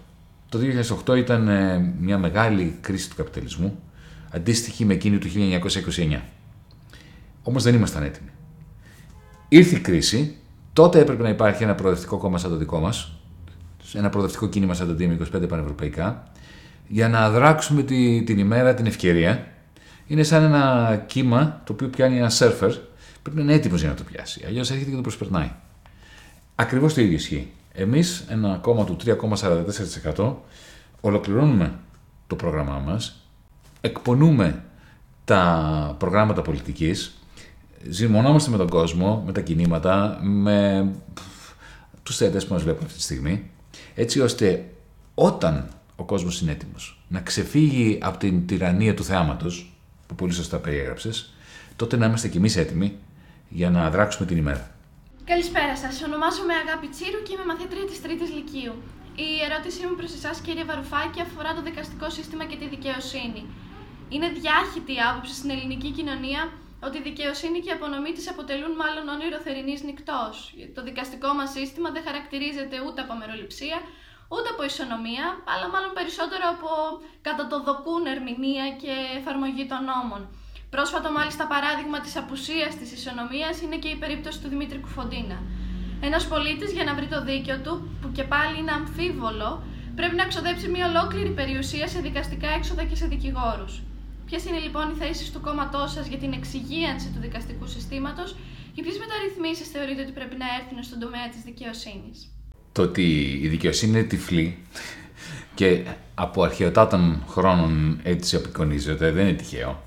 Το 0.49 0.59
2008 1.07 1.17
ήταν 1.17 1.49
ε, 1.49 1.95
μια 2.01 2.19
μεγάλη 2.19 2.79
κρίση 2.81 3.11
του 3.11 3.17
καπιταλισμού, 3.17 3.79
αντίστοιχη 4.31 4.85
με 4.85 4.95
εκείνη 4.95 5.19
του 5.19 5.29
1929. 5.35 6.21
Όμως 7.43 7.63
δεν 7.63 7.75
ήμασταν 7.75 8.03
έτοιμοι. 8.03 8.31
Ήρθε 9.49 9.77
η 9.77 9.81
κρίση, 9.81 10.37
τότε 10.73 10.99
έπρεπε 10.99 11.23
να 11.23 11.29
υπάρχει 11.29 11.63
ένα 11.63 11.75
προοδευτικό 11.75 12.17
κόμμα 12.19 12.39
σαν 12.39 12.51
το 12.51 12.57
δικό 12.57 12.79
μας, 12.79 13.13
ένα 13.95 14.09
προοδευτικό 14.09 14.49
κίνημα 14.49 14.75
σαν 14.75 14.87
το 14.87 15.05
DM25 15.05 15.49
πανευρωπαϊκά, 15.49 16.33
για 16.89 17.09
να 17.09 17.31
δράξουμε 17.31 17.83
τη, 17.83 18.23
την 18.23 18.39
ημέρα, 18.39 18.75
την 18.75 18.87
ευκαιρία. 18.87 19.47
Είναι 20.11 20.23
σαν 20.23 20.43
ένα 20.43 20.97
κύμα 21.07 21.61
το 21.65 21.73
οποίο 21.73 21.89
πιάνει 21.89 22.17
ένα 22.17 22.31
σερφερ, 22.31 22.75
πρέπει 23.23 23.37
να 23.37 23.43
είναι 23.43 23.53
έτοιμος 23.53 23.81
για 23.81 23.89
να 23.89 23.95
το 23.95 24.03
πιάσει. 24.03 24.45
Αλλιώς 24.47 24.71
έρχεται 24.71 24.91
και 24.91 24.97
το 24.97 25.03
προσπερνάει. 25.03 25.51
Ακριβώς 26.55 26.95
το 26.95 27.01
ίδιο 27.01 27.15
ισχύει. 27.15 27.51
Εμείς, 27.73 28.25
ένα 28.29 28.59
κόμμα 28.63 28.85
του 28.85 28.97
3,44%, 30.17 30.35
ολοκληρώνουμε 31.01 31.79
το 32.27 32.37
πρόγραμμά 32.37 32.79
μας, 32.79 33.27
εκπονούμε 33.81 34.65
τα 35.25 35.95
προγράμματα 35.99 36.43
πολιτικής, 36.43 37.19
ζυμωνόμαστε 37.89 38.51
με 38.51 38.57
τον 38.57 38.69
κόσμο, 38.69 39.23
με 39.27 39.33
τα 39.33 39.41
κινήματα, 39.41 40.19
με 40.23 40.89
τους 42.03 42.17
θεατές 42.17 42.47
που 42.47 42.53
μας 42.53 42.63
βλέπουν 42.63 42.85
αυτή 42.85 42.97
τη 42.97 43.03
στιγμή, 43.03 43.51
έτσι 43.95 44.21
ώστε 44.21 44.71
όταν 45.15 45.69
ο 45.97 46.05
κόσμος 46.05 46.41
είναι 46.41 46.51
έτοιμος 46.51 47.05
να 47.09 47.21
ξεφύγει 47.21 47.99
από 48.03 48.19
την 48.19 48.47
τυραννία 48.47 48.95
του 48.95 49.05
θεάματος, 49.05 49.75
που 50.11 50.17
πολύ 50.21 50.33
σωστά 50.33 50.59
περιέγραψες, 50.65 51.15
τότε 51.77 51.95
να 51.97 52.07
είμαστε 52.07 52.29
κι 52.29 52.37
εμείς 52.43 52.57
έτοιμοι 52.57 52.89
για 53.49 53.71
να 53.71 53.91
δράξουμε 53.95 54.27
την 54.27 54.37
ημέρα. 54.43 54.65
Καλησπέρα 55.25 55.77
σας. 55.83 55.95
Ονομάζομαι 56.09 56.55
Αγάπη 56.65 56.89
Τσίρου 56.95 57.21
και 57.25 57.33
είμαι 57.35 57.47
μαθήτρια 57.53 57.85
της 57.91 57.99
Τρίτης 58.05 58.31
Λυκείου. 58.37 58.75
Η 59.27 59.29
ερώτησή 59.47 59.83
μου 59.87 59.97
προς 60.01 60.13
εσάς, 60.19 60.37
κύριε 60.45 60.65
Βαρουφάκη, 60.71 61.21
αφορά 61.27 61.51
το 61.57 61.63
δικαστικό 61.69 62.07
σύστημα 62.17 62.45
και 62.51 62.57
τη 62.61 62.67
δικαιοσύνη. 62.75 63.43
Είναι 64.15 64.29
διάχυτη 64.39 64.93
η 64.99 65.01
άποψη 65.09 65.35
στην 65.41 65.51
ελληνική 65.55 65.91
κοινωνία 65.99 66.43
ότι 66.87 66.97
η 67.01 67.05
δικαιοσύνη 67.09 67.59
και 67.63 67.71
η 67.73 67.77
απονομή 67.79 68.13
της 68.17 68.27
αποτελούν 68.33 68.73
μάλλον 68.83 69.05
όνειρο 69.15 69.39
θερινής 69.47 69.81
νυχτός. 69.89 70.35
Το 70.77 70.81
δικαστικό 70.89 71.31
μας 71.39 71.51
σύστημα 71.57 71.89
δεν 71.95 72.03
χαρακτηρίζεται 72.09 72.77
ούτε 72.87 72.99
από 73.05 73.13
αμεροληψία, 73.17 73.79
ούτε 74.35 74.49
από 74.55 74.63
ισονομία, 74.71 75.27
αλλά 75.53 75.67
μάλλον 75.73 75.93
περισσότερο 75.99 76.45
από 76.55 76.71
κατά 77.27 77.45
το 77.51 77.57
δοκούν 77.67 78.03
ερμηνεία 78.15 78.67
και 78.83 78.93
εφαρμογή 79.19 79.65
των 79.71 79.81
νόμων. 79.91 80.23
Πρόσφατο 80.75 81.09
μάλιστα 81.19 81.45
παράδειγμα 81.53 81.99
της 82.05 82.15
απουσίας 82.23 82.73
της 82.81 82.91
ισονομίας 82.99 83.55
είναι 83.63 83.79
και 83.83 83.91
η 83.97 83.99
περίπτωση 84.03 84.39
του 84.41 84.49
Δημήτρη 84.53 84.79
Κουφοντίνα. 84.85 85.39
Ένας 86.09 86.29
πολίτης 86.33 86.71
για 86.77 86.85
να 86.85 86.95
βρει 86.95 87.07
το 87.15 87.21
δίκαιο 87.31 87.59
του, 87.65 87.75
που 88.01 88.09
και 88.17 88.25
πάλι 88.33 88.59
είναι 88.59 88.73
αμφίβολο, 88.81 89.51
πρέπει 89.95 90.17
να 90.17 90.27
ξοδέψει 90.27 90.69
μια 90.69 90.87
ολόκληρη 90.91 91.31
περιουσία 91.31 91.87
σε 91.89 92.01
δικαστικά 92.01 92.49
έξοδα 92.49 92.85
και 92.85 92.97
σε 92.97 93.07
δικηγόρους. 93.07 93.83
Ποιες 94.27 94.45
είναι 94.45 94.59
λοιπόν 94.59 94.91
οι 94.91 94.95
θέσεις 94.95 95.33
του 95.33 95.41
κόμματός 95.41 95.93
σας 95.93 96.07
για 96.07 96.19
την 96.19 96.33
εξυγίανση 96.33 97.09
του 97.15 97.21
δικαστικού 97.21 97.67
συστήματος 97.67 98.37
και 98.75 98.83
ποιες 98.83 98.99
μεταρρυθμίσεις 98.99 99.69
θεωρείτε 99.69 100.03
ότι 100.03 100.13
πρέπει 100.13 100.37
να 100.37 100.47
έρθουν 100.59 100.83
στον 100.83 100.99
τομέα 100.99 101.29
της 101.29 101.43
δικαιοσύνης; 101.43 102.19
Το 102.73 102.83
ότι 102.83 103.39
η 103.43 103.49
δικαιοσύνη 103.49 103.99
είναι 103.99 104.07
τυφλή 104.07 104.59
και 105.55 105.83
από 106.15 106.43
αρχαιοτάτων 106.43 107.25
χρόνων 107.29 108.01
έτσι 108.03 108.37
απεικονίζεται, 108.37 109.11
δεν 109.11 109.27
είναι 109.27 109.37
τυχαίο. 109.37 109.83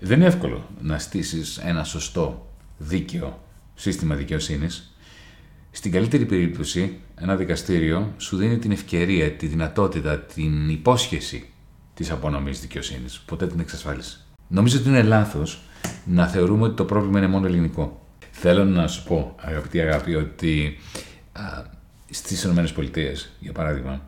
Δεν 0.00 0.18
είναι 0.18 0.26
εύκολο 0.26 0.68
να 0.80 0.98
στήσεις 0.98 1.58
ένα 1.58 1.84
σωστό 1.84 2.50
δίκαιο 2.78 3.42
σύστημα 3.74 4.14
δικαιοσύνης. 4.14 4.96
Στην 5.70 5.92
καλύτερη 5.92 6.26
περίπτωση, 6.26 6.98
ένα 7.14 7.36
δικαστήριο 7.36 8.14
σου 8.16 8.36
δίνει 8.36 8.58
την 8.58 8.70
ευκαιρία, 8.70 9.30
τη 9.30 9.46
δυνατότητα, 9.46 10.18
την 10.18 10.68
υπόσχεση 10.68 11.48
της 11.94 12.10
απονομής 12.10 12.60
δικαιοσύνης. 12.60 13.18
Ποτέ 13.18 13.46
την 13.46 13.60
εξασφάλιση. 13.60 14.18
Νομίζω 14.48 14.78
ότι 14.78 14.88
είναι 14.88 15.02
λάθος 15.02 15.60
να 16.04 16.26
θεωρούμε 16.26 16.62
ότι 16.62 16.76
το 16.76 16.84
πρόβλημα 16.84 17.18
είναι 17.18 17.28
μόνο 17.28 17.46
ελληνικό. 17.46 18.06
Θέλω 18.30 18.64
να 18.64 18.88
σου 18.88 19.04
πω, 19.04 19.34
αγαπητή 19.40 19.80
αγάπη, 19.80 20.14
ότι 20.14 20.78
στις 22.10 22.44
ΗΠΑ, 22.44 23.12
για 23.40 23.52
παράδειγμα, 23.52 24.00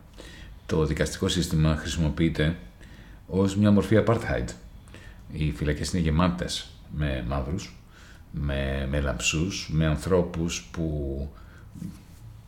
το 0.65 0.85
δικαστικό 0.85 1.27
σύστημα 1.27 1.75
χρησιμοποιείται 1.75 2.55
ως 3.27 3.55
μια 3.55 3.71
μορφή 3.71 4.03
apartheid. 4.05 4.45
Οι 5.31 5.51
φυλακές 5.51 5.91
είναι 5.91 6.01
γεμάτες 6.01 6.67
με 6.95 7.25
μαύρους, 7.27 7.75
με, 8.31 8.87
με 8.89 8.99
λαμψούς, 8.99 9.69
με 9.73 9.85
ανθρώπους 9.85 10.69
που 10.71 11.29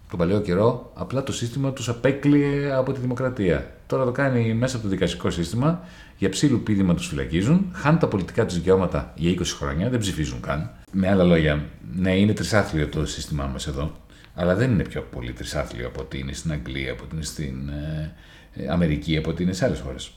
τον 0.09 0.19
παλαιό 0.19 0.41
καιρό 0.41 0.91
απλά 0.93 1.23
το 1.23 1.31
σύστημα 1.31 1.71
τους 1.71 1.89
απέκλειε 1.89 2.73
από 2.73 2.91
τη 2.91 2.99
δημοκρατία. 2.99 3.75
Τώρα 3.87 4.05
το 4.05 4.11
κάνει 4.11 4.53
μέσα 4.53 4.75
από 4.75 4.85
το 4.85 4.91
δικαστικό 4.91 5.29
σύστημα, 5.29 5.83
για 6.17 6.29
ψήλου 6.29 6.61
πίδημα 6.63 6.93
τους 6.93 7.07
φυλακίζουν, 7.07 7.65
χάνουν 7.71 7.99
τα 7.99 8.07
πολιτικά 8.07 8.45
τους 8.45 8.55
δικαιώματα 8.55 9.13
για 9.15 9.31
20 9.31 9.41
χρόνια, 9.57 9.89
δεν 9.89 9.99
ψηφίζουν 9.99 10.41
καν. 10.41 10.69
Με 10.91 11.09
άλλα 11.09 11.23
λόγια, 11.23 11.65
ναι, 11.95 12.17
είναι 12.17 12.33
τρισάθλιο 12.33 12.87
το 12.87 13.05
σύστημά 13.05 13.45
μας 13.45 13.67
εδώ, 13.67 13.91
αλλά 14.33 14.55
δεν 14.55 14.71
είναι 14.71 14.83
πιο 14.83 15.01
πολύ 15.01 15.33
τρισάθλιο 15.33 15.87
από 15.87 16.01
ότι 16.01 16.19
είναι 16.19 16.33
στην 16.33 16.51
Αγγλία, 16.51 16.91
από 16.91 17.03
ότι 17.03 17.15
είναι 17.15 17.23
στην 17.23 17.69
ε, 17.69 18.15
ε, 18.53 18.67
Αμερική, 18.69 19.17
από 19.17 19.29
ότι 19.29 19.43
είναι 19.43 19.53
σε 19.53 19.65
άλλες 19.65 19.79
χώρες. 19.79 20.11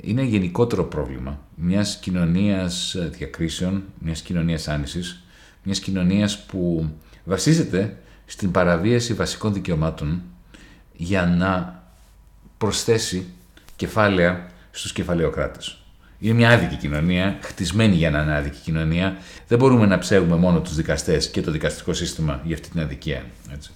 Είναι 0.00 0.22
γενικότερο 0.22 0.84
πρόβλημα 0.84 1.40
μιας 1.54 1.96
κοινωνίας 1.96 2.96
διακρίσεων, 3.10 3.84
μιας 3.98 4.20
κοινωνίας 4.20 4.68
άνησης, 4.68 5.24
μιας 5.62 5.78
κοινωνίας 5.80 6.44
που 6.44 6.90
βασίζεται 7.24 7.96
στην 8.26 8.50
παραβίαση 8.50 9.14
βασικών 9.14 9.52
δικαιωμάτων 9.52 10.22
για 10.92 11.26
να 11.26 11.82
προσθέσει 12.58 13.26
κεφάλαια 13.76 14.50
στους 14.70 14.92
κεφαλαιοκράτες. 14.92 15.79
Είναι 16.20 16.34
μια 16.34 16.50
άδικη 16.50 16.76
κοινωνία, 16.76 17.38
χτισμένη 17.40 17.94
για 17.94 18.10
να 18.10 18.22
είναι 18.22 18.36
άδικη 18.36 18.58
κοινωνία. 18.58 19.16
Δεν 19.48 19.58
μπορούμε 19.58 19.86
να 19.86 19.98
ψέγουμε 19.98 20.36
μόνο 20.36 20.60
τους 20.60 20.74
δικαστές 20.74 21.28
και 21.28 21.40
το 21.40 21.50
δικαστικό 21.50 21.92
σύστημα 21.92 22.40
για 22.44 22.54
αυτή 22.54 22.68
την 22.68 22.80
αδικία. 22.80 23.24
Έτσι. 23.52 23.70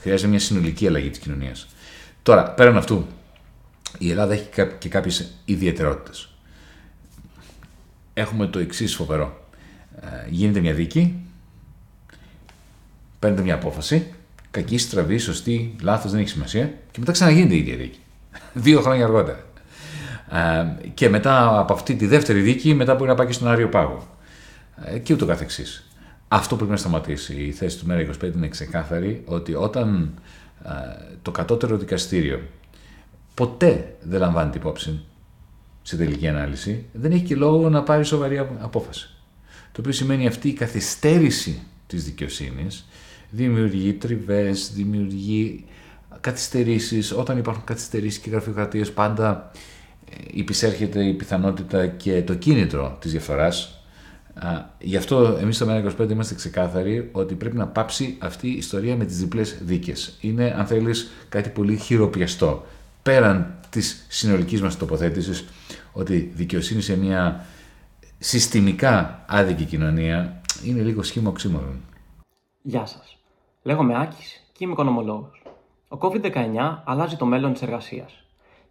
Χρειάζεται 0.00 0.28
μια 0.28 0.38
συνολική 0.38 0.86
αλλαγή 0.86 1.10
της 1.10 1.18
κοινωνίας. 1.18 1.66
Τώρα, 2.22 2.50
πέραν 2.50 2.76
αυτού, 2.76 3.06
η 3.98 4.10
Ελλάδα 4.10 4.32
έχει 4.32 4.48
και 4.78 4.88
κάποιες 4.88 5.32
ιδιαιτερότητες. 5.44 6.28
Έχουμε 8.14 8.46
το 8.46 8.58
εξής 8.58 8.94
φοβερό. 8.94 9.48
Ε, 10.00 10.06
γίνεται 10.28 10.60
μια 10.60 10.72
δίκη, 10.72 11.14
παίρνετε 13.18 13.42
μια 13.42 13.54
απόφαση, 13.54 14.12
κακή, 14.50 14.78
στραβή, 14.78 15.18
σωστή, 15.18 15.74
λάθος, 15.80 16.10
δεν 16.10 16.20
έχει 16.20 16.28
σημασία, 16.28 16.74
και 16.90 16.98
μετά 16.98 17.12
ξαναγίνεται 17.12 17.54
η 17.54 17.58
ίδια 17.58 17.76
δίκη. 17.76 17.98
Δύο 18.66 18.80
χρόνια 18.80 19.04
αργότερα. 19.04 19.45
Ε, 20.30 20.88
και 20.94 21.08
μετά 21.08 21.58
από 21.58 21.72
αυτή 21.72 21.94
τη 21.96 22.06
δεύτερη 22.06 22.40
δίκη, 22.40 22.74
μετά 22.74 22.94
μπορεί 22.94 23.08
να 23.08 23.14
πάει 23.14 23.26
και 23.26 23.32
στον 23.32 23.48
Άριο 23.48 23.68
Πάγο. 23.68 24.06
Ε, 24.84 24.98
και 24.98 25.12
ούτω 25.12 25.26
καθεξής. 25.26 25.90
Αυτό 26.28 26.56
πρέπει 26.56 26.70
να 26.70 26.76
σταματήσει. 26.76 27.34
Η 27.34 27.52
θέση 27.52 27.78
του 27.78 27.86
ΜΕΡΑ 27.86 28.10
25 28.24 28.34
είναι 28.36 28.48
ξεκάθαρη 28.48 29.22
ότι 29.24 29.54
όταν 29.54 30.14
ε, 30.64 30.70
το 31.22 31.30
κατώτερο 31.30 31.76
δικαστήριο 31.76 32.40
ποτέ 33.34 33.96
δεν 34.02 34.20
λαμβάνει 34.20 34.50
την 34.50 34.60
υπόψη 34.60 35.04
σε 35.82 35.96
τελική 35.96 36.28
ανάλυση, 36.28 36.84
δεν 36.92 37.12
έχει 37.12 37.22
και 37.22 37.34
λόγο 37.34 37.68
να 37.68 37.82
πάρει 37.82 38.04
σοβαρή 38.04 38.38
απόφαση. 38.38 39.10
Το 39.72 39.80
οποίο 39.80 39.92
σημαίνει 39.92 40.26
αυτή 40.26 40.48
η 40.48 40.52
καθυστέρηση 40.52 41.62
της 41.86 42.04
δικαιοσύνης 42.04 42.86
δημιουργεί 43.30 43.92
τριβές, 43.92 44.72
δημιουργεί 44.72 45.64
καθυστερήσεις. 46.20 47.12
Όταν 47.12 47.38
υπάρχουν 47.38 47.64
καθυστερήσεις 47.64 48.18
και 48.18 48.30
γραφειοκρατίες, 48.30 48.92
πάντα 48.92 49.50
υπησέρχεται 50.30 51.04
η 51.04 51.12
πιθανότητα 51.12 51.86
και 51.86 52.22
το 52.22 52.34
κίνητρο 52.34 52.96
της 53.00 53.10
διαφθοράς. 53.10 53.80
Γι' 54.78 54.96
αυτό 54.96 55.36
εμείς 55.40 55.56
στο 55.56 55.66
ΜΕΡΑ25 55.68 56.10
είμαστε 56.10 56.34
ξεκάθαροι 56.34 57.08
ότι 57.12 57.34
πρέπει 57.34 57.56
να 57.56 57.66
πάψει 57.66 58.16
αυτή 58.20 58.48
η 58.48 58.56
ιστορία 58.56 58.96
με 58.96 59.04
τις 59.04 59.18
διπλές 59.18 59.58
δίκες. 59.62 60.16
Είναι, 60.20 60.54
αν 60.58 60.66
θέλεις, 60.66 61.10
κάτι 61.28 61.48
πολύ 61.48 61.76
χειροπιαστό. 61.76 62.64
Πέραν 63.02 63.54
της 63.70 64.06
συνολικής 64.08 64.62
μας 64.62 64.76
τοποθέτησης 64.76 65.44
ότι 65.92 66.32
δικαιοσύνη 66.34 66.82
σε 66.82 66.96
μια 66.96 67.46
συστημικά 68.18 69.24
άδικη 69.28 69.64
κοινωνία 69.64 70.40
είναι 70.64 70.82
λίγο 70.82 71.02
σχήμα 71.02 71.28
οξύμορων. 71.28 71.80
Γεια 72.62 72.86
σας. 72.86 73.18
Λέγομαι 73.62 74.00
Άκης 74.00 74.42
και 74.52 74.64
είμαι 74.64 74.72
οικονομολόγος. 74.72 75.42
Ο 75.88 75.98
COVID-19 76.00 76.82
αλλάζει 76.84 77.16
το 77.16 77.26
μέλλον 77.26 77.52
της 77.52 77.62
εργασίας. 77.62 78.25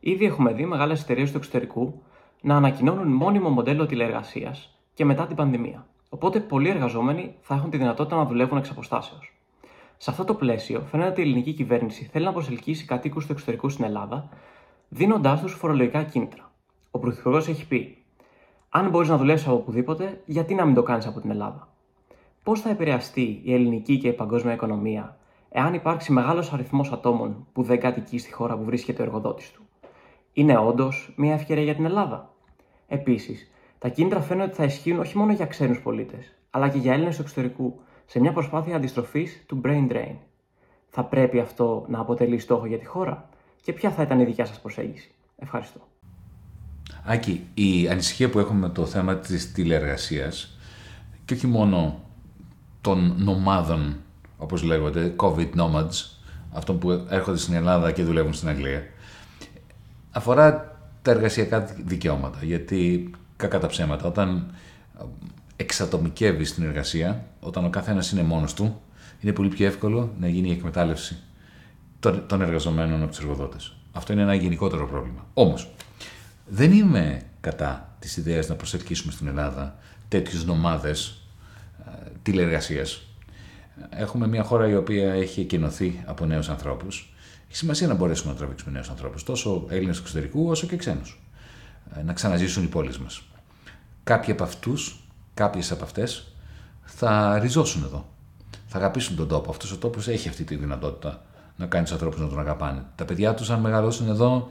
Ήδη 0.08 0.26
έχουμε 0.26 0.54
δει 0.54 0.66
μεγάλες 0.66 1.02
εταιρείες 1.02 1.32
του 1.32 1.38
εξωτερικού 1.38 2.02
να 2.42 2.56
ανακοινώνουν 2.56 3.08
μόνιμο 3.08 3.50
μοντέλο 3.50 3.86
τηλεεργασίας 3.86 4.80
και 4.94 5.06
μετά 5.06 5.28
την 5.28 5.36
πανδημία. 5.36 5.88
Οπότε 6.10 6.40
πολλοί 6.40 6.70
εργαζόμενοι 6.70 7.36
θα 7.42 7.56
έχουν 7.56 7.70
τη 7.70 7.78
δυνατότητα 7.78 8.16
να 8.16 8.26
δουλεύουν 8.26 8.58
εξ 8.58 8.70
αποστάσεως. 8.70 9.34
Σε 9.98 10.10
αυτό 10.10 10.24
το 10.24 10.34
πλαίσιο, 10.34 10.82
φαίνεται 10.82 11.10
ότι 11.10 11.22
η 11.22 11.24
ελληνική 11.24 11.54
κυβέρνηση 11.54 12.10
θέλει 12.12 12.26
να 12.26 12.32
προσελκύσει 12.32 12.86
κατοίκους 12.86 13.26
του 13.26 13.32
εξωτερικού 13.32 13.70
στην 13.70 13.86
Ελλάδα, 13.86 14.30
δίνοντάς 14.90 15.42
τους 15.42 15.54
φορολογικά 15.54 16.04
κίνητρα. 16.04 16.52
Ο 16.92 17.00
Πρωθυπουργός 17.00 17.48
έχει 17.48 17.68
πει: 17.68 17.98
Αν 18.70 18.90
μπορείς 18.90 19.10
να 19.10 19.18
δουλέψεις 19.18 19.48
από 19.48 19.56
οπουδήποτε, 19.56 20.22
γιατί 20.26 20.56
να 20.56 20.66
μην 20.66 20.76
το 20.76 20.84
κάνεις 20.84 21.08
από 21.08 21.20
την 21.20 21.30
Ελλάδα; 21.30 21.68
Πώς 22.44 22.62
θα 22.62 22.70
επηρεαστεί 22.70 23.42
η 23.44 23.54
ελληνική 23.54 23.98
και 23.98 24.08
η 24.08 24.14
παγκόσμια 24.14 24.54
οικονομία 24.54 25.18
εάν 25.50 25.74
υπάρξει 25.74 26.12
μεγάλος 26.12 26.54
αριθμός 26.54 26.92
ατόμων 26.92 27.48
που 27.54 27.64
δεν 27.64 27.80
κατοικεί 27.80 28.18
στη 28.18 28.34
χώρα 28.34 28.58
που 28.58 28.64
βρίσκεται 28.64 29.02
ο 29.02 29.06
εργοδότης 29.06 29.52
του; 29.52 29.65
Είναι 30.36 30.58
όντως 30.58 31.14
μια 31.16 31.34
ευκαιρία 31.34 31.64
για 31.64 31.76
την 31.76 31.86
Ελλάδα. 31.86 32.34
Επίσης, 32.88 33.52
τα 33.80 33.90
κίνητρα 33.90 34.22
φαίνεται 34.22 34.48
ότι 34.48 34.56
θα 34.56 34.64
ισχύουν 34.64 35.00
όχι 35.00 35.18
μόνο 35.18 35.32
για 35.32 35.46
ξένους 35.46 35.82
πολίτες, 35.82 36.36
αλλά 36.50 36.70
και 36.70 36.78
για 36.78 36.94
Έλληνες 36.94 37.16
του 37.16 37.22
εξωτερικού, 37.22 37.80
σε 38.06 38.20
μια 38.20 38.32
προσπάθεια 38.32 38.76
αντιστροφής 38.76 39.44
του 39.46 39.62
brain 39.66 39.92
drain. 39.92 40.16
Θα 40.90 41.04
πρέπει 41.04 41.40
αυτό 41.40 41.86
να 41.88 42.00
αποτελεί 42.00 42.40
στόχο 42.40 42.66
για 42.66 42.78
τη 42.78 42.86
χώρα; 42.86 43.30
Και 43.62 43.74
ποια 43.74 43.92
θα 43.92 44.04
ήταν 44.04 44.20
η 44.20 44.26
δικιά 44.26 44.46
σας 44.46 44.62
προσέγγιση; 44.62 45.12
Ευχαριστώ. 45.38 45.80
Άκη, 47.04 47.48
η 47.54 47.90
ανησυχία 47.90 48.30
που 48.30 48.40
έχουμε 48.40 48.60
με 48.60 48.70
το 48.70 48.86
θέμα 48.86 49.16
της 49.16 49.52
τηλεεργασίας 49.52 50.58
και 51.26 51.34
όχι 51.34 51.48
μόνο 51.48 52.00
των 52.82 53.16
νομάδων, 53.18 53.96
όπως 54.38 54.64
λέγονται, 54.64 55.14
COVID 55.18 55.50
nomads, 55.56 56.10
αυτών 56.54 56.80
που 56.80 57.06
έρχονται 57.10 57.38
στην 57.38 57.54
Ελλάδα 57.54 57.92
και 57.92 58.04
δουλεύουν 58.04 58.34
στην 58.34 58.48
Αγγλία, 58.50 58.84
αφορά 60.16 60.78
τα 61.02 61.12
εργασιακά 61.12 61.60
δικαιώματα. 61.86 62.40
Γιατί, 62.42 63.12
κακά 63.36 63.60
τα 63.60 63.68
ψέματα, 63.68 64.08
όταν 64.08 64.54
εξατομικεύεις 65.56 66.54
την 66.54 66.64
εργασία, 66.64 67.26
όταν 67.40 67.66
ο 67.66 67.70
καθένας 67.70 68.12
είναι 68.12 68.24
μόνος 68.24 68.54
του, 68.54 68.82
είναι 69.20 69.34
πολύ 69.34 69.50
πιο 69.50 69.66
εύκολο 69.66 70.14
να 70.20 70.28
γίνει 70.28 70.50
η 70.50 70.52
εκμετάλλευση 70.52 71.18
των 72.28 72.42
εργαζομένων 72.42 73.02
από 73.02 73.10
τους 73.10 73.20
εργοδότες. 73.20 73.76
Αυτό 73.92 74.14
είναι 74.14 74.22
ένα 74.22 74.34
γενικότερο 74.34 74.88
πρόβλημα. 74.88 75.26
Όμως, 75.34 75.74
δεν 76.48 76.72
είμαι 76.72 77.22
κατά 77.42 77.96
της 78.00 78.18
ιδέας 78.18 78.48
να 78.48 78.56
προσελκύσουμε 78.56 79.12
στην 79.12 79.28
Ελλάδα 79.28 79.78
τέτοιου 80.08 80.40
νομάδες 80.46 81.28
τηλεεργασία. 82.22 82.86
Έχουμε 83.90 84.28
μια 84.28 84.44
χώρα 84.44 84.70
η 84.70 84.76
οποία 84.76 85.14
έχει 85.14 85.42
εκενωθεί 85.42 86.04
από 86.06 86.26
νέους 86.26 86.50
ανθρώπους 86.50 87.15
έχει 87.48 87.56
σημασία 87.58 87.88
να 87.88 87.94
μπορέσουμε 87.94 88.32
να 88.32 88.38
τραβήξουμε 88.38 88.72
νέους 88.72 88.90
ανθρώπους, 88.90 89.24
τόσο 89.24 89.66
Έλληνες 89.70 89.96
του 89.96 90.02
εξωτερικού 90.02 90.50
όσο 90.50 90.68
και 90.68 90.76
ξένους. 90.76 91.22
Ε, 91.96 92.02
να 92.04 92.14
ξαναζήσουν 92.14 92.64
οι 92.64 92.68
πόλεις 92.68 92.98
μας. 92.98 93.22
Κάποιοι 94.04 94.34
από 94.34 94.44
αυτούς, 94.44 95.04
κάποιες 95.34 95.72
από 95.72 95.84
αυτές, 95.84 96.36
θα 96.84 97.40
ριζώσουν 97.40 97.84
εδώ. 97.84 98.06
Θα 98.68 98.78
αγαπήσουν 98.78 99.16
τον 99.16 99.28
τόπο. 99.28 99.50
Αυτός 99.50 99.72
ο 99.72 99.78
τόπος 99.78 100.08
έχει 100.08 100.30
αυτή 100.30 100.44
τη 100.44 100.56
δυνατότητα 100.56 101.22
να 101.56 101.66
κάνει 101.66 101.84
τους 101.84 101.94
ανθρώπους 101.94 102.20
να 102.20 102.28
τον 102.28 102.40
αγαπάνε. 102.40 102.84
Τα 102.96 103.06
παιδιά 103.06 103.34
τους, 103.34 103.50
αν 103.50 103.60
μεγαλώσουν 103.60 104.10
εδώ, 104.10 104.50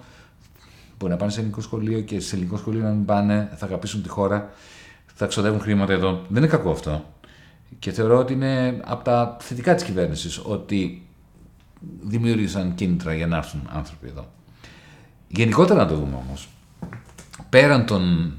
μπορεί 0.98 1.12
να 1.12 1.18
πάνε 1.18 1.30
σε 1.30 1.38
ελληνικό 1.38 1.61
σχολείο 1.61 2.00
και 2.00 2.20
σε 2.20 2.35
ελληνικό 2.35 2.57
σχολείο 2.57 2.83
να 2.83 2.90
μην 2.90 3.04
πάνε, 3.04 3.50
θα 3.57 3.66
αγαπήσουν 3.66 4.02
τη 4.02 4.09
χώρα, 4.09 4.50
θα 5.14 5.26
ξοδεύουν 5.26 5.61
χρήματα 5.61 5.92
εδώ. 5.92 6.22
Δεν 6.28 6.42
είναι 6.42 6.46
κακό 6.46 6.70
αυτό. 6.70 7.04
Και 7.78 7.90
θεωρώ 7.90 8.18
ότι 8.18 8.33
είναι 8.33 8.80
από 8.85 9.04
τα 9.04 9.37
θετικά 9.40 9.74
της 9.74 9.85
κυβέρνησης 9.85 10.40
ότι 10.44 11.04
δημιούργησαν 12.03 12.75
κίνητρα 12.75 13.14
για 13.14 13.27
να 13.27 13.37
έρθουν 13.37 13.68
άνθρωποι 13.73 14.07
εδώ. 14.09 14.33
Γενικότερα 15.29 15.83
να 15.83 15.88
το 15.88 15.97
δούμε 15.97 16.16
όμως, 16.16 16.49
πέραν 17.49 17.87
των 17.87 18.33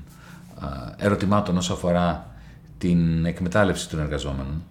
ερωτημάτων 0.97 1.57
όσο 1.57 1.73
αφορά 1.73 2.35
την 2.77 3.25
εκμετάλλευση 3.25 3.89
των 3.89 3.99
εργαζόμενων, 3.99 4.63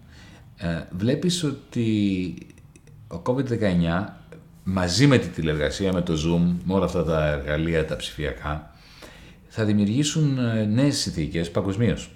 ε, 0.56 0.82
βλέπεις 0.90 1.42
ότι 1.42 2.36
ο 3.08 3.22
COVID-19 3.24 4.04
μαζί 4.64 5.06
με 5.06 5.18
τη 5.18 5.28
τηλεργασία, 5.28 5.92
με 5.92 6.02
το 6.02 6.12
Zoom, 6.12 6.54
με 6.64 6.74
όλα 6.74 6.84
αυτά 6.84 7.04
τα 7.04 7.26
εργαλεία, 7.26 7.86
τα 7.86 7.96
ψηφιακά, 7.96 8.70
θα 9.48 9.64
δημιουργήσουν 9.64 10.38
ε, 10.38 10.64
νέες 10.64 10.98
συνθήκες 10.98 11.50
παγκοσμίως. 11.50 12.10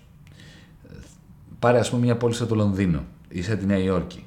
Πάρε 1.58 1.78
ας 1.78 1.90
πούμε 1.90 2.04
μια 2.04 2.16
πόλη 2.16 2.34
σαν 2.34 2.48
το 2.48 2.54
Λονδίνο 2.54 3.04
ή 3.28 3.42
σαν 3.42 3.58
τη 3.58 3.66
Νέα 3.66 3.78
Υόρκη 3.78 4.24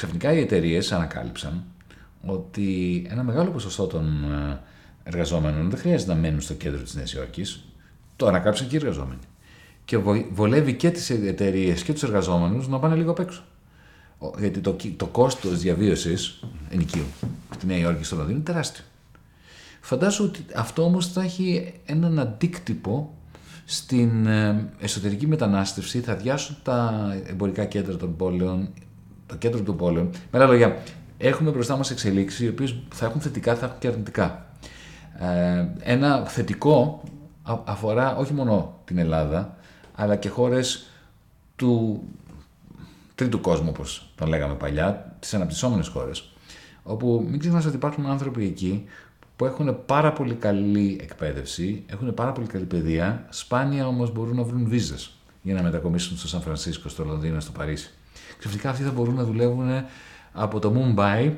ξαφνικά 0.00 0.32
οι 0.32 0.40
εταιρείες 0.40 0.92
ανακάλυψαν 0.92 1.64
ότι 2.26 3.06
ένα 3.10 3.22
μεγάλο 3.22 3.50
ποσοστό 3.50 3.86
των 3.86 4.32
ε, 4.32 4.60
εργαζόμενων 5.02 5.70
δεν 5.70 5.78
χρειάζεται 5.78 6.12
να 6.14 6.20
μένουν 6.20 6.40
στο 6.40 6.54
κέντρο 6.54 6.82
της 6.82 6.94
Νέας 6.94 7.12
Υόρκης. 7.12 7.64
Το 8.16 8.26
ανακάλυψαν 8.26 8.68
και 8.68 8.76
οι 8.76 8.78
εργαζόμενοι. 8.78 9.20
Και 9.84 9.98
βολεύει 10.32 10.74
και 10.74 10.90
τις 10.90 11.10
εταιρείες 11.10 11.82
και 11.82 11.92
τους 11.92 12.02
εργαζόμενους 12.02 12.68
να 12.68 12.78
πάνε 12.78 12.94
λίγο 12.94 13.10
απ' 13.10 13.18
έξω. 13.18 13.42
Γιατί 14.38 14.60
το, 14.60 14.76
το 14.96 15.06
κόστος 15.06 15.58
διαβίωσης 15.58 16.44
ενοικίου 16.70 17.06
στη 17.54 17.66
Νέα 17.66 17.78
Υόρκη 17.78 18.04
στο 18.04 18.16
Λονδίνο 18.16 18.36
είναι 18.36 18.46
τεράστιο. 18.46 18.84
Φαντάζομαι 19.80 20.28
ότι 20.28 20.44
αυτό 20.54 20.82
όμως 20.82 21.06
θα 21.12 21.22
έχει 21.22 21.74
έναν 21.86 22.18
αντίκτυπο 22.18 23.14
στην 23.64 24.26
ε, 24.26 24.68
εσωτερική 24.78 25.26
μετανάστευση, 25.26 26.00
θα 26.00 26.14
διάσουν 26.14 26.56
τα 26.62 27.08
εμπορικά 27.26 27.64
κέντρα 27.64 27.96
των 27.96 28.16
πόλεων, 28.16 28.68
το 29.30 29.36
κέντρο 29.36 29.60
του 29.60 29.76
πόλεμου. 29.76 30.10
Με 30.30 30.38
άλλα 30.38 30.46
λόγια, 30.46 30.76
έχουμε 31.18 31.50
μπροστά 31.50 31.76
μας 31.76 31.90
εξελίξεις 31.90 32.40
οι 32.40 32.48
οποίες 32.48 32.74
θα 32.94 33.06
έχουν 33.06 33.20
θετικά, 33.20 33.54
θα 33.54 33.66
έχουν 33.66 33.78
και 33.78 33.88
αρνητικά. 33.88 34.46
Ε, 35.18 35.66
ένα 35.92 36.26
θετικό 36.26 37.02
αφορά 37.64 38.16
όχι 38.16 38.32
μόνο 38.32 38.80
την 38.84 38.98
Ελλάδα, 38.98 39.56
αλλά 39.94 40.16
και 40.16 40.28
χώρες 40.28 40.86
του 41.56 42.02
τρίτου 43.14 43.40
κόσμου, 43.40 43.68
όπως 43.70 44.12
τον 44.14 44.28
λέγαμε 44.28 44.54
παλιά, 44.54 45.16
τις 45.18 45.34
αναπτυσσόμενες 45.34 45.88
χώρες. 45.88 46.32
Όπου 46.82 47.26
μην 47.30 47.38
ξεχνάς 47.38 47.64
ότι 47.64 47.76
υπάρχουν 47.76 48.06
άνθρωποι 48.06 48.44
εκεί 48.44 48.84
που 49.36 49.44
έχουν 49.44 49.84
πάρα 49.86 50.12
πολύ 50.12 50.34
καλή 50.34 50.98
εκπαίδευση, 51.02 51.84
έχουν 51.86 52.14
πάρα 52.14 52.32
πολύ 52.32 52.46
καλή 52.46 52.64
παιδεία, 52.64 53.26
σπάνια 53.28 53.86
όμως 53.86 54.12
μπορούν 54.12 54.36
να 54.36 54.42
βρουν 54.42 54.68
βίζες 54.68 55.10
για 55.42 55.54
να 55.54 55.62
μετακομίσουν 55.62 56.16
στο 56.16 56.28
Σαν 56.28 56.40
Φρανσίσκο, 56.40 56.88
στο 56.88 57.04
Λονδίνο, 57.04 57.40
στο 57.40 57.52
Παρίσι 57.52 57.90
ξαφνικά 58.38 58.70
αυτοί 58.70 58.82
θα 58.82 58.90
μπορούν 58.90 59.14
να 59.14 59.24
δουλεύουν 59.24 59.84
από 60.32 60.58
το 60.58 60.74
Mumbai, 60.76 61.32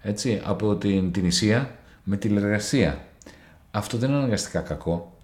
έτσι, 0.00 0.40
από 0.44 0.76
την, 0.76 1.12
την 1.12 1.24
Ισία, 1.24 1.76
με 2.04 2.16
τηλεργασία. 2.16 3.06
Αυτό 3.70 3.98
δεν 3.98 4.08
είναι 4.08 4.18
αναγκαστικά 4.18 4.60
κακό. 4.60 5.16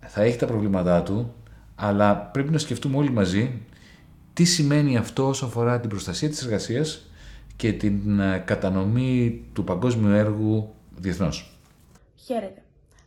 Θα 0.00 0.22
έχει 0.22 0.38
τα 0.38 0.46
προβλήματά 0.46 1.02
του, 1.02 1.34
αλλά 1.74 2.16
πρέπει 2.16 2.50
να 2.50 2.58
σκεφτούμε 2.58 2.96
όλοι 2.96 3.10
μαζί 3.10 3.62
τι 4.32 4.44
σημαίνει 4.44 4.96
αυτό 4.96 5.28
όσο 5.28 5.46
αφορά 5.46 5.80
την 5.80 5.88
προστασία 5.88 6.28
της 6.28 6.42
εργασίας 6.42 7.10
και 7.56 7.72
την 7.72 8.20
ε, 8.20 8.42
κατανομή 8.46 9.44
του 9.52 9.64
παγκόσμιου 9.64 10.10
έργου 10.10 10.74
διεθνώς. 10.96 11.58
Χαίρετε. 12.16 12.62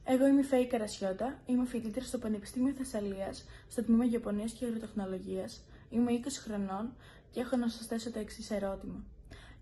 Εγώ 0.05 0.27
είμαι 0.27 0.39
η 0.39 0.43
Φέη 0.43 0.67
Καρασιώτα, 0.67 1.39
είμαι 1.45 1.65
φοιτήτρια 1.65 2.05
στο 2.05 2.17
Πανεπιστήμιο 2.17 2.73
Θεσσαλίας, 2.77 3.45
στο 3.67 3.83
Τμήμα 3.83 4.03
Γεωπονίας 4.05 4.51
και 4.51 4.65
Αγροτεχνολογίας. 4.65 5.61
Είμαι 5.89 6.11
20 6.11 6.41
χρονών 6.45 6.85
και 7.33 7.39
έχω 7.39 7.55
να 7.57 7.69
σας 7.69 7.85
θέσω 7.85 8.11
το 8.11 8.19
εξής 8.19 8.51
ερώτημα. 8.51 8.99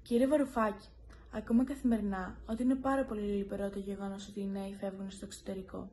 Κύριε 0.01 0.27
Βαρουφάκη, 0.27 0.87
ακούμε 1.31 1.63
καθημερινά 1.63 2.35
ότι 2.45 2.63
είναι 2.63 2.75
πάρα 2.75 3.03
πολύ 3.03 3.21
λυπηρό 3.21 3.69
το 3.69 3.79
γεγονός 3.79 4.27
ότι 4.27 4.39
οι 4.39 4.49
νέοι 4.53 4.75
φεύγουν 4.79 5.11
στο 5.11 5.25
εξωτερικό. 5.25 5.89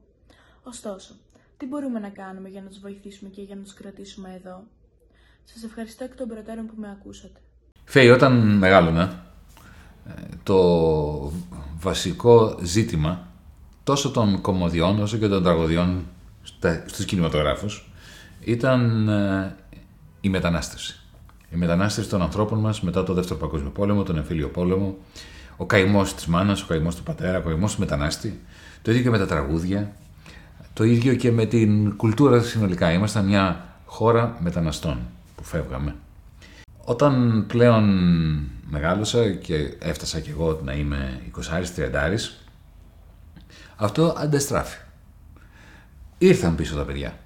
Ωστόσο, 0.63 1.15
τι 1.57 1.67
μπορούμε 1.67 1.99
να 1.99 2.09
κάνουμε 2.09 2.49
για 2.49 2.63
να 2.63 2.69
τους 2.69 2.79
βοηθήσουμε 2.79 3.31
και 3.31 3.43
για 3.43 3.57
να 3.57 3.63
τους 3.63 3.75
κρατήσουμε 3.75 4.35
εδώ; 4.39 4.65
Σας 5.45 5.63
ευχαριστώ 5.63 6.05
εκ 6.05 6.15
των 6.17 6.29
προτέρων 6.29 6.67
που 6.67 6.75
με 6.77 6.91
ακούσατε. 6.91 7.41
Φέη, 7.85 8.09
όταν 8.09 8.57
μεγάλωνα, 8.57 9.27
ε, 10.07 10.23
το 10.43 11.33
βασικό 11.81 12.59
ζήτημα 12.63 13.27
τόσο 13.85 14.11
των 14.11 14.41
κομμωδιών 14.41 15.01
όσο 15.01 15.19
και 15.19 15.29
των 15.29 15.43
τραγωδιών 15.43 16.07
στους 16.87 17.05
κινηματογράφους 17.05 17.93
ήταν 18.41 19.09
ε, 19.09 19.57
η 20.21 20.29
μετανάστευση 20.29 21.08
η 21.51 21.57
μετανάστευση 21.57 22.11
των 22.11 22.23
ανθρώπων 22.23 22.59
μας 22.59 22.81
μετά 22.81 23.03
το 23.05 23.15
Δεύτερο 23.15 23.39
Παγκόσμιο 23.39 23.71
Πόλεμο, 23.71 24.03
τον 24.03 24.17
Εμφύλιο 24.17 24.49
Πόλεμο, 24.49 24.97
ο 25.57 25.67
καημός 25.67 26.15
της 26.15 26.27
μάνας, 26.27 26.63
ο 26.63 26.67
καημός 26.67 26.97
του 26.97 27.03
πατέρα, 27.03 27.39
ο 27.39 27.41
καημός 27.41 27.75
του 27.75 27.81
μετανάστη. 27.81 28.41
Το 28.83 28.91
ίδιο 28.91 29.03
και 29.03 29.11
με 29.11 29.19
τα 29.19 29.27
τραγούδια. 29.27 29.93
Το 30.73 30.85
ίδιο 30.85 31.15
και 31.15 31.33
με 31.33 31.47
την 31.47 31.97
κουλτούρα 31.97 32.43
συνολικά. 32.43 32.93
Ήμασταν 32.93 33.27
μια 33.27 33.77
χώρα 33.85 34.37
μεταναστών 34.41 34.99
που 35.37 35.45
φεύγαμε. 35.45 35.95
Όταν 36.85 37.45
πλέον 37.47 37.85
μεγάλωσα 38.71 39.31
και 39.31 39.75
έφτασα 39.79 40.21
κι 40.21 40.31
εγώ 40.31 40.61
να 40.65 40.73
είμαι 40.73 41.21
20-30, 41.37 42.39
αυτό 43.77 44.15
αντεστράφει. 44.19 44.79
Ήρθαν 46.19 46.55
πίσω 46.55 46.77
τα 46.77 46.85
παιδιά. 46.85 47.19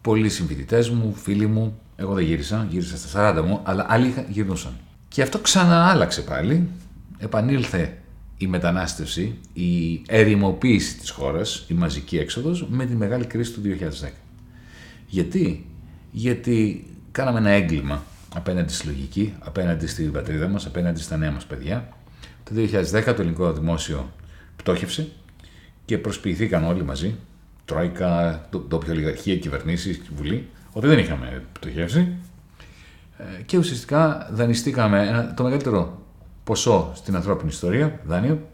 Πολλοί 0.00 0.28
συμφοιτητέ 0.28 0.90
μου, 0.90 1.14
φίλοι 1.14 1.46
μου, 1.46 1.80
εγώ 2.00 2.14
δεν 2.14 2.24
γύρισα, 2.24 2.66
γύρισα 2.70 2.96
στα 2.96 3.38
40 3.38 3.44
μου, 3.44 3.60
αλλά 3.62 3.86
άλλοι 3.88 4.14
γυρνούσαν. 4.28 4.72
Και 5.08 5.22
αυτό 5.22 5.38
ξαναάλλαξε 5.38 6.22
πάλι. 6.22 6.68
Επανήλθε 7.18 7.98
η 8.36 8.46
μετανάστευση, 8.46 9.38
η 9.52 10.02
ερημοποίηση 10.08 10.98
της 10.98 11.10
χώρας, 11.10 11.64
η 11.68 11.74
μαζική 11.74 12.18
έξοδος 12.18 12.66
με 12.68 12.86
τη 12.86 12.94
μεγάλη 12.94 13.24
κρίση 13.24 13.52
του 13.52 13.60
2010. 13.60 14.08
Γιατί; 15.06 15.66
Γιατί 16.10 16.86
κάναμε 17.12 17.38
ένα 17.38 17.50
έγκλημα 17.50 18.02
απέναντι 18.34 18.72
στη 18.72 18.86
λογική, 18.86 19.34
απέναντι 19.38 19.86
στην 19.86 20.12
πατρίδα 20.12 20.48
μας, 20.48 20.66
απέναντι 20.66 21.00
στα 21.00 21.16
νέα 21.16 21.30
μας 21.30 21.46
παιδιά. 21.46 21.88
Το 22.44 22.52
2010 22.54 23.14
το 23.14 23.22
ελληνικό 23.22 23.52
δημόσιο 23.52 24.12
πτώχευσε 24.56 25.08
και 25.84 25.98
προσποιηθήκαν 25.98 26.64
όλοι 26.64 26.84
μαζί, 26.84 27.14
Τρόικα, 27.64 28.48
ντόπια 28.68 28.92
ολιγαρχία, 28.92 29.36
κυβερνήσεις, 29.36 30.00
βουλή, 30.16 30.48
ότι 30.72 30.86
δεν 30.86 30.98
είχαμε 30.98 31.44
πτωχεύσει 31.52 32.16
ε, 33.18 33.42
και 33.42 33.58
ουσιαστικά 33.58 34.28
δανειστήκαμε 34.32 35.32
το 35.36 35.42
μεγαλύτερο 35.42 36.00
ποσό 36.44 36.92
στην 36.94 37.16
ανθρώπινη 37.16 37.50
ιστορία, 37.50 38.00
δάνειο, 38.04 38.48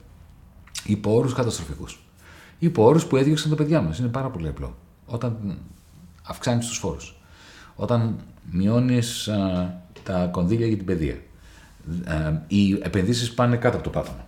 υπό 0.85 1.15
όρους 1.15 1.35
καταστροφικούς. 1.35 2.01
Υπό 2.59 2.85
όρους 2.85 3.07
που 3.07 3.17
έδιωξαν 3.17 3.51
τα 3.51 3.57
παιδιά 3.57 3.81
μας. 3.81 3.99
Είναι 3.99 4.09
πάρα 4.09 4.29
πολύ 4.31 4.49
απλό. 4.49 4.77
Όταν 5.07 5.59
αυξάνεις 6.23 6.67
τους 6.67 6.79
φόρους, 6.79 7.21
όταν 7.75 8.17
μειώνεις 8.51 9.31
τα 10.03 10.27
κονδύλια 10.27 10.67
για 10.67 10.77
την 10.77 10.87
παιδεία, 10.87 11.17
οι 12.47 12.73
επενδύσεις 12.73 13.35
πάνε 13.35 13.57
κάτω 13.57 13.77
από 13.77 13.85
το 13.85 13.91
πάτωμα. 13.91 14.27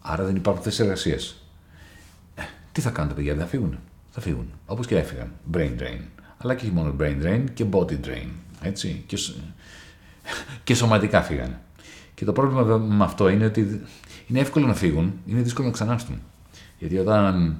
Άρα 0.00 0.24
δεν 0.24 0.36
υπάρχουν 0.36 0.62
θέσεις 0.62 0.80
εργασίας. 0.80 1.46
Ε, 2.34 2.42
τι 2.72 2.80
θα 2.80 2.90
κάνουν 2.90 3.10
τα 3.10 3.16
παιδιά, 3.16 3.34
δεν 3.34 3.42
θα 3.42 3.48
φύγουν. 3.48 3.78
Θα 4.10 4.20
φύγουν. 4.20 4.52
Όπως 4.66 4.86
και 4.86 4.98
έφυγαν. 4.98 5.32
Brain 5.52 5.74
drain. 5.78 6.00
Αλλά 6.42 6.54
και 6.54 6.64
όχι 6.64 6.74
μόνο 6.74 6.94
brain 7.00 7.24
drain 7.24 7.44
και 7.54 7.64
body 7.70 7.92
drain. 7.92 8.28
Έτσι. 8.62 9.02
Και, 9.06 9.18
και 10.64 10.74
σωματικά 10.74 11.22
φύγανε. 11.22 11.60
Και 12.14 12.24
το 12.24 12.32
πρόβλημα 12.32 12.76
με 12.76 13.04
αυτό 13.04 13.28
είναι 13.28 13.44
ότι 13.44 13.80
είναι 14.26 14.40
εύκολο 14.40 14.66
να 14.66 14.74
φύγουν, 14.74 15.12
είναι 15.26 15.40
δύσκολο 15.40 15.66
να 15.66 15.72
ξανάρθουν. 15.72 16.20
Γιατί 16.78 16.98
όταν 16.98 17.56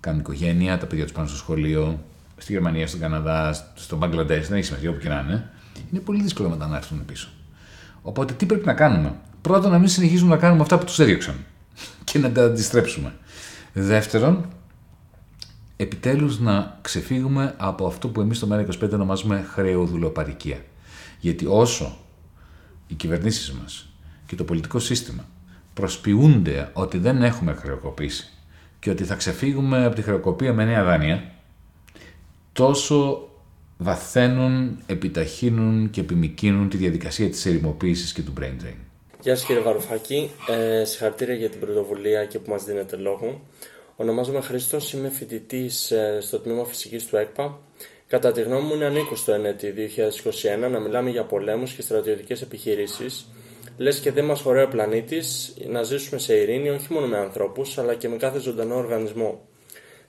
κάνουν 0.00 0.20
οικογένεια, 0.20 0.78
τα 0.78 0.86
παιδιά 0.86 1.04
τους 1.04 1.12
πάνε 1.12 1.28
στο 1.28 1.36
σχολείο, 1.36 2.04
στη 2.36 2.52
Γερμανία, 2.52 2.86
στον 2.86 3.00
Καναδά, 3.00 3.72
στο 3.74 3.96
Μπαγκλαντές, 3.96 4.48
δεν 4.48 4.56
έχει 4.56 4.66
σημασία 4.66 4.90
όπου 4.90 4.98
και 4.98 5.08
να 5.08 5.20
είναι, 5.20 5.50
είναι 5.90 6.00
πολύ 6.00 6.22
δύσκολο 6.22 6.48
μετά 6.48 6.66
να 6.66 6.76
έρθουν 6.76 7.04
πίσω. 7.04 7.28
Οπότε 8.02 8.32
τι 8.32 8.46
πρέπει 8.46 8.66
να 8.66 8.74
κάνουμε; 8.74 9.14
Πρώτον, 9.40 9.70
να 9.70 9.78
μην 9.78 9.88
συνεχίσουμε 9.88 10.30
να 10.30 10.40
κάνουμε 10.40 10.62
αυτά 10.62 10.78
που 10.78 10.84
τους 10.84 10.98
έδιωξαν 10.98 11.34
και 12.04 12.18
να 12.18 12.30
τα 12.30 12.44
αντιστρέψουμε. 12.44 13.14
Δεύτερον, 13.72 14.48
επιτέλους 15.76 16.38
να 16.38 16.78
ξεφύγουμε 16.82 17.54
από 17.56 17.86
αυτό 17.86 18.08
που 18.08 18.20
εμείς 18.20 18.36
στο 18.36 18.48
ΜΕΡΑ25 18.50 18.90
ονομάζουμε 18.92 19.46
χρεοδουλοπαρικία. 19.52 20.64
Γιατί 21.20 21.46
όσο 21.48 21.96
οι 22.86 22.94
κυβερνήσεις 22.94 23.52
μας 23.52 23.88
και 24.26 24.36
το 24.36 24.44
πολιτικό 24.44 24.78
σύστημα 24.78 25.24
προσποιούνται 25.74 26.70
ότι 26.72 26.98
δεν 26.98 27.22
έχουμε 27.22 27.52
χρεοκοπήσει 27.52 28.28
και 28.78 28.90
ότι 28.90 29.04
θα 29.04 29.14
ξεφύγουμε 29.14 29.84
από 29.84 29.94
τη 29.94 30.02
χρεοκοπία 30.02 30.52
με 30.52 30.64
νέα 30.64 30.84
δάνεια, 30.84 31.30
τόσο 32.52 33.28
βαθαίνουν, 33.78 34.78
επιταχύνουν 34.86 35.90
και 35.90 36.00
επιμικίνουν 36.00 36.68
τη 36.68 36.76
διαδικασία 36.76 37.28
της 37.28 37.46
ερημοποίησης 37.46 38.12
και 38.12 38.22
του 38.22 38.32
brain 38.40 38.64
drain. 38.64 38.76
Γεια 39.20 39.36
σας 39.36 39.46
κύριε 39.46 39.62
Βαρουφάκη, 39.62 40.30
ε, 40.48 40.84
συγχαρητήρια 40.84 41.34
για 41.34 41.50
την 41.50 41.60
πρωτοβουλία 41.60 42.24
και 42.24 42.38
που 42.38 42.50
μας 42.50 42.64
δίνετε 42.64 42.96
λόγο. 42.96 43.40
Ονομάζομαι 43.96 44.40
Χρήστος, 44.40 44.92
είμαι 44.92 45.08
φοιτητής 45.08 45.90
ε, 45.90 46.18
στο 46.20 46.38
τμήμα 46.38 46.64
φυσικής 46.64 47.06
του 47.06 47.16
ΕΚΠΑ. 47.16 47.58
Κατά 48.06 48.32
τη 48.32 48.42
γνώμη 48.42 48.66
μου 48.66 48.74
είναι 48.74 48.84
ανήκουστο 48.84 49.32
ενέτη 49.32 49.74
2021 50.66 50.70
να 50.70 50.80
μιλάμε 50.80 51.10
για 51.10 51.24
πολέμους 51.24 51.72
και 51.72 51.82
στρατιωτικές 51.82 52.42
επιχειρήσεις 52.42 53.26
Λες 53.76 53.98
και 53.98 54.12
δεν 54.12 54.24
μας 54.24 54.40
χωράει 54.40 54.64
ο 54.64 54.68
πλανήτης 54.68 55.56
να 55.66 55.82
ζήσουμε 55.82 56.20
σε 56.20 56.36
ειρήνη 56.36 56.70
όχι 56.70 56.92
μόνο 56.92 57.06
με 57.06 57.16
ανθρώπους, 57.16 57.78
αλλά 57.78 57.94
και 57.94 58.08
με 58.08 58.16
κάθε 58.16 58.38
ζωντανό 58.38 58.76
οργανισμό. 58.76 59.48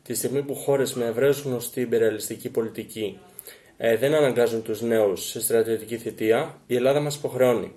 Τη 0.04 0.14
στιγμή 0.14 0.42
που 0.44 0.56
χώρες 0.56 0.94
με 0.94 1.06
ευρέως 1.06 1.42
γνωστή 1.42 1.82
υπεραλιστική 1.82 2.50
πολιτική 2.50 3.20
ε, 3.78 3.98
δεν 3.98 4.14
αναγκάζουν 4.14 4.62
τους 4.62 4.82
νέους 4.82 5.30
σε 5.30 5.42
στρατιωτική 5.42 5.98
θητεία, 5.98 6.62
η 6.68 6.76
Ελλάδα 6.76 7.00
μας 7.00 7.16
υποχρεώνει. 7.16 7.74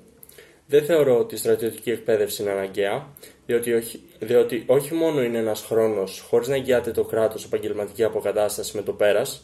Δεν 0.70 0.84
θεωρώ 0.84 1.18
ότι 1.18 1.34
η 1.34 1.38
στρατιωτική 1.38 1.90
εκπαίδευση 1.90 2.42
είναι 2.42 2.50
αναγκαία, 2.50 3.06
διότι 3.46 3.72
όχι, 3.72 4.02
διότι 4.18 4.62
όχι 4.66 4.94
μόνο 4.94 5.22
είναι 5.22 5.38
ένας 5.38 5.64
χρόνος 5.68 6.24
χωρίς 6.28 6.48
να 6.48 6.54
εγγυάται 6.54 6.90
το 6.90 7.04
κράτος 7.04 7.44
επαγγελματική 7.44 8.04
αποκατάσταση 8.04 8.76
με 8.76 8.82
το 8.82 8.92
πέρας, 8.92 9.42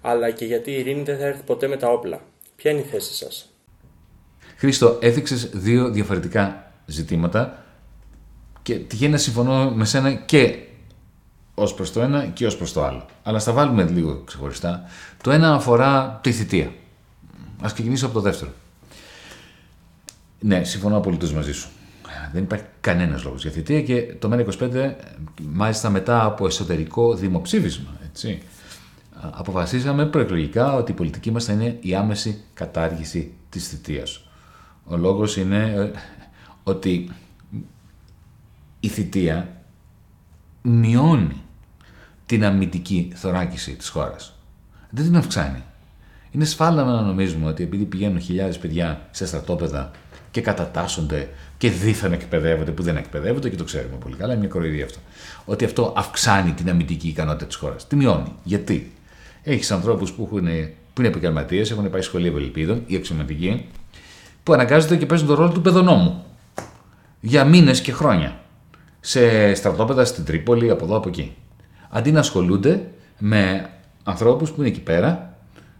αλλά 0.00 0.30
και 0.30 0.44
γιατί 0.44 0.70
η 0.70 0.78
ειρήνη 0.78 1.02
δεν 1.02 1.18
θα 1.18 1.24
έρθει 1.24 1.42
ποτέ 1.42 1.66
με 1.68 1.76
τα 1.76 1.88
όπλα. 1.88 2.20
Ποια 2.56 2.70
είναι 2.70 2.80
η 2.80 2.84
θέση 2.84 3.14
σας; 3.14 3.52
Χρήστο, 4.56 4.98
έθιξες 5.00 5.50
δύο 5.52 5.90
διαφορετικά 5.90 6.72
ζητήματα 6.86 7.64
και 8.62 8.74
τυχαίνει 8.74 9.12
να 9.12 9.18
συμφωνώ 9.18 9.70
με 9.70 9.84
σένα 9.84 10.14
και 10.14 10.58
ως 11.54 11.74
προς 11.74 11.92
το 11.92 12.00
ένα 12.00 12.26
και 12.26 12.46
ως 12.46 12.56
προς 12.56 12.72
το 12.72 12.84
άλλο. 12.84 13.06
Αλλά 13.22 13.38
στα 13.38 13.52
βάλουμε 13.52 13.84
λίγο 13.84 14.22
ξεχωριστά. 14.24 14.84
Το 15.22 15.30
ένα 15.30 15.54
αφορά 15.54 16.20
τη 16.22 16.32
θητεία. 16.32 16.72
Α 17.66 17.70
ξεκινήσω 17.72 18.06
από 18.06 18.14
το 18.14 18.20
δεύτερο. 18.20 18.50
Ναι, 20.42 20.64
συμφωνώ 20.64 20.96
απολύτως 20.96 21.32
μαζί 21.32 21.52
σου. 21.52 21.68
Δεν 22.32 22.42
υπάρχει 22.42 22.64
κανένας 22.80 23.24
λόγος 23.24 23.42
για 23.42 23.50
θητεία 23.50 23.82
και 23.82 24.14
το 24.18 24.30
ΜΕΝΑ25, 24.32 24.92
μάλιστα 25.42 25.90
μετά 25.90 26.24
από 26.24 26.46
εσωτερικό 26.46 27.14
δημοψήφισμα, 27.14 27.90
έτσι, 28.04 28.42
αποφασίσαμε 29.20 30.06
προεκλογικά 30.06 30.74
ότι 30.74 30.92
η 30.92 30.94
πολιτική 30.94 31.30
μας 31.30 31.44
θα 31.44 31.52
είναι 31.52 31.76
η 31.80 31.94
άμεση 31.94 32.42
κατάργηση 32.54 33.32
της 33.48 33.68
θητείας. 33.68 34.24
Ο 34.84 34.96
λόγος 34.96 35.36
είναι 35.36 35.72
ε, 35.76 35.90
ότι 36.62 37.10
η 38.80 38.88
θητεία 38.88 39.62
μειώνει 40.62 41.42
την 42.26 42.44
αμυντική 42.44 43.12
θωράκιση 43.14 43.72
της 43.76 43.88
χώρας. 43.88 44.38
Δεν 44.90 45.04
την 45.04 45.16
αυξάνει. 45.16 45.62
Είναι 46.30 46.44
σφάλμα 46.44 46.84
να 46.84 47.00
νομίζουμε 47.00 47.46
ότι 47.46 47.62
επειδή 47.62 47.84
πηγαίνουν 47.84 48.20
χιλιάδες 48.20 48.58
παιδιά 48.58 49.08
σε 49.10 49.26
στρατόπεδα 49.26 49.90
και 50.32 50.40
κατατάσσονται 50.40 51.28
και 51.58 51.70
δίθεν 51.70 52.12
εκπαιδεύονται 52.12 52.70
που 52.70 52.82
δεν 52.82 52.96
εκπαιδεύονται 52.96 53.48
και 53.48 53.56
το 53.56 53.64
ξέρουμε 53.64 53.96
πολύ 53.96 54.16
καλά, 54.16 54.32
είναι 54.32 54.40
μια 54.40 54.48
κοροϊδία 54.48 54.84
αυτό. 54.84 54.98
Ότι 55.44 55.64
αυτό 55.64 55.92
αυξάνει 55.96 56.52
την 56.52 56.70
αμυντική 56.70 57.08
ικανότητα 57.08 57.46
της 57.46 57.56
χώρας. 57.56 57.86
Τη 57.86 57.96
μειώνει. 57.96 58.32
Γιατί; 58.42 58.92
Έχεις 59.42 59.70
ανθρώπους 59.70 60.12
που, 60.12 60.28
που 60.28 60.38
είναι 60.38 61.08
επαγγελματίες, 61.08 61.70
έχουν 61.70 61.90
πάει 61.90 62.00
σχολείο 62.00 62.30
ευελπίδων, 62.30 62.82
οι 62.86 62.96
αξιωματικοί, 62.96 63.66
που 64.42 64.52
αναγκάζονται 64.52 64.96
και 64.96 65.06
παίζουν 65.06 65.26
τον 65.26 65.36
ρόλο 65.36 65.50
του 65.50 65.60
παιδονόμου 65.60 66.24
για 67.20 67.44
μήνες 67.44 67.80
και 67.80 67.92
χρόνια 67.92 68.40
σε 69.00 69.54
στρατόπεδα 69.54 70.04
στην 70.04 70.24
Τρίπολη, 70.24 70.70
από 70.70 70.84
εδώ 70.84 70.96
από 70.96 71.08
εκεί. 71.08 71.36
Αντί 71.90 72.12
να 72.12 72.20
ασχολούνται 72.20 72.90
με 73.18 73.70
ανθρώπους 74.02 74.50
που 74.50 74.60
είναι 74.60 74.68
εκεί 74.68 74.80
πέρα, 74.80 75.36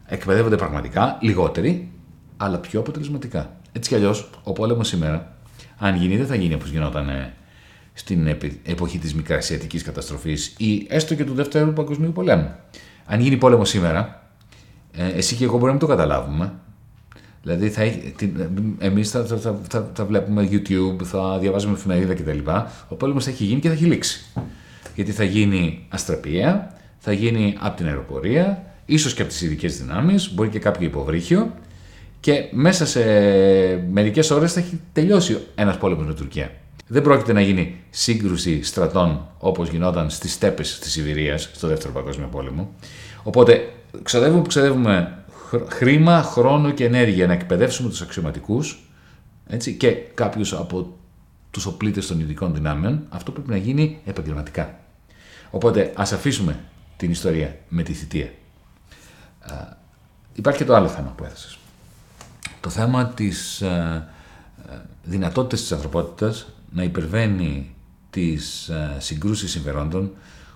εκπαιδεύονται 0.07 0.57
πραγματικά, 0.57 1.19
λιγότεροι, 1.21 1.91
αλλά 2.37 2.59
πιο 2.59 2.81
αποτελεσματικά. 2.81 3.57
Έτσι 3.73 3.89
κι 3.91 3.95
αλλιώς, 3.95 4.31
ο 4.43 4.53
πόλεμος 4.53 4.89
σήμερα, 4.89 5.37
αν 5.79 5.97
γίνει, 5.97 6.17
δεν 6.17 6.27
θα 6.27 6.35
γίνει 6.35 6.55
όπως 6.55 6.71
γινόταν 6.71 7.09
ε, 7.09 7.33
στην 7.93 8.27
εποχή 8.63 8.99
της 8.99 9.15
μικρασιατικής 9.15 9.83
καταστροφής 9.83 10.55
ή 10.59 10.87
έστω 10.89 11.15
και 11.15 11.25
του 11.25 11.35
Δεύτερου 11.35 11.73
Παγκοσμίου 11.73 12.13
Πολέμου. 12.13 12.55
Αν 13.07 13.21
γίνει 13.21 13.37
πόλεμος 13.37 13.69
σήμερα, 13.69 14.31
ε, 14.93 15.09
εσύ 15.09 15.35
και 15.35 15.45
εγώ 15.45 15.53
μπορούμε 15.53 15.73
να 15.73 15.79
το 15.79 15.87
καταλάβουμε, 15.87 16.53
Δηλαδή 17.43 17.71
θα 17.71 17.83
εμείς 18.79 19.11
θα, 19.11 19.25
θα, 19.25 19.59
θα, 19.69 19.91
θα, 19.95 20.05
βλέπουμε 20.05 20.49
YouTube, 20.51 21.05
θα 21.05 21.39
διαβάζουμε 21.39 21.75
εφημερίδα 21.75 22.15
κτλ. 22.15 22.39
Ο 22.89 22.95
πόλεμος 22.95 23.25
θα 23.25 23.31
έχει 23.31 23.45
γίνει 23.45 23.61
και 23.61 23.69
θα 23.69 23.75
έχει 23.75 23.85
λήξει. 23.85 24.25
Γιατί 24.95 25.13
θα 25.13 25.25
γίνει 25.25 25.87
αστραπία, 25.89 26.75
θα 26.99 27.13
γίνει 27.13 27.57
από 27.61 27.77
την 27.77 27.87
αεροπορία, 27.87 28.65
ίσως 28.87 29.15
και 29.15 29.23
από 29.23 29.31
τις 29.31 29.43
ειδικές 29.43 29.79
δυνάμεις, 29.79 30.35
μπορεί 30.35 30.49
και 30.49 30.59
κάποιο 30.59 30.87
υποβρύχιο 30.87 31.55
και 32.23 32.49
μέσα 32.53 32.87
σε 32.87 33.01
μερικές 33.91 34.31
ώρες 34.31 34.53
θα 34.53 34.61
έχει 34.61 34.81
τελειώσει 34.93 35.39
ένας 35.55 35.79
πόλεμος 35.79 36.07
με 36.07 36.15
Τουρκία. 36.15 36.51
Δεν 36.87 37.03
πρόκειται 37.03 37.33
να 37.33 37.41
γίνει 37.41 37.81
σύγκρουση 37.91 38.63
στρατών 38.63 39.29
όπως 39.39 39.69
γινόταν 39.69 40.11
στις 40.11 40.33
στέπες 40.33 40.79
της 40.79 40.93
Σιβηρίας 40.93 41.51
στο 41.55 41.69
δεύτερο 41.69 41.93
παγκόσμιο 41.93 42.27
πόλεμο. 42.27 42.75
Οπότε 43.23 43.73
ξοδεύουμε 44.03 44.43
που 44.43 44.49
ξοδεύουμε 44.49 45.25
χρήμα, 45.69 46.23
χρόνο 46.23 46.71
και 46.71 46.85
ενέργεια 46.85 47.27
να 47.27 47.33
εκπαιδεύσουμε 47.33 47.89
τους 47.89 48.01
αξιωματικούς 48.01 48.91
έτσι, 49.47 49.75
και 49.75 49.91
κάποιους 49.91 50.53
από 50.53 50.97
τους 51.51 51.67
οπλίτες 51.67 52.07
των 52.07 52.21
ειδικών 52.21 52.55
δυνάμεων, 52.55 53.07
αυτό 53.09 53.33
πρέπει 53.33 53.51
να 53.51 53.57
γίνει 53.57 53.99
επαγγελματικά. 54.05 54.79
Οπότε 55.51 55.93
ας 55.95 56.13
αφήσουμε 56.13 56.61
την 56.97 57.11
ιστορία 57.11 57.57
με 57.69 57.83
τη 57.83 57.93
θητεία. 57.93 58.31
Υπάρχει 60.33 60.59
και 60.59 60.65
το 60.65 60.75
άλλο 60.75 60.89
θέμα 60.89 61.15
που 61.17 61.25
έθεσες. 61.25 61.57
Το 62.63 62.71
θέμα 62.71 63.07
της 63.07 63.63
δυνατότητας 65.03 65.61
της 65.61 65.73
ανθρωπότητας 65.73 66.47
να 66.71 66.83
υπερβαίνει 66.83 67.75
τις 68.11 68.71
συγκρούσεις 68.99 69.51
συμφερόντων 69.51 70.11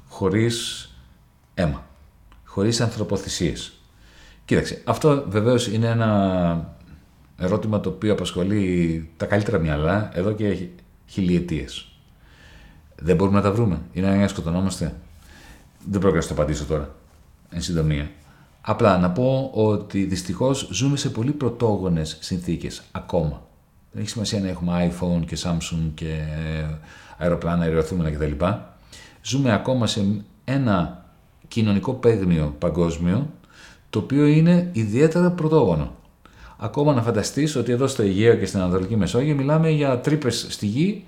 χωρίς 0.09 0.89
αίμα, 1.55 1.87
χωρίς 2.45 2.81
ανθρωποθυσίες. 2.81 3.73
Κοίταξε, 4.45 4.83
αυτό 4.85 5.25
βεβαίως 5.29 5.67
είναι 5.69 5.87
ένα 5.87 6.75
ερώτημα 7.39 7.81
το 7.81 7.89
οποίο 7.89 8.13
απασχολεί 8.13 9.11
τα 9.17 9.27
καλύτερα 9.27 9.59
μυαλά 9.59 10.11
εδώ 10.15 10.33
και 10.33 10.67
χιλιετίες. 11.07 11.89
Δεν 12.97 13.17
μπορούμε 13.17 13.37
να 13.37 13.43
τα 13.43 13.53
βρούμε. 13.53 13.81
Είναι 13.93 14.07
ανάγκη 14.07 14.23
να 14.23 14.29
σκοτωνόμαστε. 14.29 14.95
Δεν 15.91 16.01
πρόκειται 16.01 16.23
να 16.23 16.29
το 16.29 16.35
απαντήσω 16.35 16.65
τώρα, 16.65 16.95
εν 17.51 17.63
συντομία. 17.63 18.11
Απλά 18.69 18.99
να 18.99 19.11
πω 19.11 19.51
ότι 19.55 20.05
δυστυχώς 20.05 20.69
ζούμε 20.73 20.97
σε 20.97 21.11
πολύ 21.11 21.31
πρωτόγονες 21.33 22.17
συνθήκες 22.21 22.83
ακόμα. 22.93 23.43
Δεν 23.93 24.01
έχει 24.03 24.11
σημασία 24.11 24.41
να 24.41 24.49
έχουμε 24.49 24.93
iPhone 24.93 25.25
και 25.27 25.39
Samsung 25.43 25.91
και 25.95 26.19
αεροπλάνα, 27.19 27.65
αεροθούμενα 27.65 28.11
κτλ. 28.11 28.45
Ζούμε 29.23 29.53
ακόμα 29.53 29.87
σε 29.87 30.25
ένα 30.45 31.05
κοινωνικό 31.49 31.93
παίγνιο 31.93 32.55
παγκόσμιο 32.59 33.31
το 33.91 33.99
οποίο 33.99 34.27
είναι 34.27 34.69
ιδιαίτερα 34.73 35.31
πρωτόγονο. 35.31 35.95
Ακόμα 36.57 36.95
να 36.95 37.03
φανταστείς 37.03 37.57
ότι 37.57 37.73
εδώ 37.73 37.87
στο 37.87 38.03
Αιγαίο 38.03 38.35
και 38.35 38.47
στην 38.47 38.61
Ανατολική 38.61 38.97
Μεσόγειο 38.97 39.35
μιλάμε 39.35 39.71
για 39.71 39.99
τρύπες 39.99 40.47
στη 40.49 40.67
γη, 40.67 41.05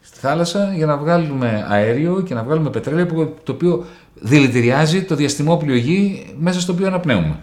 στη 0.00 0.18
θάλασσα, 0.18 0.74
για 0.74 0.86
να 0.86 0.96
βγάλουμε 0.96 1.66
αέριο 1.68 2.22
και 2.22 2.34
να 2.34 2.42
βγάλουμε 2.42 2.70
πετρέλαιο 2.70 3.34
το 3.42 3.52
οποίο 3.52 3.84
δηλητηριάζει 4.14 5.04
το 5.04 5.14
διαστημόπλιο 5.14 5.76
γη 5.76 6.34
μέσα 6.38 6.60
στο 6.60 6.72
οποίο 6.72 6.86
αναπνέουμε. 6.86 7.42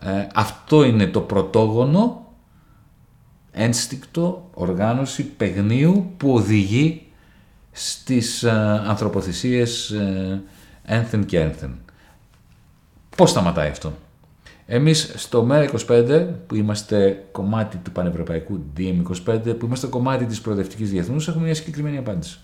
Ε, 0.00 0.26
αυτό 0.34 0.84
είναι 0.84 1.06
το 1.06 1.20
πρωτόγονο 1.20 2.32
ένστικτο 3.52 4.50
οργάνωση 4.54 5.24
παιγνίου 5.24 6.12
που 6.16 6.34
οδηγεί 6.34 7.06
στις 7.72 8.42
ε, 8.42 8.50
ανθρωποθυσίες 8.86 9.90
ε, 9.90 10.42
ένθεν 10.84 11.24
και 11.24 11.40
ένθεν. 11.40 11.78
Πώς 13.16 13.30
σταματάει 13.30 13.68
αυτό; 13.68 13.92
Εμείς 14.66 15.12
στο 15.16 15.46
ΜΕΡΑ25 15.50 16.26
που 16.46 16.54
είμαστε 16.54 17.24
κομμάτι 17.32 17.76
του 17.76 17.92
πανευρωπαϊκού 17.92 18.64
DM25 18.76 19.58
που 19.58 19.66
είμαστε 19.66 19.86
κομμάτι 19.86 20.24
της 20.24 20.40
προοδευτικής 20.40 20.90
διεθνούς 20.90 21.28
έχουμε 21.28 21.44
μια 21.44 21.54
συγκεκριμένη 21.54 21.96
απάντηση. 21.96 22.38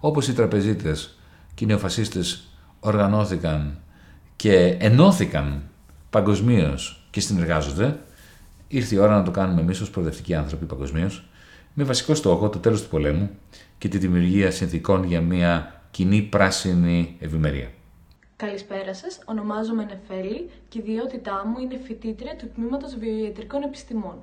Όπως 0.00 0.28
οι 0.28 0.32
τραπεζίτες 0.32 1.17
και 1.58 1.64
οι 1.64 1.66
νεοφασίστες 1.66 2.48
οργανώθηκαν 2.80 3.78
και 4.36 4.76
ενώθηκαν 4.80 5.62
παγκοσμίως 6.10 7.06
και 7.10 7.20
συνεργάζονται, 7.20 7.98
ήρθε 8.68 8.94
η 8.94 8.98
ώρα 8.98 9.16
να 9.16 9.22
το 9.22 9.30
κάνουμε 9.30 9.60
εμείς 9.60 9.80
ως 9.80 9.90
προοδευτικοί 9.90 10.34
άνθρωποι 10.34 10.64
παγκοσμίως, 10.64 11.28
με 11.74 11.84
βασικό 11.84 12.14
στόχο 12.14 12.48
το 12.48 12.58
τέλος 12.58 12.82
του 12.82 12.88
πολέμου 12.88 13.30
και 13.78 13.88
τη 13.88 13.98
δημιουργία 13.98 14.50
συνθηκών 14.50 15.04
για 15.04 15.20
μια 15.20 15.82
κοινή 15.90 16.22
πράσινη 16.22 17.16
ευημερία. 17.20 17.70
Καλησπέρα 18.36 18.94
σας, 18.94 19.18
ονομάζομαι 19.24 19.84
Νεφέλη 19.84 20.50
και 20.68 20.78
η 20.78 20.82
ιδιότητά 20.86 21.46
μου 21.46 21.58
είναι 21.58 21.78
φοιτήτρια 21.84 22.36
του 22.36 22.50
Τμήματος 22.54 22.96
Βιοιατρικών 22.96 23.62
Επιστημών. 23.62 24.16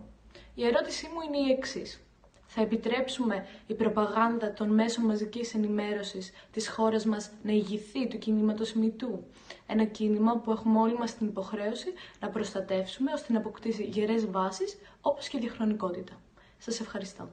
Η 0.56 0.66
ερώτησή 0.66 1.06
μου 1.06 1.20
είναι 1.28 1.48
η 1.50 1.52
εξής. 1.58 2.05
Θα 2.48 2.62
επιτρέψουμε 2.62 3.46
η 3.68 3.74
προπαγάνδα 3.74 4.54
των 4.54 4.74
μέσων 4.74 5.06
μαζικής 5.06 5.54
ενημέρωσης 5.54 6.32
της 6.52 6.70
χώρας 6.70 7.06
μας 7.06 7.30
να 7.44 7.52
ηγηθεί 7.52 8.08
του 8.08 8.18
κινήματος 8.18 8.74
Μητού. 8.74 9.24
Ένα 9.68 9.84
κίνημα 9.84 10.38
που 10.38 10.52
έχουμε 10.52 10.80
όλοι 10.80 10.98
μας 10.98 11.18
την 11.18 11.28
υποχρέωση 11.28 11.88
να 12.20 12.28
προστατεύσουμε 12.28 13.12
ώστε 13.14 13.34
να 13.34 13.40
αποκτήσει 13.40 13.84
γερές 13.84 14.32
βάσεις 14.32 14.78
όπως 15.02 15.28
και 15.28 15.38
διαχρονικότητα. 15.38 16.14
Σας 16.58 16.80
ευχαριστώ. 16.80 17.30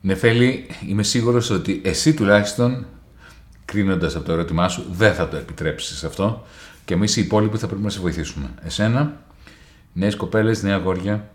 Νεφέλη, 0.00 0.66
είμαι 0.86 1.02
σίγουρος 1.02 1.50
ότι 1.50 1.80
εσύ 1.84 2.14
τουλάχιστον, 2.14 2.86
κρίνοντας 3.64 4.16
από 4.16 4.24
το 4.24 4.32
ερώτημά 4.32 4.68
σου, 4.68 4.86
δεν 4.90 5.14
θα 5.14 5.28
το 5.28 5.36
επιτρέψεις 5.36 6.04
αυτό 6.04 6.46
και 6.84 6.94
εμείς 6.94 7.16
οι 7.16 7.20
υπόλοιποι 7.20 7.58
θα 7.58 7.66
πρέπει 7.66 7.82
να 7.82 7.90
σε 7.90 8.00
βοηθήσουμε. 8.00 8.54
Εσένα, 8.64 9.22
νέες 9.92 10.16
κοπέλες, 10.16 10.62
νέα 10.62 10.74
αγόρια 10.74 11.30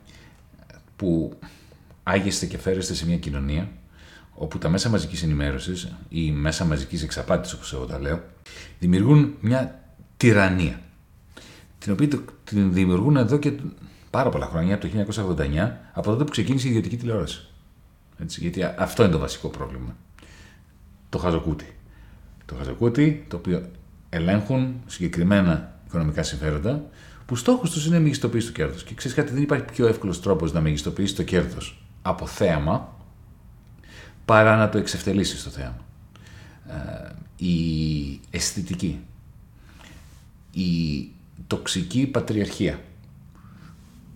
που 0.96 1.34
άγεστε 2.04 2.46
και 2.46 2.58
φέρεστε 2.58 2.94
σε 2.94 3.06
μια 3.06 3.18
κοινωνία 3.18 3.70
όπου 4.34 4.58
τα 4.58 4.70
μέσα 4.70 4.90
μαζικής 4.90 5.24
ενημέρωσης 5.24 5.96
ή 6.10 6.32
μέσα 6.32 6.66
μαζικής 6.66 7.04
εξαπάτησης 7.04 7.56
όπως 7.56 7.74
εγώ 7.74 7.86
τα 7.86 8.00
λέω 8.00 8.24
δημιουργούν 8.80 9.34
μια 9.40 9.84
τυραννία 10.18 10.80
την 11.84 11.92
οποία 11.92 12.08
την 12.44 12.74
δημιουργούν 12.74 13.18
εδώ 13.18 13.38
και 13.38 13.54
πάρα 14.10 14.30
πολλά 14.30 14.46
χρόνια, 14.46 14.76
από 14.76 14.88
το 14.88 15.06
1989, 15.38 15.72
από 15.94 16.10
τότε 16.10 16.24
που 16.24 16.32
ξεκίνησε 16.32 16.68
η 16.68 16.70
ιδιωτική 16.70 16.98
τηλεόραση. 16.98 17.48
Έτσι, 18.22 18.40
γιατί 18.40 18.64
αυτό 18.78 19.04
είναι 19.04 19.12
το 19.12 19.20
βασικό 19.20 19.48
πρόβλημα. 19.48 19.96
Το 21.10 21.18
χαζοκούτι. 21.18 21.76
Το 22.46 22.56
χαζοκούτι 22.56 23.26
το 23.28 23.36
οποίο 23.36 23.66
ελέγχουν 24.10 24.76
συγκεκριμένα 24.86 25.80
οικονομικά 25.88 26.24
συμφέροντα 26.24 26.86
που 27.26 27.36
στόχος 27.36 27.72
τους 27.72 27.86
είναι 27.86 27.96
η 27.96 28.00
μεγιστοποίηση 28.00 28.48
του 28.48 28.54
κέρδου. 28.54 28.84
Και 28.86 28.94
ξέρεις 28.94 29.18
κάτι, 29.18 29.34
δεν 29.34 29.42
υπάρχει 29.42 29.66
πιο 29.66 29.88
εύκολος 29.88 30.22
τρόπος 30.22 30.54
να 30.54 30.62
μεγιστοποιήσει 30.62 31.16
το 31.16 31.24
κέρδος 31.24 31.83
από 32.06 32.26
θέαμα 32.26 32.94
παρά 34.26 34.56
να 34.58 34.70
το 34.70 34.78
εξευτελίσεις 34.78 35.44
το 35.44 35.50
θέαμα. 35.50 35.86
Ε, 36.68 37.12
η 37.46 38.20
αισθητική, 38.30 39.00
η 40.52 41.10
τοξική 41.48 42.08
πατριαρχία 42.08 42.80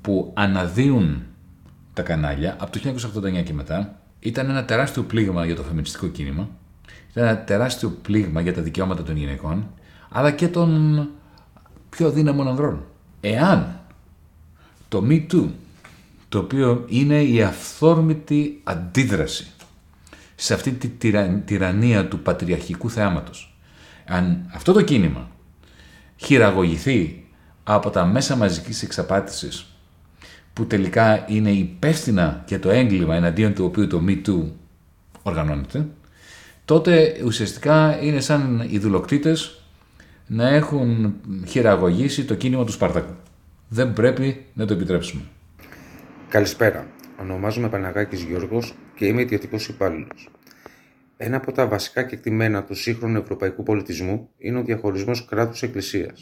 που 0.02 0.32
αναδύουν 0.36 1.24
τα 1.94 2.02
κανάλια 2.02 2.56
από 2.60 2.72
το 2.72 2.96
1989 3.40 3.44
και 3.44 3.54
μετά 3.54 4.00
ήταν 4.20 4.50
ένα 4.50 4.66
τεράστιο 4.66 5.04
πλήγμα 5.04 5.46
για 5.46 5.56
το 5.56 5.64
φεμινιστικό 5.64 6.08
κίνημα, 6.08 6.50
ήταν 7.10 7.24
ένα 7.24 7.44
τεράστιο 7.44 7.90
πλήγμα 7.90 8.42
για 8.42 8.54
τα 8.54 8.62
δικαιώματα 8.62 9.04
των 9.04 9.16
γυναικών, 9.16 9.70
αλλά 10.10 10.32
και 10.32 10.48
των 10.48 11.10
πιο 11.90 12.12
δύναμων 12.12 12.48
ανδρών. 12.48 12.86
Εάν 13.22 13.80
το 14.88 15.04
Me 15.10 15.28
Too 15.32 15.48
το 16.30 16.38
οποίο 16.38 16.86
είναι 16.88 17.24
η 17.24 17.42
αυθόρμητη 17.42 18.62
αντίδραση 18.64 19.48
σε 20.36 20.54
αυτή 20.54 20.72
τη 20.72 20.88
τυραννία 21.46 22.08
του 22.08 22.20
πατριαρχικού 22.20 22.90
θεάματος. 22.90 23.58
Αν 24.06 24.50
αυτό 24.54 24.74
το 24.74 24.82
κίνημα 24.82 25.30
χειραγωγηθεί 26.16 27.26
από 27.64 27.90
τα 27.90 28.06
μέσα 28.06 28.36
μαζικής 28.36 28.84
εξαπάτησης 28.84 29.66
που 30.54 30.66
τελικά 30.66 31.26
είναι 31.28 31.52
υπεύθυνα 31.52 32.44
για 32.48 32.60
το 32.60 32.70
έγκλημα 32.70 33.16
εναντίον 33.16 33.54
του 33.54 33.66
οποίου 33.66 33.88
το 33.88 34.04
Me 34.08 34.28
Too 34.28 34.44
οργανώνεται, 35.22 35.88
τότε 36.66 37.22
ουσιαστικά 37.26 38.02
είναι 38.02 38.20
σαν 38.20 38.68
οι 38.70 38.80
δουλοκτήτες 38.80 39.62
να 40.28 40.48
έχουν 40.48 41.14
χειραγωγήσει 41.48 42.26
το 42.26 42.36
κίνημα 42.36 42.64
του 42.64 42.72
Σπαρτακού. 42.72 43.14
Δεν 43.68 43.94
πρέπει 43.94 44.46
να 44.54 44.66
το 44.66 44.74
επιτρέψουμε. 44.74 45.22
Καλησπέρα. 46.30 46.88
Ονομάζομαι 47.20 47.70
Παναγάκης 47.70 48.22
Γιώργος 48.22 48.74
και 48.96 49.06
είμαι 49.06 49.22
ιδιωτικός 49.22 49.68
υπάλληλος. 49.68 50.30
Ένα 51.18 51.38
από 51.38 51.52
τα 51.52 51.68
βασικά 51.68 52.04
κεκτημένα 52.04 52.64
του 52.64 52.76
σύγχρονου 52.76 53.18
ευρωπαϊκού 53.18 53.64
πολιτισμού 53.64 54.30
είναι 54.38 54.60
ο 54.60 54.64
διαχωρισμός 54.64 55.26
κράτου-εκκλησία. 55.26 56.14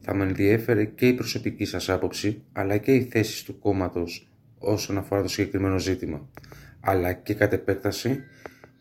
Θα 0.00 0.14
με 0.14 0.24
ενδιέφερε 0.24 0.84
και 0.84 1.06
η 1.06 1.12
προσωπική 1.12 1.64
σας 1.64 1.88
άποψη, 1.88 2.42
αλλά 2.52 2.76
και 2.76 2.94
οι 2.94 3.08
θέσεις 3.12 3.42
του 3.42 3.58
κόμματος 3.58 4.28
όσον 4.58 4.98
αφορά 4.98 5.22
το 5.22 5.28
συγκεκριμένο 5.28 5.78
ζήτημα. 5.78 6.28
Αλλά 6.80 7.12
και 7.12 7.34
κατ' 7.34 7.52
επέκταση, 7.52 8.20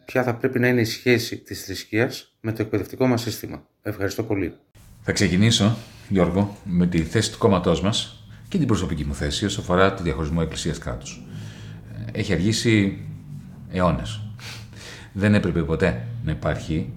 ποια 0.06 0.24
θα 0.24 0.36
πρέπει 0.36 0.60
να 0.60 0.68
είναι 0.68 0.82
η 0.82 0.86
σχέση 0.86 1.38
της 1.38 1.64
θρησκείας 1.64 2.38
με 2.42 2.52
το 2.52 2.62
εκπαιδευτικό 2.62 3.08
μας 3.08 3.22
σύστημα. 3.22 3.68
Ευχαριστώ 3.82 4.24
πολύ. 4.24 4.54
Θα 5.02 5.12
ξεκινήσω, 5.12 5.78
Γιώργο, 6.10 6.58
με 6.64 6.88
τη 6.88 7.04
θέση 7.04 7.32
του 7.32 7.38
κόμματός 7.38 7.82
μας 7.82 8.19
και 8.50 8.58
την 8.58 8.68
προσωπική 8.68 9.06
μου 9.06 9.14
θέση 9.14 9.46
όσο 9.46 9.62
αφορά 9.62 9.94
το 9.94 10.04
διαχωρισμό 10.04 10.40
εκκλησία-κράτου. 10.42 11.08
Έχει 12.12 12.34
αργήσει 12.34 13.02
αιώνες. 13.72 14.22
Δεν 15.14 15.34
έπρεπε 15.34 15.62
ποτέ 15.62 16.08
να 16.24 16.32
υπάρχει 16.32 16.90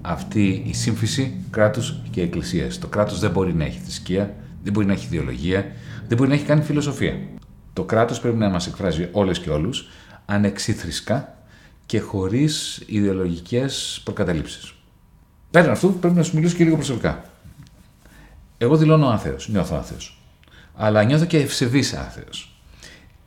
αυτή 0.00 0.62
η 0.66 0.74
σύμφυση 0.74 1.34
κράτους 1.50 2.00
και 2.10 2.22
εκκλησίας. 2.22 2.78
Το 2.78 2.86
κράτος 2.86 3.18
δεν 3.18 3.30
μπορεί 3.30 3.54
να 3.54 3.64
έχει 3.64 3.78
θρησκεία, 3.78 4.34
δεν 4.62 4.72
μπορεί 4.72 4.86
να 4.86 4.92
έχει 4.92 5.06
ιδεολογία, 5.06 5.66
δεν 6.08 6.16
μπορεί 6.16 6.28
να 6.28 6.34
έχει 6.34 6.44
καν 6.44 6.62
φιλοσοφία. 6.62 7.18
Το 7.72 7.84
κράτος 7.84 8.20
πρέπει 8.20 8.36
να 8.36 8.48
μας 8.48 8.66
εκφράζει 8.66 9.08
όλες 9.12 9.38
και 9.38 9.50
όλους 9.50 9.88
ανεξίθρησκα 10.26 11.36
και 11.86 12.00
χωρίς 12.00 12.82
ιδεολογικές 12.86 14.00
προκαταλήψεις. 14.04 14.74
Πέραν 15.50 15.70
αυτού, 15.70 15.94
πρέπει 15.94 16.14
να 16.14 16.22
σου 16.22 16.34
μιλήσω 16.34 16.56
και 16.56 16.64
λίγο 16.64 16.76
προσωπικά. 16.76 17.24
Εγώ 18.58 18.76
δηλώνω 18.76 19.08
άθεο, 19.08 19.36
νιώθω 19.46 19.76
άθεο 19.76 19.96
αλλά 20.80 21.04
νιώθω 21.04 21.24
και 21.24 21.38
ευσεβής 21.38 21.94
άθεος. 21.94 22.60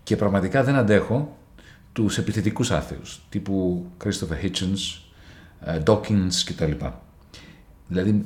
Και 0.04 0.16
πραγματικά 0.16 0.64
δεν 0.64 0.76
αντέχω 0.76 1.38
τους 1.93 2.18
επιθετικούς 2.18 2.72
άθεους, 2.72 3.22
τύπου 3.30 3.86
Christopher 4.04 4.45
Hitchens, 4.45 5.02
ε, 5.60 5.82
Dawkins 5.86 6.32
κτλ. 6.45 6.72
Δηλαδή, 7.88 8.26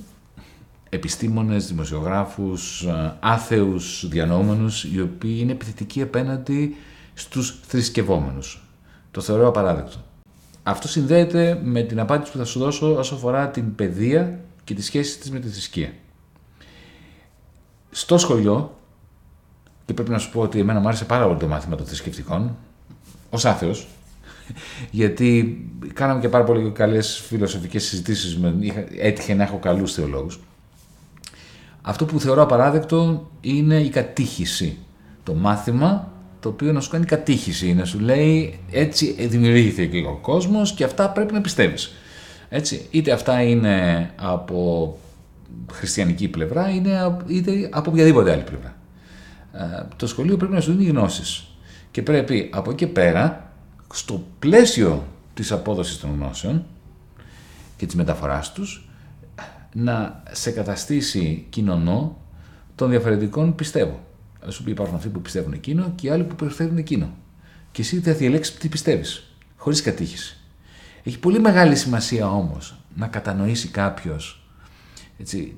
επιστήμονες, 0.90 1.68
δημοσιογράφους, 1.68 2.84
ε, 2.84 3.18
άθεους 3.20 4.08
διανόμενους, 4.08 4.84
οι 4.84 5.02
οποίοι 5.02 5.38
είναι 5.40 5.52
επιθετικοί 5.52 6.02
απέναντι 6.02 6.76
στους 7.14 7.60
θρησκευόμενους. 7.68 8.68
Το 9.12 9.22
θεωρώ 9.22 9.48
απαράδεκτο. 9.48 9.98
Αυτό 10.64 10.88
συνδέεται 10.88 11.60
με 11.64 11.82
την 11.82 12.00
απάντηση 12.00 12.32
που 12.32 12.38
θα 12.38 12.46
σου 12.46 12.60
δώσω 12.60 12.96
όσο 12.96 13.16
αφορά 13.16 13.50
την 13.50 13.76
παιδεία 13.76 14.40
και 14.64 14.74
τη 14.74 14.82
σχέση 14.82 15.20
της 15.20 15.32
με 15.32 15.40
τη 15.40 15.48
θρησκεία. 15.48 15.94
Στο 17.92 18.18
σχολείο, 18.18 18.75
και 19.86 19.94
πρέπει 19.94 20.10
να 20.10 20.18
σου 20.18 20.32
πω 20.32 20.42
ότι 20.42 20.60
εμένα 20.60 20.80
μου 20.80 20.88
άρεσε 20.88 21.06
πάρα 21.06 21.26
πολύ 21.26 21.40
το 21.40 21.48
μάθημα 21.48 21.76
των 21.76 21.86
θρησκευτικών, 21.86 22.56
ως 23.30 23.46
άθεος, 23.46 23.88
γιατί 24.92 25.60
κάναμε 25.94 26.20
και 26.20 26.30
πάρα 26.30 26.44
πολύ 26.44 26.72
καλές 26.72 27.24
φιλοσοφικές 27.28 27.84
συζητήσεις, 27.84 28.40
έτυχε 29.00 29.34
να 29.34 29.44
έχω 29.44 29.58
καλούς 29.58 29.94
θεολόγους. 29.94 30.40
Αυτό 31.82 32.06
που 32.06 32.20
θεωρώ 32.20 32.42
απαράδεκτο 32.42 33.30
είναι 33.42 33.80
η 33.80 33.90
κατήχηση. 33.90 34.78
Το 35.24 35.34
μάθημα 35.34 36.12
το 36.40 36.50
οποίο 36.50 36.72
να 36.72 36.80
σου 36.80 36.90
κάνει 36.90 37.06
κατήχηση, 37.06 37.74
να 37.74 37.86
σου 37.86 38.00
λέει 38.00 38.60
έτσι 38.72 39.28
δημιουργήθηκε 39.28 40.04
ο 40.08 40.20
κόσμος 40.22 40.74
και 40.74 40.84
αυτά 40.84 41.10
πρέπει 41.10 41.34
να 41.34 41.42
πιστεύεις. 41.42 41.94
Έτσι, 42.50 42.88
είτε 42.92 43.12
αυτά 43.12 43.42
είναι 43.42 44.10
από 44.16 44.98
χριστιανική 45.72 46.28
πλευρά 46.28 46.70
είτε 47.28 47.70
από 47.72 47.92
οποιαδήποτε 47.92 48.32
άλλη 48.32 48.44
πλευρά. 48.44 48.76
Ε, 49.58 49.88
το 49.96 50.08
σχολείο 50.08 50.38
πρέπει 50.38 50.54
να 50.54 50.62
σου 50.62 50.72
δίνει 50.72 50.90
γνώσεις 50.90 51.48
και 51.92 52.02
πρέπει 52.02 52.50
από 52.54 52.72
εκεί 52.72 52.88
πέρα 52.88 53.52
στο 53.94 54.24
πλαίσιο 54.40 55.08
της 55.34 55.52
απόδοσης 55.52 56.00
των 56.00 56.14
γνώσεων 56.14 56.66
και 57.78 57.86
της 57.86 57.96
μεταφοράς 57.96 58.52
τους 58.52 58.90
να 59.74 60.24
σε 60.32 60.52
καταστήσει 60.52 61.46
κοινωνό 61.50 62.18
των 62.76 62.90
διαφορετικών 62.90 63.56
πιστεύω. 63.56 64.00
Θα 64.40 64.52
σου 64.52 64.64
πει 64.64 64.72
υπάρχουν 64.72 64.96
αυτοί 64.96 65.10
που 65.10 65.22
πιστεύουν 65.22 65.54
εκείνο 65.54 65.92
και 65.96 66.08
οι 66.08 66.10
άλλοι 66.10 66.24
που 66.24 66.46
πιστεύουν 66.46 66.78
εκείνο. 66.78 67.10
Και 67.72 67.82
εσύ 67.82 68.00
θα 68.00 68.14
διαλέξει 68.14 68.58
τι 68.58 68.68
πιστεύεις, 68.68 69.36
χωρίς 69.58 69.82
κατήχηση. 69.82 70.38
Έχει 71.04 71.20
πολύ 71.20 71.40
μεγάλη 71.40 71.76
σημασία 71.76 72.32
όμως 72.32 72.76
να 72.96 73.08
κατανοήσει 73.08 73.68
κάποιος 73.68 74.46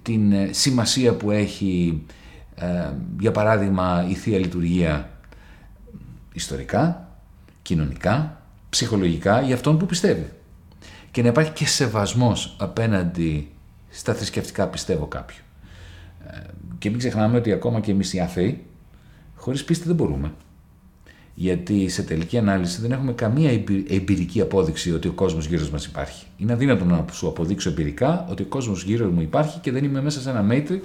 την 0.02 0.32
ε, 0.32 0.50
σημασία 0.52 1.14
που 1.14 1.32
έχει, 1.32 2.04
ε, 2.60 2.92
για 3.20 3.32
παράδειγμα, 3.32 4.06
η 4.10 4.14
Θεία 4.14 4.38
Λειτουργία 4.38 5.10
ιστορικά, 6.34 7.10
κοινωνικά, 7.62 8.42
ψυχολογικά 8.70 9.42
για 9.42 9.56
αυτόν 9.56 9.78
που 9.78 9.86
πιστεύει. 9.86 10.30
Και 11.12 11.22
να 11.22 11.28
υπάρχει 11.28 11.52
και 11.52 11.66
σεβασμός 11.66 12.56
απέναντι 12.60 13.52
στα 13.90 14.14
θρησκευτικά 14.14 14.68
πιστεύω 14.68 15.06
κάποιου. 15.06 15.42
Ε, 16.28 16.40
και 16.78 16.90
μην 16.90 16.98
ξεχνάμε 16.98 17.38
ότι 17.38 17.52
ακόμα 17.52 17.80
και 17.80 17.92
εμείς 17.92 18.14
οι 18.14 18.20
αθέοι 18.20 18.68
Χωρίς 19.38 19.64
πίστη 19.64 19.88
δεν 19.88 19.96
μπορούμε. 19.96 20.32
Γιατί 21.34 21.90
σε 21.90 22.04
τελική 22.04 22.38
ανάλυση 22.38 22.82
δεν 22.82 22.92
έχουμε 22.92 23.14
καμία 23.14 23.52
εμπειρική 23.88 24.42
απόδειξη 24.42 24.94
ότι 24.94 25.08
ο 25.08 25.12
κόσμος 25.12 25.46
γύρω 25.46 25.68
μας 25.72 25.86
υπάρχει. 25.86 26.26
Είναι 26.38 26.54
αδύνατο 26.54 26.86
να 26.86 27.06
σου 27.12 27.28
αποδείξω 27.28 27.70
εμπειρικά 27.70 28.26
ότι 28.30 28.42
ο 28.42 28.46
κόσμος 28.46 28.84
γύρω 28.84 29.10
μου 29.10 29.22
υπάρχει 29.22 29.60
και 29.60 29.72
δεν 29.72 29.84
είμαι 29.84 30.02
μέσα 30.02 30.22
σε 30.22 30.30
ένα 30.30 30.46
matrix 30.50 30.82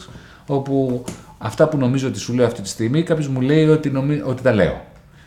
όπου 0.47 1.05
αυτά 1.43 1.69
που 1.69 1.77
νομίζω 1.77 2.09
ότι 2.09 2.19
σου 2.19 2.35
λέω 2.35 2.47
αυτή 2.47 2.63
τη 2.63 2.69
στιγμή 2.69 3.03
κάποιος 3.03 3.29
μου 3.29 3.41
λέει 3.41 3.69
ότι, 3.69 3.91
νομι... 3.91 4.23
ότι 4.25 4.43
τα 4.43 4.53
λέω. 4.53 4.85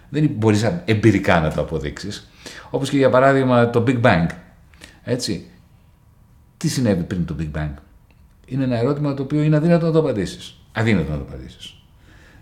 Δεν 0.09 0.29
μπορείς 0.35 0.63
εμπειρικά 0.85 1.39
να 1.39 1.51
το 1.51 1.61
αποδείξεις. 1.61 2.29
Όπως 2.69 2.89
και 2.89 2.97
για 2.97 3.09
παράδειγμα 3.09 3.69
το 3.69 3.83
Big 3.87 4.01
Bang. 4.01 4.27
Έτσι. 5.03 5.45
Τι 6.57 6.67
συνέβη 6.67 7.03
πριν 7.03 7.25
το 7.25 7.35
Big 7.39 7.57
Bang; 7.57 7.71
Είναι 8.45 8.63
ένα 8.63 8.77
ερώτημα 8.77 9.13
το 9.13 9.23
οποίο 9.23 9.41
είναι 9.41 9.55
αδύνατο 9.55 9.85
να 9.85 9.91
το 9.91 9.99
απαντήσεις. 9.99 10.57
Αδύνατο 10.71 11.11
να 11.11 11.17
το 11.17 11.25
απαντήσεις. 11.27 11.75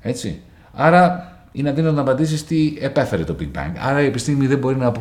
Έτσι. 0.01 0.41
Άρα 0.73 1.31
είναι 1.51 1.69
αδύνατο 1.69 1.95
να 1.95 2.01
απαντήσεις 2.01 2.45
τι 2.45 2.77
επέφερε 2.79 3.23
το 3.23 3.35
Big 3.39 3.57
Bang. 3.57 3.71
Άρα 3.79 4.01
η 4.01 4.05
επιστήμη 4.05 4.47
δεν 4.47 4.57
μπορεί 4.57 4.75
να, 4.75 4.91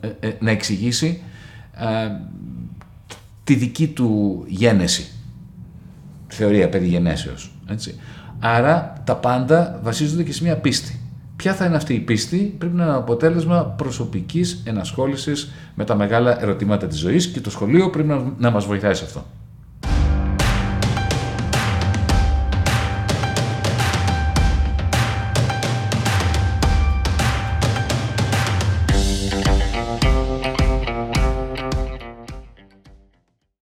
ε, 0.00 0.08
ε, 0.20 0.32
να 0.40 0.50
εξηγήσει 0.50 1.22
ε, 1.74 2.08
τη 3.44 3.54
δική 3.54 3.88
του 3.88 4.44
γένεση. 4.48 5.10
Θεωρία 6.28 6.68
περί 6.68 6.86
γενέσεως. 6.86 7.51
Έτσι. 7.66 7.94
Άρα 8.40 8.92
τα 9.04 9.16
πάντα 9.16 9.80
βασίζονται 9.82 10.22
και 10.22 10.32
σε 10.32 10.42
μια 10.42 10.56
πίστη. 10.56 11.00
Ποια 11.36 11.54
θα 11.54 11.64
είναι 11.64 11.76
αυτή 11.76 11.94
η 11.94 11.98
πίστη, 11.98 12.54
πρέπει 12.58 12.76
να 12.76 12.84
είναι 12.84 12.94
αποτέλεσμα 12.94 13.64
προσωπικής 13.64 14.62
ενασχόλησης 14.64 15.52
με 15.74 15.84
τα 15.84 15.94
μεγάλα 15.94 16.42
ερωτήματα 16.42 16.86
της 16.86 16.98
ζωής 16.98 17.26
και 17.26 17.40
το 17.40 17.50
σχολείο 17.50 17.90
πρέπει 17.90 18.08
να, 18.08 18.32
να 18.38 18.50
μας 18.50 18.64
βοηθάει 18.64 18.94
σε 18.94 19.04
αυτό. 19.04 19.24